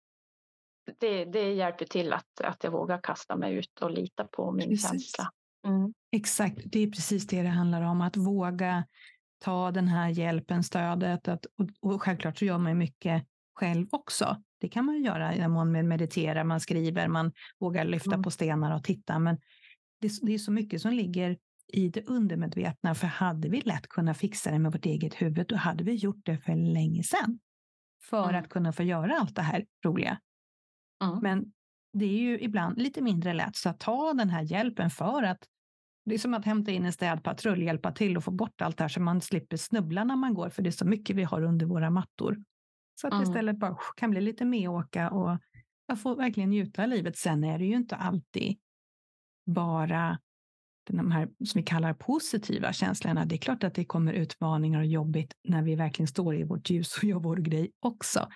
det, 1.00 1.26
det 1.26 1.54
hjälper 1.54 1.86
till 1.86 2.14
att, 2.14 2.41
att 2.43 2.64
jag 2.64 2.72
vågar 2.72 3.02
kasta 3.02 3.36
mig 3.36 3.54
ut 3.56 3.80
och 3.82 3.91
lita 3.91 4.28
på 4.28 4.52
min 4.52 4.70
precis. 4.70 4.89
känsla. 4.89 5.32
Mm. 5.68 5.93
Exakt, 6.12 6.62
det 6.66 6.80
är 6.80 6.88
precis 6.88 7.28
det 7.28 7.41
det 7.41 7.50
handlar 7.50 7.82
om, 7.82 8.02
att 8.02 8.18
våga 8.18 8.86
ta 9.39 9.72
den 9.72 9.88
här 9.88 10.10
hjälpen, 10.10 10.64
stödet. 10.64 11.28
Att, 11.28 11.45
och, 11.45 11.93
och 11.93 12.04
självklart 12.04 12.38
så 12.38 12.45
gör 12.45 12.58
man 12.58 12.78
mycket 12.78 13.26
själv 13.56 13.88
också. 13.91 14.43
Det 14.58 14.70
kan 14.70 14.86
man 14.86 14.95
ju 14.95 15.02
göra 15.02 15.47
mån 15.47 15.72
man 15.72 15.88
mediterar, 15.88 16.43
man 16.43 16.60
skriver, 16.60 17.08
man 17.08 17.32
vågar 17.60 17.86
lyfta 17.86 18.14
mm. 18.14 18.24
på 18.24 18.32
stenar 18.32 18.76
och 18.76 18.84
titta. 18.84 19.20
Men 19.20 19.38
det, 20.02 20.12
det, 20.22 20.34
är 20.34 20.38
så 20.38 20.52
mycket 20.52 20.82
som 20.82 20.93
ligger 20.93 21.38
i 21.74 21.89
det 21.89 22.07
undermedvetna, 22.07 22.95
för 22.95 23.07
hade 23.07 23.49
vi 23.49 23.61
lätt 23.61 23.88
kunnat 23.88 24.17
fixa 24.17 24.51
det 24.51 24.59
med 24.59 24.72
vårt 24.72 24.86
eget 24.86 25.13
huvud, 25.13 25.47
då 25.47 25.55
hade 25.55 25.84
vi 25.84 25.95
gjort 25.95 26.26
det 26.26 26.38
för 26.38 26.55
länge 26.55 27.03
sedan. 27.03 27.39
För 28.09 28.30
mm. 28.30 28.43
att 28.43 28.49
kunna 28.49 28.74
få 28.74 28.84
göra 28.84 29.20
allt 29.20 29.36
det 29.36 29.41
här 29.41 29.65
roliga. 29.86 30.20
Mm. 31.03 31.20
Men 31.20 31.53
det 31.93 32.05
är 32.05 32.20
ju 32.20 32.39
ibland 32.39 32.82
lite 32.82 33.01
mindre 33.01 33.34
lätt, 33.34 33.55
så 33.55 33.70
att 33.70 33.80
ta 33.80 34.13
den 34.13 34.30
här 34.30 34.41
hjälpen 34.41 34.89
för 34.89 35.24
att 35.24 35.47
det 36.05 36.13
är 36.13 36.20
som 36.20 36.34
att 36.34 36.45
hämta 36.45 36.72
in 36.72 36.86
en 36.86 36.93
städpatrull, 36.93 37.61
hjälpa 37.61 37.91
till 37.91 38.17
och 38.17 38.24
få 38.24 38.32
bort 38.32 38.61
allt 38.61 38.78
det 38.78 38.84
här 38.84 38.89
så 38.89 39.01
man 39.01 39.22
slipper 39.22 39.57
snubbla 39.57 40.03
när 40.03 40.15
man 40.15 40.34
går, 40.34 40.49
för 40.49 40.61
det 40.61 40.70
är 40.70 40.72
så 40.72 40.86
mycket 40.86 41.15
vi 41.15 41.24
har 41.24 41.43
under 41.43 41.65
våra 41.65 41.89
mattor. 41.89 42.43
Så 43.01 43.07
att 43.07 43.13
mm. 43.13 43.24
istället 43.24 43.57
bara 43.57 43.78
kan 43.97 44.11
bli 44.11 44.22
lite 44.22 44.45
medåka 44.45 45.09
och 45.09 45.39
jag 45.88 46.01
får 46.01 46.15
verkligen 46.15 46.49
njuta 46.49 46.84
av 46.84 46.89
livet. 46.89 47.17
Sen 47.17 47.43
är 47.43 47.59
det 47.59 47.65
ju 47.65 47.76
inte 47.76 47.95
alltid 47.95 48.59
bara 49.45 50.20
de 50.88 51.12
här 51.12 51.26
som 51.26 51.60
vi 51.60 51.64
kallar 51.64 51.94
positiva 51.94 52.74
känslorna. 52.74 53.26
Det 53.26 53.36
är 53.36 53.40
klart 53.40 53.64
att 53.64 53.74
det 53.74 53.86
kommer 53.86 54.14
utmaningar 54.14 54.80
och 54.80 54.86
jobbigt 54.86 55.34
när 55.44 55.62
vi 55.62 55.76
verkligen 55.76 56.08
står 56.08 56.36
i 56.36 56.44
vårt 56.44 56.70
ljus 56.70 56.98
och 56.98 57.04
gör 57.10 57.20
vår 57.20 57.38
grej 57.38 57.72
också. 57.80 58.28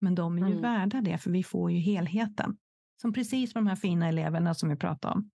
Men 0.00 0.14
de 0.14 0.38
är 0.38 0.40
ju 0.40 0.58
mm. 0.58 0.62
värda 0.62 1.00
det, 1.00 1.18
för 1.18 1.30
vi 1.30 1.42
får 1.42 1.72
ju 1.72 1.78
helheten. 1.78 2.56
Som 3.02 3.12
precis 3.12 3.54
med 3.54 3.64
de 3.64 3.68
här 3.68 3.76
fina 3.76 4.08
eleverna 4.08 4.54
som 4.54 4.68
vi 4.68 4.76
pratade 4.76 5.14
om. 5.14 5.30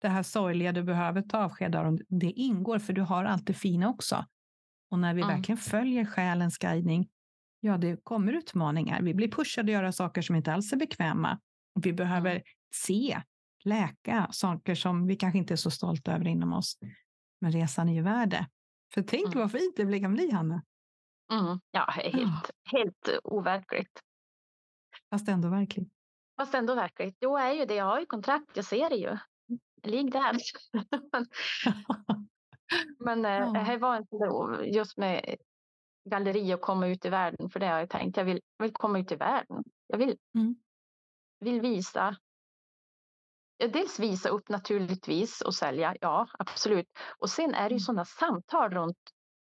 Det 0.00 0.08
här 0.08 0.22
sorgliga 0.22 0.72
du 0.72 0.82
behöver 0.82 1.22
ta 1.22 1.38
avsked 1.38 1.76
av, 1.76 1.98
det 2.08 2.30
ingår, 2.30 2.78
för 2.78 2.92
du 2.92 3.02
har 3.02 3.24
allt 3.24 3.46
det 3.46 3.54
fina 3.54 3.88
också. 3.88 4.26
Och 4.90 4.98
när 4.98 5.14
vi 5.14 5.22
mm. 5.22 5.36
verkligen 5.36 5.56
följer 5.56 6.04
själens 6.04 6.58
guidning, 6.58 7.08
ja, 7.60 7.78
det 7.78 8.04
kommer 8.04 8.32
utmaningar. 8.32 9.02
Vi 9.02 9.14
blir 9.14 9.30
pushade 9.30 9.66
att 9.66 9.72
göra 9.72 9.92
saker 9.92 10.22
som 10.22 10.36
inte 10.36 10.52
alls 10.52 10.72
är 10.72 10.76
bekväma. 10.76 11.40
Vi 11.80 11.92
behöver 11.92 12.42
se, 12.74 13.22
läka 13.64 14.28
saker 14.30 14.74
som 14.74 15.06
vi 15.06 15.16
kanske 15.16 15.38
inte 15.38 15.54
är 15.54 15.56
så 15.56 15.70
stolta 15.70 16.14
över 16.14 16.28
inom 16.28 16.52
oss. 16.52 16.78
Men 17.40 17.52
resan 17.52 17.88
är 17.88 17.94
ju 17.94 18.02
värd 18.02 18.30
det. 18.30 18.46
För 18.94 19.02
tänk 19.02 19.26
mm. 19.26 19.38
vad 19.38 19.52
fint 19.52 19.76
det 19.76 20.00
kan 20.00 20.14
bli, 20.14 20.30
Hanna. 20.30 20.62
Mm. 21.32 21.60
Ja, 21.70 21.90
helt, 21.90 22.14
oh. 22.14 22.50
helt 22.64 23.08
overkligt. 23.24 24.00
Fast 25.10 25.28
ändå 25.28 25.48
verkligt. 25.48 25.92
Fast 26.36 26.54
ändå 26.54 26.74
verkligt. 26.74 27.16
Jo, 27.20 27.36
är 27.36 27.52
ju 27.52 27.64
det. 27.64 27.74
Jag 27.74 27.84
har 27.84 28.00
ju 28.00 28.06
kontrakt, 28.06 28.50
jag 28.54 28.64
ser 28.64 28.90
det 28.90 28.96
ju. 28.96 29.18
Ligg 29.82 30.12
där. 30.12 30.36
Men 32.98 33.22
det 33.22 33.76
var 33.76 33.96
inte 33.96 34.16
just 34.64 34.96
med 34.96 35.36
galleri 36.10 36.54
och 36.54 36.60
komma 36.60 36.86
ut 36.86 37.04
i 37.04 37.08
världen, 37.08 37.50
för 37.50 37.60
det 37.60 37.66
har 37.66 37.78
jag 37.78 37.90
tänkt. 37.90 38.16
Jag 38.16 38.24
vill, 38.24 38.40
vill 38.58 38.72
komma 38.72 38.98
ut 38.98 39.12
i 39.12 39.16
världen. 39.16 39.64
Jag 39.86 39.98
vill, 39.98 40.16
mm. 40.34 40.56
vill 41.40 41.60
visa. 41.60 42.16
Dels 43.58 43.98
visa 43.98 44.28
upp 44.28 44.48
naturligtvis 44.48 45.40
och 45.40 45.54
sälja, 45.54 45.96
ja 46.00 46.28
absolut. 46.38 46.86
Och 47.18 47.30
sen 47.30 47.54
är 47.54 47.62
det 47.62 47.74
ju 47.74 47.76
mm. 47.76 47.80
sådana 47.80 48.04
samtal 48.04 48.70
runt 48.70 48.98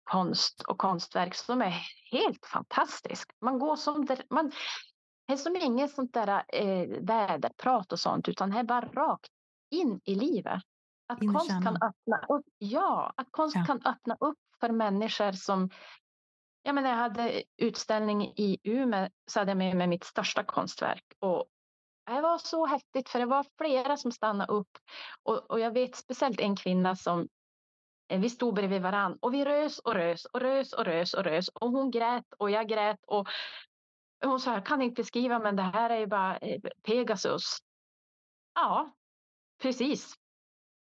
konst 0.03 0.61
och 0.61 0.77
konstverk 0.77 1.35
som 1.35 1.61
är 1.61 1.73
helt 2.11 2.45
fantastiskt. 2.45 3.31
Man 3.41 3.59
går 3.59 3.75
som 3.75 4.05
där, 4.05 4.23
man, 4.29 4.51
det 5.27 5.33
är 5.33 5.37
som 5.37 5.55
inget 5.55 5.91
sånt 5.91 6.13
där 6.13 6.43
eh, 6.47 6.87
väderprat 7.01 7.91
och 7.91 7.99
sånt, 7.99 8.29
utan 8.29 8.49
det 8.49 8.59
är 8.59 8.63
bara 8.63 8.85
rakt 8.85 9.31
in 9.71 10.01
i 10.03 10.15
livet. 10.15 10.61
Att 11.07 11.21
in 11.21 11.33
konst 11.33 11.49
kan 11.49 11.75
öppna 11.75 12.25
upp, 12.29 12.45
ja, 12.57 13.13
att 13.17 13.27
konst 13.31 13.55
ja. 13.55 13.65
kan 13.65 13.81
öppna 13.85 14.17
upp 14.19 14.39
för 14.59 14.69
människor 14.69 15.31
som 15.31 15.69
jag, 16.63 16.75
menar, 16.75 16.89
jag 16.89 16.97
hade 16.97 17.43
utställning 17.57 18.23
i 18.23 18.57
Umeå 18.63 19.09
så 19.31 19.39
hade 19.39 19.51
jag 19.51 19.57
med 19.57 19.75
mig 19.75 19.87
mitt 19.87 20.03
största 20.03 20.43
konstverk 20.43 21.03
och 21.19 21.45
det 22.05 22.21
var 22.21 22.37
så 22.37 22.65
häftigt 22.65 23.09
för 23.09 23.19
det 23.19 23.25
var 23.25 23.45
flera 23.57 23.97
som 23.97 24.11
stannade 24.11 24.53
upp 24.53 24.77
och, 25.23 25.51
och 25.51 25.59
jag 25.59 25.71
vet 25.71 25.95
speciellt 25.95 26.39
en 26.39 26.55
kvinna 26.55 26.95
som 26.95 27.27
eh, 28.07 28.19
vi 28.19 28.29
stod 28.29 28.53
bredvid 28.55 28.81
varann 28.81 29.17
och 29.21 29.33
vi 29.33 29.45
rös 29.45 29.79
och 29.79 29.93
rös 29.93 30.25
och 30.25 30.39
rös 30.39 30.73
och 30.73 30.85
rös 30.85 31.13
och 31.13 31.23
rös 31.23 31.49
och 31.49 31.69
hon 31.71 31.91
grät 31.91 32.25
och 32.37 32.51
jag 32.51 32.67
grät 32.67 32.99
och 33.07 33.27
hon 34.23 34.39
sa 34.39 34.53
jag 34.53 34.65
kan 34.65 34.81
inte 34.81 35.01
beskriva 35.01 35.39
men 35.39 35.55
det 35.55 35.63
här 35.63 35.89
är 35.89 35.97
ju 35.97 36.07
bara 36.07 36.37
eh, 36.37 36.61
Pegasus. 36.83 37.57
Ja, 38.55 38.93
precis. 39.61 40.15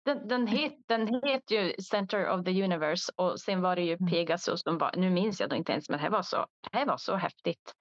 Den, 0.05 0.29
den, 0.29 0.47
het, 0.47 0.73
den 0.87 1.21
heter 1.25 1.55
ju 1.55 1.83
Center 1.83 2.31
of 2.31 2.45
the 2.45 2.65
Universe 2.65 3.13
och 3.17 3.41
sen 3.41 3.63
var 3.63 3.77
det 3.77 3.83
ju 3.83 3.93
mm. 3.93 4.11
Pegasus. 4.11 4.63
Var, 4.67 4.97
nu 4.97 5.11
minns 5.11 5.41
jag 5.41 5.57
inte 5.57 5.73
ens, 5.73 5.89
men 5.89 6.03
det 6.03 6.11
var 6.11 6.23
så, 6.23 6.47
det 6.73 6.85
var 6.85 6.97
så 6.97 7.17
häftigt. 7.17 7.75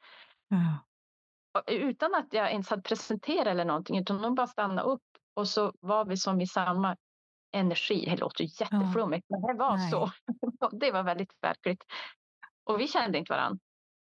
Ja. 0.48 0.89
Utan 1.68 2.16
att 2.16 2.28
jag 2.32 2.52
ens 2.52 2.70
hade 2.70 2.82
presenterat 2.82 3.48
eller 3.48 3.66
någonting, 3.66 3.98
utan 3.98 4.22
de 4.22 4.36
bara 4.36 4.48
stannade 4.48 4.82
upp 4.82 5.02
och 5.34 5.48
så 5.48 5.74
var 5.80 6.06
vi 6.06 6.18
som 6.18 6.42
i 6.42 6.48
samma 6.48 6.96
energi. 7.52 8.06
Det 8.10 8.18
låter 8.18 8.44
jätteflummigt, 8.62 9.26
ja. 9.30 9.40
men 9.40 9.48
det 9.48 9.64
var 9.64 9.78
Nej. 9.78 9.92
så. 9.92 10.12
det 10.72 10.92
var 10.92 11.04
väldigt 11.04 11.34
verkligt. 11.42 11.84
Och 12.64 12.80
vi 12.80 12.88
kände 12.88 13.18
inte 13.18 13.34
varandra. 13.34 13.60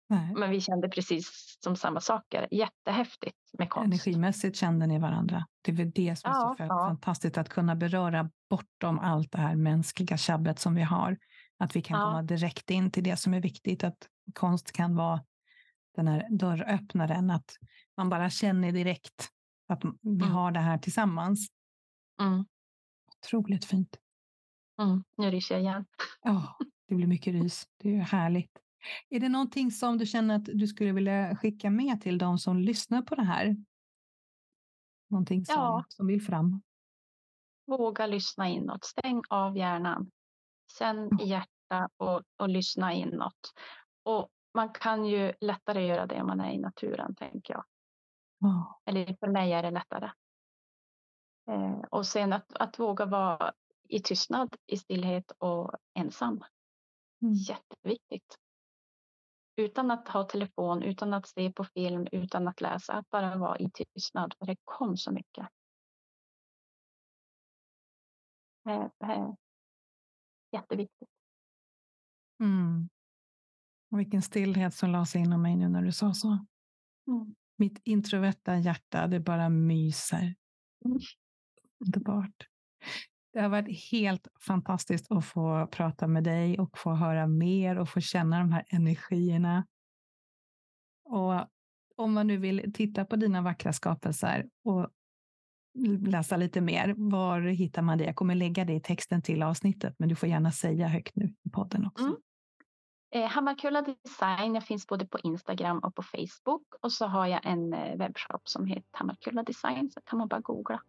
Nej. 0.09 0.33
Men 0.35 0.49
vi 0.49 0.61
kände 0.61 0.89
precis 0.89 1.57
som 1.63 1.75
samma 1.75 1.99
saker. 1.99 2.47
Jättehäftigt 2.51 3.37
med 3.57 3.69
konst. 3.69 3.85
Energimässigt 3.85 4.57
kände 4.57 4.87
ni 4.87 4.99
varandra. 4.99 5.45
Det 5.61 5.71
är 5.71 5.75
väl 5.75 5.91
det 5.91 6.15
som 6.19 6.31
är 6.31 6.35
ja, 6.35 6.55
så 6.57 6.63
ja. 6.63 6.87
fantastiskt, 6.87 7.37
att 7.37 7.49
kunna 7.49 7.75
beröra 7.75 8.29
bortom 8.49 8.99
allt 8.99 9.31
det 9.31 9.37
här 9.37 9.55
mänskliga 9.55 10.17
tjabbet 10.17 10.59
som 10.59 10.75
vi 10.75 10.81
har. 10.81 11.17
Att 11.57 11.75
vi 11.75 11.81
kan 11.81 11.99
ja. 11.99 12.05
komma 12.05 12.21
direkt 12.21 12.69
in 12.69 12.91
till 12.91 13.03
det 13.03 13.17
som 13.17 13.33
är 13.33 13.41
viktigt, 13.41 13.83
att 13.83 13.97
konst 14.33 14.71
kan 14.71 14.95
vara 14.95 15.21
den 15.95 16.07
här 16.07 16.27
dörröppnaren, 16.29 17.31
att 17.31 17.57
man 17.97 18.09
bara 18.09 18.29
känner 18.29 18.71
direkt 18.71 19.29
att 19.67 19.83
vi 20.01 20.09
mm. 20.09 20.31
har 20.31 20.51
det 20.51 20.59
här 20.59 20.77
tillsammans. 20.77 21.47
Mm. 22.21 22.45
Otroligt 23.17 23.65
fint. 23.65 23.97
Mm. 24.81 25.03
Nu 25.17 25.31
ryser 25.31 25.55
jag 25.55 25.61
igen. 25.61 25.85
Ja, 26.21 26.57
det 26.87 26.95
blir 26.95 27.07
mycket 27.07 27.33
rys. 27.33 27.67
Det 27.77 27.95
är 27.95 28.01
härligt. 28.01 28.57
Är 29.09 29.19
det 29.19 29.29
någonting 29.29 29.71
som 29.71 29.97
du 29.97 30.05
känner 30.05 30.35
att 30.35 30.45
du 30.45 30.67
skulle 30.67 30.91
vilja 30.91 31.35
skicka 31.35 31.69
med 31.69 32.01
till 32.01 32.17
de 32.17 32.37
som 32.37 32.59
lyssnar 32.59 33.01
på 33.01 33.15
det 33.15 33.23
här? 33.23 33.55
Någonting 35.09 35.45
som, 35.45 35.55
ja. 35.55 35.85
som 35.87 36.07
vill 36.07 36.21
fram? 36.21 36.61
Våga 37.67 38.07
lyssna 38.07 38.49
inåt. 38.49 38.85
Stäng 38.85 39.21
av 39.29 39.57
hjärnan. 39.57 40.11
I 41.21 41.25
hjärta 41.25 41.89
och, 41.97 42.21
och 42.37 42.49
lyssna 42.49 42.93
inåt. 42.93 43.53
Och 44.03 44.29
man 44.53 44.69
kan 44.69 45.05
ju 45.05 45.33
lättare 45.39 45.85
göra 45.85 46.05
det 46.05 46.21
om 46.21 46.27
man 46.27 46.39
är 46.39 46.51
i 46.51 46.57
naturen, 46.57 47.15
tänker 47.15 47.53
jag. 47.53 47.65
Oh. 48.41 48.75
Eller 48.85 49.15
för 49.19 49.27
mig 49.27 49.53
är 49.53 49.63
det 49.63 49.71
lättare. 49.71 50.11
Eh, 51.47 51.79
och 51.89 52.07
sen 52.07 52.33
att, 52.33 52.53
att 52.53 52.79
våga 52.79 53.05
vara 53.05 53.53
i 53.89 53.99
tystnad, 53.99 54.55
i 54.67 54.77
stillhet 54.77 55.31
och 55.37 55.71
ensam. 55.93 56.43
Mm. 57.21 57.33
Jätteviktigt 57.33 58.37
utan 59.55 59.91
att 59.91 60.07
ha 60.07 60.23
telefon, 60.23 60.83
utan 60.83 61.13
att 61.13 61.27
se 61.27 61.51
på 61.51 61.63
film, 61.63 62.07
utan 62.11 62.47
att 62.47 62.61
läsa, 62.61 62.93
att 62.93 63.09
bara 63.09 63.37
vara 63.37 63.57
i 63.57 63.71
tystnad, 63.71 64.35
för 64.39 64.45
det 64.45 64.57
kom 64.63 64.97
så 64.97 65.11
mycket. 65.11 65.47
Det 68.63 68.91
är 68.99 69.35
jätteviktigt. 70.51 71.09
Mm. 72.39 72.89
Och 73.93 73.99
vilken 73.99 74.21
stillhet 74.21 74.73
som 74.73 74.89
la 74.89 75.05
sig 75.05 75.21
inom 75.21 75.41
mig 75.41 75.55
nu 75.55 75.69
när 75.69 75.81
du 75.81 75.91
sa 75.91 76.13
så. 76.13 76.27
Mm. 76.27 77.35
Mitt 77.57 77.81
introverta 77.83 78.57
hjärta, 78.57 79.07
det 79.07 79.19
bara 79.19 79.49
myser. 79.49 80.35
Mm. 80.85 80.99
Underbart. 81.85 82.47
Det 83.33 83.41
har 83.41 83.49
varit 83.49 83.91
helt 83.91 84.27
fantastiskt 84.47 85.11
att 85.11 85.25
få 85.25 85.67
prata 85.71 86.07
med 86.07 86.23
dig 86.23 86.59
och 86.59 86.77
få 86.77 86.93
höra 86.93 87.27
mer 87.27 87.77
och 87.77 87.89
få 87.89 88.01
känna 88.01 88.39
de 88.39 88.51
här 88.51 88.65
energierna. 88.69 89.65
Och 91.03 91.47
om 91.95 92.13
man 92.13 92.27
nu 92.27 92.37
vill 92.37 92.73
titta 92.73 93.05
på 93.05 93.15
dina 93.15 93.41
vackra 93.41 93.73
skapelser 93.73 94.49
och 94.63 94.89
läsa 95.99 96.37
lite 96.37 96.61
mer, 96.61 96.93
var 96.97 97.41
hittar 97.41 97.81
man 97.81 97.97
det? 97.97 98.03
Jag 98.03 98.15
kommer 98.15 98.35
lägga 98.35 98.65
det 98.65 98.73
i 98.73 98.81
texten 98.81 99.21
till 99.21 99.43
avsnittet, 99.43 99.95
men 99.99 100.09
du 100.09 100.15
får 100.15 100.29
gärna 100.29 100.51
säga 100.51 100.87
högt 100.87 101.15
nu 101.15 101.33
i 101.43 101.49
podden 101.49 101.85
också. 101.85 102.05
Mm. 102.05 102.17
Eh, 103.15 103.27
Hammarkulla 103.27 103.81
Design, 103.81 104.55
jag 104.55 104.63
finns 104.63 104.87
både 104.87 105.05
på 105.05 105.19
Instagram 105.19 105.79
och 105.79 105.95
på 105.95 106.03
Facebook 106.03 106.63
och 106.81 106.91
så 106.91 107.05
har 107.05 107.27
jag 107.27 107.45
en 107.45 107.73
eh, 107.73 107.97
webbshop 107.97 108.49
som 108.49 108.65
heter 108.65 108.89
Hammarkulla 108.91 109.43
Design, 109.43 109.91
så 109.91 110.01
kan 110.01 110.19
man 110.19 110.27
bara 110.27 110.39
googla. 110.39 110.81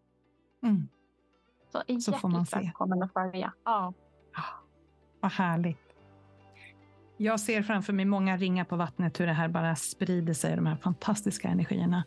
Mm. 0.63 0.89
Så, 1.73 2.01
så 2.01 2.13
får 2.13 2.29
man 2.29 2.47
se. 2.47 2.57
välkommen 2.57 3.03
att 3.03 3.13
följa. 3.13 3.53
Ja. 3.65 3.93
Oh, 4.37 4.45
vad 5.21 5.33
härligt. 5.33 5.95
Jag 7.17 7.41
ser 7.41 7.63
framför 7.63 7.93
mig 7.93 8.05
många 8.05 8.37
ringar 8.37 8.65
på 8.65 8.77
vattnet, 8.77 9.21
hur 9.21 9.27
det 9.27 9.33
här 9.33 9.49
bara 9.49 9.77
sprider 9.77 10.35
sig, 10.35 10.57
de 10.57 10.67
här 10.67 10.77
fantastiska 10.77 11.49
energierna. 11.49 12.05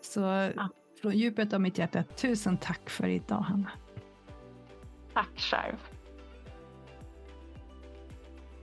Så 0.00 0.20
ja. 0.20 0.68
från 1.02 1.12
djupet 1.12 1.52
av 1.52 1.60
mitt 1.60 1.78
hjärta, 1.78 2.02
tusen 2.02 2.56
tack 2.58 2.90
för 2.90 3.06
idag, 3.06 3.40
Hanna. 3.40 3.70
Tack 5.14 5.38
själv. 5.38 5.93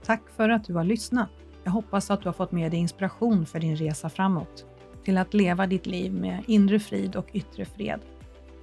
Tack 0.04 0.22
för 0.36 0.48
att 0.48 0.64
du 0.64 0.74
har 0.74 0.84
lyssnat. 0.84 1.30
Jag 1.64 1.72
hoppas 1.72 2.10
att 2.10 2.22
du 2.22 2.28
har 2.28 2.32
fått 2.32 2.52
med 2.52 2.70
dig 2.70 2.80
inspiration 2.80 3.46
för 3.46 3.60
din 3.60 3.76
resa 3.76 4.08
framåt, 4.08 4.64
till 5.04 5.18
att 5.18 5.34
leva 5.34 5.66
ditt 5.66 5.86
liv 5.86 6.12
med 6.12 6.44
inre 6.46 6.80
frid 6.80 7.16
och 7.16 7.28
yttre 7.32 7.64
fred, 7.64 8.00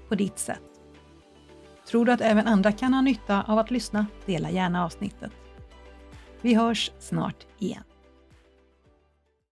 på 0.09 0.15
ditt 0.15 0.39
sätt. 0.39 0.61
Tror 1.87 2.05
du 2.05 2.11
att 2.11 2.21
även 2.21 2.47
andra 2.47 2.71
kan 2.71 2.93
ha 2.93 3.01
nytta 3.01 3.43
av 3.47 3.59
att 3.59 3.71
lyssna? 3.71 4.05
Dela 4.25 4.51
gärna 4.51 4.85
avsnittet. 4.85 5.31
Vi 6.41 6.53
hörs 6.53 6.91
snart 6.99 7.47
igen. 7.59 7.83